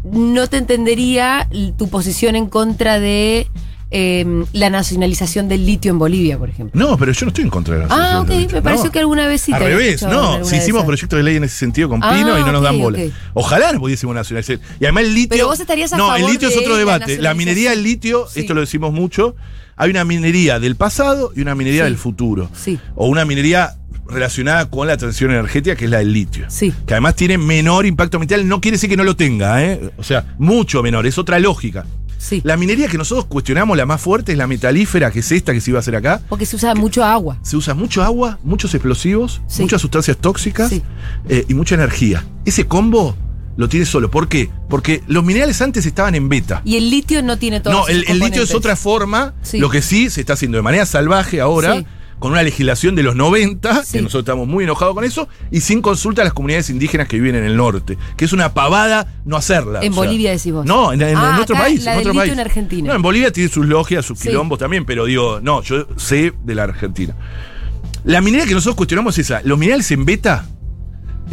no 0.04 0.48
te 0.48 0.58
entendería 0.58 1.48
tu 1.76 1.88
posición 1.88 2.36
en 2.36 2.46
contra 2.46 3.00
de 3.00 3.48
eh, 3.94 4.24
la 4.54 4.70
nacionalización 4.70 5.48
del 5.48 5.66
litio 5.66 5.90
en 5.92 5.98
Bolivia, 5.98 6.38
por 6.38 6.48
ejemplo. 6.48 6.80
No, 6.80 6.96
pero 6.96 7.12
yo 7.12 7.26
no 7.26 7.28
estoy 7.28 7.44
en 7.44 7.50
contra 7.50 7.74
de 7.74 7.80
la 7.80 7.86
Ah, 7.86 7.94
asociación 7.94 8.22
ok, 8.22 8.28
de 8.28 8.36
litio, 8.38 8.56
me 8.56 8.62
pareció 8.62 8.84
no. 8.86 8.92
que 8.92 8.98
alguna 8.98 9.26
vez 9.26 9.40
sí 9.42 9.52
Al 9.52 9.60
revés, 9.62 10.02
no. 10.02 10.44
Si 10.44 10.56
hicimos 10.56 10.84
proyectos 10.84 11.16
de 11.18 11.22
ley 11.22 11.36
en 11.36 11.44
ese 11.44 11.56
sentido 11.56 11.88
con 11.90 12.02
Ah, 12.02 12.12
Pino 12.14 12.38
y 12.38 12.40
no 12.42 12.52
nos 12.52 12.60
ok, 12.60 12.64
dan 12.64 12.78
bola. 12.80 12.98
ok. 13.04 13.12
Ojalá 13.34 13.72
pudiésemos 13.78 14.14
nacionalizar. 14.14 14.58
Y 14.80 14.84
además 14.84 15.04
el 15.04 15.14
litio. 15.14 15.28
Pero 15.30 15.46
vos 15.48 15.60
estarías 15.60 15.92
a 15.92 15.96
No, 15.98 16.06
favor 16.08 16.20
el 16.20 16.26
litio 16.32 16.48
es 16.48 16.56
otro 16.56 16.72
la 16.72 16.78
debate. 16.78 17.18
La, 17.18 17.34
minería 17.34 17.70
del 17.70 17.82
litio, 17.82 18.26
Sí. 18.28 18.40
esto 18.40 18.54
lo 18.54 18.60
decimos 18.62 18.92
mucho. 18.92 19.36
Hay 19.76 19.90
una 19.90 20.04
minería 20.04 20.58
del 20.58 20.76
pasado 20.76 21.32
y 21.36 21.40
una 21.42 21.54
minería 21.54 21.82
Sí. 21.82 21.90
del 21.90 21.96
futuro. 21.98 22.50
Sí. 22.54 22.78
O 22.94 23.06
una 23.08 23.24
minería 23.24 23.76
relacionada 24.08 24.68
con 24.68 24.86
la 24.86 24.96
transición 24.96 25.30
energética, 25.30 25.76
que 25.76 25.84
es 25.86 25.90
la 25.90 25.98
del 25.98 26.12
litio. 26.12 26.46
Sí. 26.48 26.72
Que 26.86 26.94
además 26.94 27.14
tiene 27.16 27.38
menor 27.38 27.86
impacto 27.86 28.16
ambiental. 28.18 28.46
No 28.46 28.60
quiere 28.60 28.76
decir 28.76 28.90
que 28.90 28.96
no 28.96 29.04
lo 29.04 29.16
tenga, 29.16 29.62
¿eh? 29.64 29.80
O 29.96 30.02
sea, 30.02 30.34
mucho 30.38 30.82
menor. 30.82 31.06
Es 31.06 31.18
otra 31.18 31.38
lógica. 31.38 31.86
Sí. 32.22 32.40
La 32.44 32.56
minería 32.56 32.86
que 32.86 32.96
nosotros 32.98 33.24
cuestionamos, 33.26 33.76
la 33.76 33.84
más 33.84 34.00
fuerte, 34.00 34.30
es 34.32 34.38
la 34.38 34.46
metalífera, 34.46 35.10
que 35.10 35.18
es 35.18 35.32
esta 35.32 35.52
que 35.52 35.60
se 35.60 35.70
iba 35.70 35.78
a 35.78 35.80
hacer 35.80 35.96
acá. 35.96 36.20
Porque 36.28 36.46
se 36.46 36.54
usa 36.54 36.72
mucho 36.76 37.02
agua. 37.04 37.38
Se 37.42 37.56
usa 37.56 37.74
mucho 37.74 38.02
agua, 38.02 38.38
muchos 38.44 38.72
explosivos, 38.74 39.40
Sí. 39.48 39.62
muchas 39.62 39.80
sustancias 39.80 40.16
tóxicas 40.18 40.68
Sí. 40.70 40.82
eh, 41.28 41.44
y 41.48 41.54
mucha 41.54 41.74
energía. 41.74 42.24
Ese 42.44 42.66
combo 42.66 43.16
lo 43.56 43.68
tiene 43.68 43.86
solo. 43.86 44.08
¿Por 44.10 44.28
qué? 44.28 44.48
Porque 44.68 45.02
los 45.08 45.24
minerales 45.24 45.60
antes 45.62 45.84
estaban 45.84 46.14
en 46.14 46.28
beta. 46.28 46.62
Y 46.64 46.76
el 46.76 46.90
litio 46.90 47.22
no 47.22 47.38
tiene 47.38 47.60
todo. 47.60 47.72
No, 47.74 47.88
el, 47.88 48.04
el 48.06 48.20
litio 48.20 48.42
es 48.44 48.54
otra 48.54 48.76
forma. 48.76 49.34
Lo 49.54 49.68
que 49.68 49.82
sí 49.82 50.08
se 50.08 50.20
está 50.20 50.34
haciendo 50.34 50.56
de 50.58 50.62
manera 50.62 50.86
salvaje 50.86 51.40
ahora, 51.40 51.74
Sí. 51.76 51.86
Con 52.22 52.30
una 52.32 52.42
legislación 52.44 52.94
de 52.94 53.02
los 53.02 53.16
90, 53.16 53.84
Sí. 53.84 53.94
que 53.98 54.02
nosotros 54.02 54.22
estamos 54.22 54.46
muy 54.46 54.62
enojados 54.62 54.94
con 54.94 55.02
eso, 55.02 55.28
y 55.50 55.60
sin 55.60 55.82
consulta 55.82 56.22
a 56.22 56.24
las 56.24 56.32
comunidades 56.32 56.70
indígenas 56.70 57.08
que 57.08 57.16
viven 57.16 57.34
en 57.34 57.42
el 57.44 57.56
norte. 57.56 57.98
Que 58.16 58.24
es 58.26 58.32
una 58.32 58.54
pavada 58.54 59.12
no 59.24 59.36
hacerla. 59.36 59.80
En 59.82 59.92
Bolivia 59.92 60.30
decís 60.30 60.52
vos. 60.52 60.64
No, 60.64 60.92
en, 60.92 61.02
en- 61.02 61.16
Ah, 61.16 61.32
en 61.36 61.42
otro 61.42 61.56
acá 61.56 61.64
país. 61.64 61.82
la 61.82 61.94
en 61.94 61.98
otro 61.98 62.14
país. 62.14 62.32
en 62.32 62.38
Argentina. 62.38 62.88
No, 62.90 62.94
en 62.94 63.02
Bolivia 63.02 63.32
tiene 63.32 63.48
sus 63.50 63.66
logias, 63.66 64.06
sus 64.06 64.18
Sí. 64.20 64.28
quilombos 64.28 64.58
también, 64.60 64.84
pero 64.84 65.04
digo, 65.04 65.40
no, 65.42 65.62
yo 65.62 65.86
sé 65.96 66.32
de 66.44 66.54
la 66.54 66.62
Argentina. 66.62 67.16
La 68.04 68.20
minería 68.20 68.46
que 68.46 68.54
nosotros 68.54 68.76
cuestionamos 68.76 69.18
es 69.18 69.26
esa. 69.26 69.42
Los 69.42 69.58
minerales 69.58 69.90
en 69.90 70.04
beta 70.04 70.46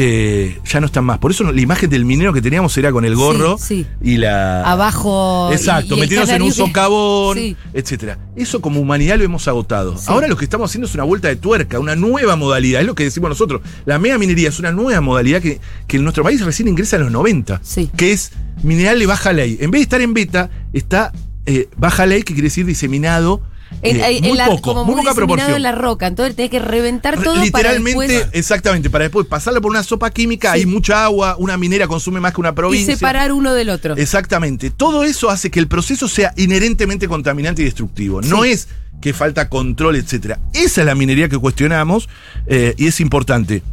eh, 0.01 0.57
ya 0.65 0.79
no 0.79 0.85
están 0.85 1.03
más. 1.03 1.17
Por 1.17 1.31
eso 1.31 1.43
la 1.43 1.59
imagen 1.59 1.89
del 1.89 2.05
minero 2.05 2.31
que 2.31 2.41
teníamos 2.41 2.75
era 2.77 2.89
con 2.89 3.03
el 3.03 3.15
gorro 3.17 3.57
Sí, 3.57 3.83
sí. 3.83 3.87
y 4.01 4.15
la. 4.17 4.63
Abajo. 4.63 5.49
Exacto, 5.51 5.87
y- 5.87 5.89
y 5.89 5.93
el 5.95 5.99
metiéndose 5.99 6.35
en 6.35 6.41
un 6.41 6.53
socavón, 6.53 7.37
Sí. 7.37 7.57
etcétera. 7.73 8.17
Eso 8.37 8.61
como 8.61 8.79
humanidad 8.79 9.17
lo 9.17 9.25
hemos 9.25 9.47
agotado. 9.49 9.95
Ahora 10.07 10.29
lo 10.29 10.37
que 10.37 10.45
estamos 10.45 10.71
haciendo 10.71 10.87
es 10.87 10.93
una 10.95 11.03
vuelta 11.03 11.27
de 11.27 11.35
tuerca, 11.35 11.79
una 11.79 11.97
nueva 11.97 12.37
modalidad. 12.37 12.79
Es 12.79 12.87
lo 12.87 12.95
que 12.95 13.03
decimos 13.03 13.29
nosotros. 13.29 13.61
La 13.85 13.99
mega 13.99 14.17
minería 14.17 14.47
es 14.47 14.57
una 14.59 14.71
nueva 14.71 15.01
modalidad 15.01 15.41
que, 15.41 15.59
que 15.85 15.97
en 15.97 16.03
nuestro 16.03 16.23
país 16.23 16.39
recién 16.45 16.69
ingresa 16.69 16.95
en 16.95 17.01
los 17.03 17.11
90. 17.11 17.59
Sí. 17.61 17.89
Que 17.97 18.13
es 18.13 18.31
mineral 18.63 18.99
de 18.99 19.05
baja 19.05 19.33
ley. 19.33 19.57
En 19.59 19.69
vez 19.69 19.79
de 19.79 19.83
estar 19.83 19.99
en 20.01 20.13
beta, 20.13 20.49
está 20.71 21.11
eh, 21.45 21.67
baja 21.75 22.05
ley, 22.05 22.21
que 22.23 22.33
quiere 22.33 22.47
decir 22.47 22.65
diseminado. 22.65 23.41
En- 23.81 23.97
eh, 23.97 24.17
en 24.17 24.23
muy 24.25 24.37
la- 24.37 24.45
poco, 24.47 24.61
como 24.61 24.83
muy 24.85 24.95
muy 24.95 25.03
poca 25.03 25.15
proporción. 25.15 25.51
en 25.55 25.61
la 25.63 25.71
roca. 25.71 26.07
Entonces 26.07 26.35
tenés 26.35 26.51
que 26.51 26.59
reventar 26.59 27.17
Re- 27.17 27.23
todo 27.23 27.35
Literalmente, 27.41 27.91
para 27.93 28.07
después 28.13 28.29
exactamente, 28.33 28.89
para 28.89 29.03
después 29.03 29.25
pasarlo 29.27 29.61
por 29.61 29.71
una 29.71 29.83
sopa 29.83 30.09
química, 30.11 30.53
Sí. 30.53 30.59
hay 30.61 30.65
mucha 30.65 31.05
agua, 31.05 31.35
una 31.37 31.55
minera 31.57 31.87
consume 31.87 32.19
más 32.19 32.33
que 32.33 32.41
una 32.41 32.49
y 32.49 32.53
provincia. 32.53 32.93
separar 32.95 33.31
uno 33.31 33.53
del 33.53 33.69
otro. 33.69 33.95
Exactamente. 33.95 34.69
Todo 34.71 35.03
eso 35.03 35.29
hace 35.29 35.49
que 35.51 35.59
el 35.59 35.67
proceso 35.67 36.07
sea 36.07 36.33
inherentemente 36.35 37.07
contaminante 37.07 37.61
y 37.61 37.65
destructivo. 37.65 38.21
No 38.21 38.43
es 38.43 38.67
que 39.01 39.13
falta 39.13 39.47
control, 39.47 39.95
etcétera. 39.95 40.39
Esa 40.53 40.81
es 40.81 40.85
la 40.87 40.95
minería 40.95 41.29
que 41.29 41.37
cuestionamos 41.37 42.09
eh, 42.47 42.73
y 42.77 42.87
es 42.87 42.99
importante. 42.99 43.63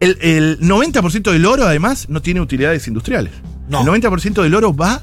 El, 0.00 0.18
el 0.20 0.58
90% 0.60 1.30
del 1.30 1.46
oro, 1.46 1.64
además, 1.66 2.06
no 2.08 2.22
tiene 2.22 2.40
utilidades 2.40 2.88
industriales. 2.88 3.32
No. 3.68 3.80
El 3.80 4.02
90% 4.02 4.42
del 4.42 4.54
oro 4.54 4.74
va 4.74 5.02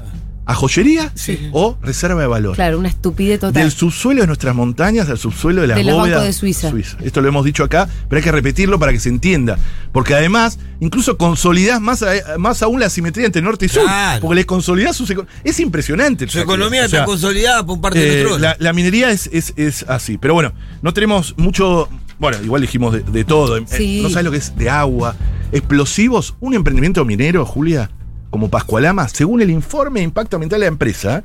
a 0.50 0.54
joyería 0.54 1.12
Sí. 1.14 1.48
o 1.52 1.76
reserva 1.80 2.20
de 2.20 2.26
valor. 2.26 2.56
Claro, 2.56 2.78
una 2.78 2.88
estupidez 2.88 3.38
total. 3.40 3.62
Del 3.62 3.70
subsuelo 3.70 4.22
de 4.22 4.26
nuestras 4.26 4.54
montañas 4.54 5.08
al 5.08 5.16
subsuelo 5.18 5.60
de 5.62 5.68
las 5.68 5.76
De 5.76 5.84
los 5.84 5.94
bóvedas 5.94 6.24
de 6.24 6.32
Suiza. 6.32 6.72
Esto 7.02 7.20
lo 7.20 7.28
hemos 7.28 7.44
dicho 7.44 7.62
acá, 7.62 7.88
pero 8.08 8.18
hay 8.18 8.24
que 8.24 8.32
repetirlo 8.32 8.78
para 8.78 8.92
que 8.92 8.98
se 8.98 9.08
entienda. 9.10 9.58
Porque 9.92 10.14
además, 10.14 10.58
incluso 10.80 11.16
consolidás 11.16 11.80
más, 11.80 12.02
a- 12.02 12.36
más 12.38 12.62
aún 12.62 12.80
la 12.80 12.90
simetría 12.90 13.26
entre 13.26 13.42
norte 13.42 13.66
y 13.66 13.68
sur. 13.68 13.82
Claro. 13.84 14.20
Porque 14.20 14.34
le 14.34 14.46
consolidás 14.46 14.96
sus 14.96 15.08
eco- 15.10 15.26
Es 15.44 15.60
impresionante. 15.60 16.26
Su 16.28 16.40
economía 16.40 16.84
O 16.86 16.88
sea, 16.88 17.00
está 17.00 17.06
consolidada 17.06 17.64
por 17.64 17.80
parte 17.80 17.98
de 18.00 18.20
eh, 18.20 18.22
nuestro. 18.24 18.38
la, 18.40 18.56
la 18.58 18.72
minería 18.72 19.10
es, 19.12 19.28
es- 19.32 19.52
es 19.56 19.84
así. 19.88 20.18
Pero 20.18 20.34
bueno, 20.34 20.52
no 20.82 20.92
tenemos 20.92 21.34
mucho. 21.38 21.88
Bueno, 22.18 22.36
igual 22.44 22.60
dijimos 22.60 22.92
de, 22.92 23.00
de 23.00 23.24
todo. 23.24 23.56
Eh, 23.56 23.64
Sí. 23.66 24.00
No 24.02 24.10
sabes 24.10 24.24
lo 24.24 24.30
que 24.30 24.36
es 24.38 24.56
de 24.56 24.68
agua. 24.68 25.14
Explosivos. 25.52 26.34
Un 26.40 26.54
emprendimiento 26.54 27.04
minero, 27.04 27.44
Julia, 27.44 27.90
como 28.30 28.48
Pascualama, 28.50 29.08
según 29.08 29.42
el 29.42 29.50
informe 29.50 30.00
de 30.00 30.04
impacto 30.04 30.36
ambiental 30.36 30.60
de 30.60 30.66
la 30.66 30.68
empresa, 30.68 31.24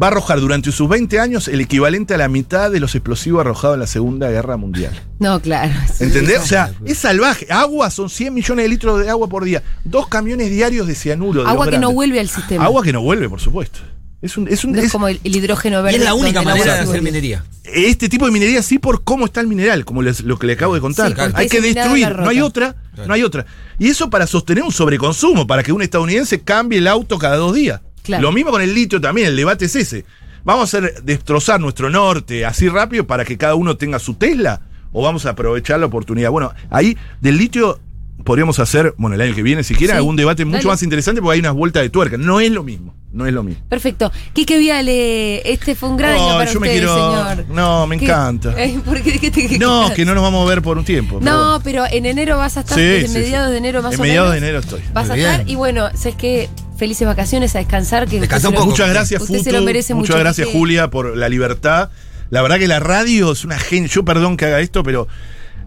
va 0.00 0.08
a 0.08 0.10
arrojar 0.10 0.40
durante 0.40 0.72
sus 0.72 0.88
20 0.88 1.20
años 1.20 1.46
el 1.48 1.60
equivalente 1.60 2.14
a 2.14 2.16
la 2.18 2.28
mitad 2.28 2.70
de 2.70 2.80
los 2.80 2.94
explosivos 2.94 3.40
arrojados 3.42 3.74
en 3.74 3.80
la 3.80 3.86
Segunda 3.86 4.28
Guerra 4.30 4.56
Mundial. 4.56 4.92
No, 5.20 5.40
claro. 5.40 5.72
sí. 5.96 6.04
¿Entendés? 6.04 6.40
O 6.40 6.46
sea, 6.46 6.72
es 6.84 6.98
salvaje. 6.98 7.46
Agua 7.50 7.90
son 7.90 8.10
100 8.10 8.34
millones 8.34 8.64
de 8.64 8.68
litros 8.68 9.00
de 9.04 9.08
agua 9.10 9.28
por 9.28 9.44
día. 9.44 9.62
Dos 9.84 10.08
camiones 10.08 10.50
diarios 10.50 10.86
de 10.88 10.94
cianuro. 10.94 11.44
de 11.44 11.50
Agua 11.50 11.68
que 11.68 11.78
no 11.78 11.92
vuelve 11.92 12.18
al 12.20 12.28
sistema. 12.28 12.64
Agua 12.64 12.82
que 12.82 12.92
no 12.92 13.02
vuelve, 13.02 13.28
por 13.28 13.40
supuesto. 13.40 13.78
Es 14.20 14.38
un, 14.38 14.48
es 14.48 14.64
un, 14.64 14.72
No 14.72 14.78
es 14.78 14.86
es- 14.86 14.92
como 14.92 15.06
el, 15.06 15.20
el 15.22 15.36
hidrógeno 15.36 15.80
y 15.80 15.82
verde. 15.82 15.98
es 15.98 16.02
la 16.04 16.14
única 16.14 16.40
manera 16.40 16.74
de 16.76 16.80
hacer 16.80 17.02
minería. 17.02 17.44
Este 17.62 18.08
tipo 18.08 18.24
de 18.24 18.32
minería 18.32 18.62
sí 18.62 18.78
por 18.78 19.04
cómo 19.04 19.26
está 19.26 19.42
el 19.42 19.46
mineral, 19.48 19.84
como 19.84 20.00
les- 20.02 20.22
lo 20.22 20.38
que 20.38 20.46
le 20.46 20.54
acabo 20.54 20.74
de 20.74 20.80
contar. 20.80 21.14
Sí, 21.14 21.22
hay 21.34 21.48
que 21.48 21.60
destruir, 21.60 22.16
no 22.16 22.30
hay 22.30 22.40
otra, 22.40 22.74
Claro. 22.94 23.08
no 23.08 23.14
hay 23.14 23.22
otra. 23.22 23.44
Y 23.78 23.88
eso 23.88 24.08
para 24.08 24.26
sostener 24.26 24.64
un 24.64 24.72
sobreconsumo, 24.72 25.46
para 25.46 25.62
que 25.62 25.72
un 25.72 25.82
estadounidense 25.82 26.42
cambie 26.42 26.78
el 26.78 26.86
auto 26.86 27.18
cada 27.18 27.36
dos 27.36 27.54
días. 27.54 27.80
Claro. 28.02 28.22
Lo 28.22 28.32
mismo 28.32 28.50
con 28.50 28.62
el 28.62 28.74
litio 28.74 29.00
también, 29.00 29.28
el 29.28 29.36
debate 29.36 29.64
es 29.64 29.76
ese. 29.76 30.04
¿Vamos 30.44 30.74
a 30.74 30.78
hacer 30.78 31.02
destrozar 31.02 31.58
nuestro 31.58 31.88
norte 31.88 32.44
así 32.44 32.68
rápido 32.68 33.06
para 33.06 33.24
que 33.24 33.38
cada 33.38 33.54
uno 33.54 33.76
tenga 33.76 33.98
su 33.98 34.14
Tesla? 34.14 34.60
¿O 34.92 35.02
vamos 35.02 35.26
a 35.26 35.30
aprovechar 35.30 35.80
la 35.80 35.86
oportunidad? 35.86 36.30
Bueno, 36.30 36.52
ahí 36.70 36.96
del 37.20 37.38
litio 37.38 37.80
podríamos 38.24 38.58
hacer, 38.58 38.94
bueno, 38.96 39.14
el 39.14 39.20
año 39.20 39.34
que 39.34 39.42
viene 39.42 39.62
siquiera, 39.62 39.92
Sí, 39.94 39.96
algún 39.98 40.16
debate 40.16 40.44
mucho 40.44 40.58
dale. 40.58 40.68
más 40.68 40.82
interesante 40.82 41.20
porque 41.20 41.34
hay 41.34 41.40
unas 41.40 41.52
vueltas 41.54 41.82
de 41.82 41.90
tuerca. 41.90 42.16
No 42.16 42.40
es 42.40 42.50
lo 42.50 42.62
mismo, 42.64 42.94
no 43.12 43.26
es 43.26 43.32
lo 43.34 43.42
mismo. 43.42 43.62
Perfecto. 43.68 44.10
Quique 44.32 44.58
Viale, 44.58 45.48
este 45.52 45.74
fue 45.74 45.90
un 45.90 45.96
gran 45.96 46.14
año 46.14 46.30
Ay, 46.30 46.38
para 46.38 46.52
yo 46.52 46.60
me 46.60 46.70
quiero- 46.70 46.94
señor. 47.34 47.44
no, 47.50 47.86
me 47.86 47.98
¿Qué? 47.98 48.04
encanta. 48.06 48.54
Eh, 48.62 48.78
¿por 48.84 49.00
qué? 49.02 49.18
¿Qué 49.18 49.30
te- 49.30 49.46
qué- 49.46 49.58
No, 49.58 49.88
qué- 49.90 49.94
que 49.96 50.04
no 50.04 50.14
nos 50.14 50.22
vamos 50.22 50.44
a 50.46 50.48
ver 50.48 50.62
por 50.62 50.78
un 50.78 50.84
tiempo. 50.84 51.18
pero 51.20 51.30
No, 51.30 51.60
pero 51.62 51.84
en 51.90 52.06
enero 52.06 52.38
vas 52.38 52.56
a 52.56 52.60
estar, 52.60 52.78
Sí, 52.78 53.06
sí, 53.06 53.12
mediados 53.12 53.48
sí. 53.48 53.52
de 53.52 53.58
enero 53.58 53.82
más 53.82 53.94
En 53.94 54.00
o 54.00 54.02
mediados 54.02 54.32
de 54.32 54.40
menos. 54.40 54.48
enero 54.48 54.58
estoy. 54.60 54.80
Vas 54.94 55.10
a 55.10 55.16
estar 55.16 55.38
bien. 55.44 55.48
y 55.48 55.54
bueno, 55.56 55.88
sabes 55.94 56.16
que 56.16 56.48
felices 56.78 57.06
vacaciones 57.06 57.54
a 57.54 57.58
descansar. 57.58 58.08
Que 58.08 58.20
Descansa 58.20 58.48
un 58.48 58.54
lo- 58.54 58.60
poco. 58.60 58.70
Muchas 58.72 58.88
gracias, 58.90 59.20
Usted 59.22 59.38
Futu. 59.38 59.50
se 59.50 59.52
lo 59.52 59.62
merece 59.62 59.94
Muchas 59.94 60.10
mucho, 60.10 60.18
gracias, 60.20 60.46
Quique. 60.46 60.58
Julia, 60.58 60.88
por 60.90 61.16
la 61.16 61.28
libertad. 61.28 61.90
La 62.30 62.40
verdad 62.42 62.58
que 62.58 62.66
la 62.68 62.80
radio 62.80 63.32
es 63.32 63.44
una 63.44 63.58
genia. 63.58 63.88
Yo 63.88 64.04
perdón 64.04 64.36
que 64.36 64.46
haga 64.46 64.60
esto, 64.60 64.82
pero 64.82 65.06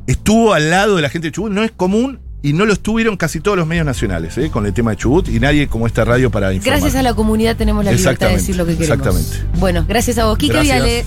estuvo 0.08 0.54
al 0.54 0.70
lado 0.70 0.96
de 0.96 1.02
la 1.02 1.10
gente 1.10 1.28
de 1.28 1.32
Chubut. 1.32 1.52
No 1.52 1.64
es 1.64 1.72
común 1.72 2.20
y 2.42 2.54
no 2.54 2.66
lo 2.66 2.74
estuvieron 2.74 3.18
casi 3.18 3.40
todos 3.40 3.58
los 3.58 3.66
medios 3.66 3.86
nacionales 3.86 4.38
¿eh? 4.38 4.50
con 4.52 4.66
el 4.66 4.74
tema 4.74 4.92
de 4.92 4.98
Chubut 4.98 5.28
y 5.28 5.40
nadie 5.40 5.68
como 5.68 5.88
esta 5.88 6.06
radio 6.06 6.30
para 6.30 6.54
informar. 6.54 6.80
Gracias 6.80 7.00
a 7.00 7.04
la 7.04 7.14
comunidad 7.14 7.56
tenemos 7.56 7.84
la 7.84 7.92
libertad 7.92 8.30
de 8.30 8.36
decir 8.36 8.56
lo 8.56 8.66
que 8.66 8.78
queremos. 8.78 9.08
exactamente. 9.08 9.60
Bueno, 9.60 9.86
gracias 9.88 10.18
a 10.18 10.26
vos, 10.26 10.38
Gracias. 10.38 10.64
Viale. 10.64 11.06